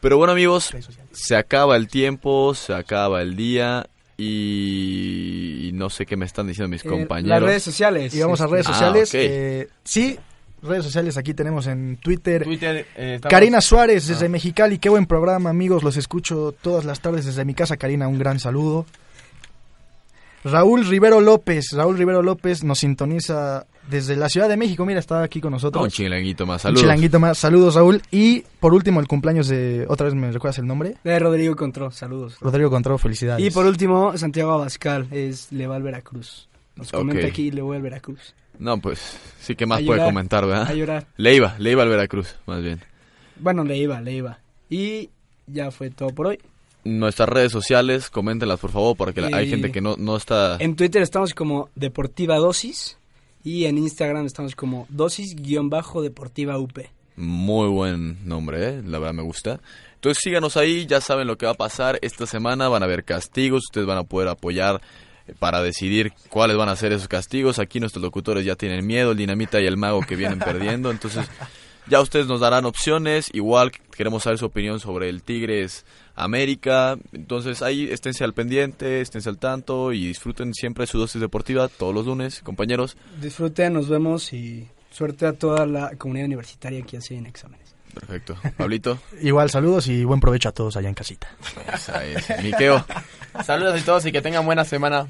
Pero 0.00 0.16
bueno 0.18 0.32
amigos, 0.32 0.70
se 1.10 1.36
acaba 1.36 1.76
el 1.76 1.88
tiempo, 1.88 2.54
se 2.54 2.72
acaba 2.74 3.22
el 3.22 3.34
día 3.36 3.86
y, 4.16 5.68
y 5.68 5.72
no 5.72 5.90
sé 5.90 6.06
qué 6.06 6.16
me 6.16 6.24
están 6.26 6.46
diciendo 6.46 6.68
mis 6.68 6.84
Eh, 6.84 6.88
compañeros. 6.88 7.28
Las 7.40 7.42
redes 7.42 7.62
sociales. 7.62 8.14
Y 8.14 8.20
vamos 8.20 8.40
a 8.40 8.46
redes 8.46 8.66
Ah, 8.68 8.72
sociales. 8.72 9.10
eh, 9.14 9.68
sí, 9.84 10.18
redes 10.62 10.84
sociales 10.84 11.16
aquí 11.16 11.34
tenemos 11.34 11.66
en 11.66 11.96
Twitter. 11.96 12.44
Twitter, 12.44 12.86
eh, 12.96 13.14
estamos- 13.16 13.30
Karina 13.30 13.60
Suárez 13.60 14.06
desde 14.08 14.26
Ah. 14.26 14.28
Mexicali, 14.28 14.78
qué 14.78 14.88
buen 14.88 15.06
programa 15.06 15.50
amigos, 15.50 15.82
los 15.82 15.96
escucho 15.96 16.54
todas 16.60 16.84
las 16.84 17.00
tardes 17.00 17.24
desde 17.26 17.44
mi 17.44 17.54
casa, 17.54 17.76
Karina, 17.76 18.08
un 18.08 18.18
gran 18.18 18.38
saludo. 18.38 18.86
Raúl 20.42 20.86
Rivero 20.86 21.20
López, 21.20 21.72
Raúl 21.72 21.98
Rivero 21.98 22.22
López 22.22 22.64
nos 22.64 22.78
sintoniza 22.78 23.66
desde 23.90 24.16
la 24.16 24.30
Ciudad 24.30 24.48
de 24.48 24.56
México, 24.56 24.86
mira, 24.86 24.98
está 24.98 25.22
aquí 25.22 25.38
con 25.40 25.50
nosotros. 25.52 25.82
un 25.84 25.90
chilanguito 25.90 26.46
más, 26.46 26.56
Un 26.56 26.62
saludos. 26.62 26.80
chilanguito 26.82 27.20
más, 27.20 27.36
saludos 27.38 27.74
Raúl. 27.74 28.00
Y 28.10 28.44
por 28.58 28.72
último 28.72 29.00
el 29.00 29.06
cumpleaños 29.06 29.48
de, 29.48 29.84
otra 29.88 30.06
vez 30.06 30.14
me 30.14 30.30
recuerdas 30.32 30.58
el 30.58 30.66
nombre, 30.66 30.94
De 31.04 31.18
Rodrigo 31.18 31.54
Contró, 31.56 31.90
saludos. 31.90 32.38
Rodrigo 32.40 32.70
Contró, 32.70 32.96
felicidades. 32.96 33.44
Y 33.44 33.50
por 33.50 33.66
último, 33.66 34.16
Santiago 34.16 34.52
Abascal, 34.52 35.08
es 35.10 35.52
le 35.52 35.66
va 35.66 35.76
al 35.76 35.82
Veracruz. 35.82 36.48
Nos 36.76 36.90
comenta 36.90 37.26
Ok. 37.26 37.30
aquí, 37.32 37.50
le 37.50 37.60
voy 37.60 37.76
al 37.76 37.82
Veracruz. 37.82 38.34
No, 38.60 38.78
pues 38.80 39.18
sí 39.40 39.56
que 39.56 39.66
más 39.66 39.80
A 39.80 39.84
puede 39.84 39.98
llorar, 39.98 40.12
comentar, 40.12 40.44
A 40.44 40.46
¿verdad? 40.46 40.74
llorar. 40.74 41.06
Le 41.16 41.34
iba, 41.34 41.56
le 41.58 41.72
iba 41.72 41.82
al 41.82 41.88
Veracruz, 41.88 42.36
más 42.46 42.62
bien. 42.62 42.80
Bueno, 43.36 43.64
le 43.64 43.76
iba, 43.78 44.00
le 44.00 44.12
iba. 44.12 44.38
Y 44.68 45.08
ya 45.46 45.70
fue 45.70 45.90
todo 45.90 46.10
por 46.10 46.28
hoy. 46.28 46.38
Nuestras 46.84 47.28
redes 47.28 47.52
sociales, 47.52 48.10
coméntenlas 48.10 48.60
por 48.60 48.70
favor, 48.70 48.96
porque 48.96 49.22
hay 49.32 49.48
gente 49.48 49.72
que 49.72 49.80
no, 49.80 49.96
no 49.96 50.16
está... 50.16 50.56
En 50.60 50.76
Twitter 50.76 51.02
estamos 51.02 51.34
como 51.34 51.70
Deportiva 51.74 52.36
Dosis 52.36 52.98
y 53.42 53.64
en 53.64 53.78
Instagram 53.78 54.26
estamos 54.26 54.54
como 54.54 54.86
Dosis-Deportiva 54.90 56.58
UP. 56.58 56.78
Muy 57.16 57.68
buen 57.68 58.26
nombre, 58.26 58.68
¿eh? 58.68 58.82
la 58.84 58.98
verdad 58.98 59.14
me 59.14 59.22
gusta. 59.22 59.60
Entonces 59.94 60.22
síganos 60.22 60.56
ahí, 60.56 60.86
ya 60.86 61.00
saben 61.02 61.26
lo 61.26 61.36
que 61.36 61.46
va 61.46 61.52
a 61.52 61.56
pasar 61.56 61.98
esta 62.00 62.26
semana, 62.26 62.68
van 62.68 62.82
a 62.82 62.86
haber 62.86 63.04
castigos, 63.04 63.64
ustedes 63.64 63.86
van 63.86 63.98
a 63.98 64.04
poder 64.04 64.28
apoyar 64.28 64.76
eh, 64.76 64.84
para 65.38 65.62
decidir 65.62 66.12
cuáles 66.28 66.56
van 66.56 66.68
a 66.68 66.76
ser 66.76 66.92
esos 66.92 67.08
castigos. 67.08 67.58
Aquí 67.58 67.80
nuestros 67.80 68.02
locutores 68.02 68.44
ya 68.44 68.56
tienen 68.56 68.86
miedo, 68.86 69.12
el 69.12 69.16
dinamita 69.18 69.60
y 69.60 69.66
el 69.66 69.76
mago 69.76 70.00
que 70.00 70.16
vienen 70.16 70.38
perdiendo, 70.38 70.90
entonces 70.90 71.26
ya 71.86 72.00
ustedes 72.00 72.26
nos 72.26 72.40
darán 72.40 72.64
opciones, 72.66 73.30
igual 73.32 73.72
queremos 73.96 74.22
saber 74.22 74.38
su 74.38 74.46
opinión 74.46 74.80
sobre 74.80 75.08
el 75.08 75.22
Tigres 75.22 75.84
América, 76.14 76.96
entonces 77.12 77.62
ahí 77.62 77.88
esténse 77.90 78.24
al 78.24 78.34
pendiente, 78.34 79.00
esténse 79.00 79.28
al 79.28 79.38
tanto 79.38 79.92
y 79.92 80.08
disfruten 80.08 80.54
siempre 80.54 80.86
su 80.86 80.98
dosis 80.98 81.20
deportiva 81.20 81.68
todos 81.68 81.94
los 81.94 82.06
lunes, 82.06 82.40
compañeros. 82.42 82.96
Disfruten, 83.20 83.72
nos 83.72 83.88
vemos 83.88 84.32
y 84.32 84.68
suerte 84.90 85.26
a 85.26 85.32
toda 85.32 85.66
la 85.66 85.96
comunidad 85.96 86.26
universitaria 86.26 86.82
que 86.82 86.98
hace 86.98 87.16
en 87.16 87.26
exámenes. 87.26 87.74
Perfecto. 87.92 88.36
Pablito, 88.56 88.98
Igual 89.20 89.50
saludos 89.50 89.88
y 89.88 90.04
buen 90.04 90.20
provecho 90.20 90.48
a 90.48 90.52
todos 90.52 90.76
allá 90.76 90.88
en 90.88 90.94
casita. 90.94 91.28
esa 91.74 92.04
es. 92.04 92.42
Miqueo. 92.42 92.84
Saludos 93.44 93.82
a 93.82 93.84
todos 93.84 94.06
y 94.06 94.12
que 94.12 94.22
tengan 94.22 94.46
buena 94.46 94.64
semana. 94.64 95.08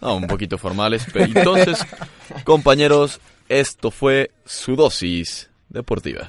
No, 0.00 0.16
un 0.16 0.26
poquito 0.26 0.58
formales. 0.58 1.06
Pero 1.12 1.24
entonces, 1.26 1.78
compañeros, 2.44 3.20
esto 3.48 3.90
fue 3.90 4.30
su 4.44 4.76
dosis 4.76 5.48
deportiva. 5.68 6.28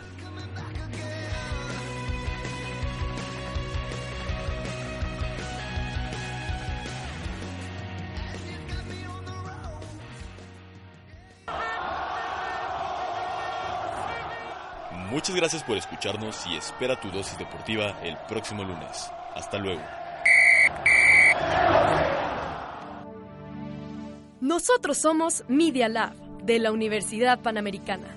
Muchas 15.09 15.35
gracias 15.35 15.63
por 15.63 15.77
escucharnos 15.77 16.45
y 16.47 16.57
espera 16.57 16.99
tu 16.99 17.09
dosis 17.09 17.37
deportiva 17.39 17.97
el 18.03 18.17
próximo 18.27 18.63
lunes. 18.63 19.09
Hasta 19.35 19.57
luego. 19.57 19.81
Nosotros 24.41 24.97
somos 24.97 25.43
Media 25.47 25.89
Lab 25.89 26.13
de 26.43 26.59
la 26.59 26.71
Universidad 26.71 27.39
Panamericana. 27.41 28.07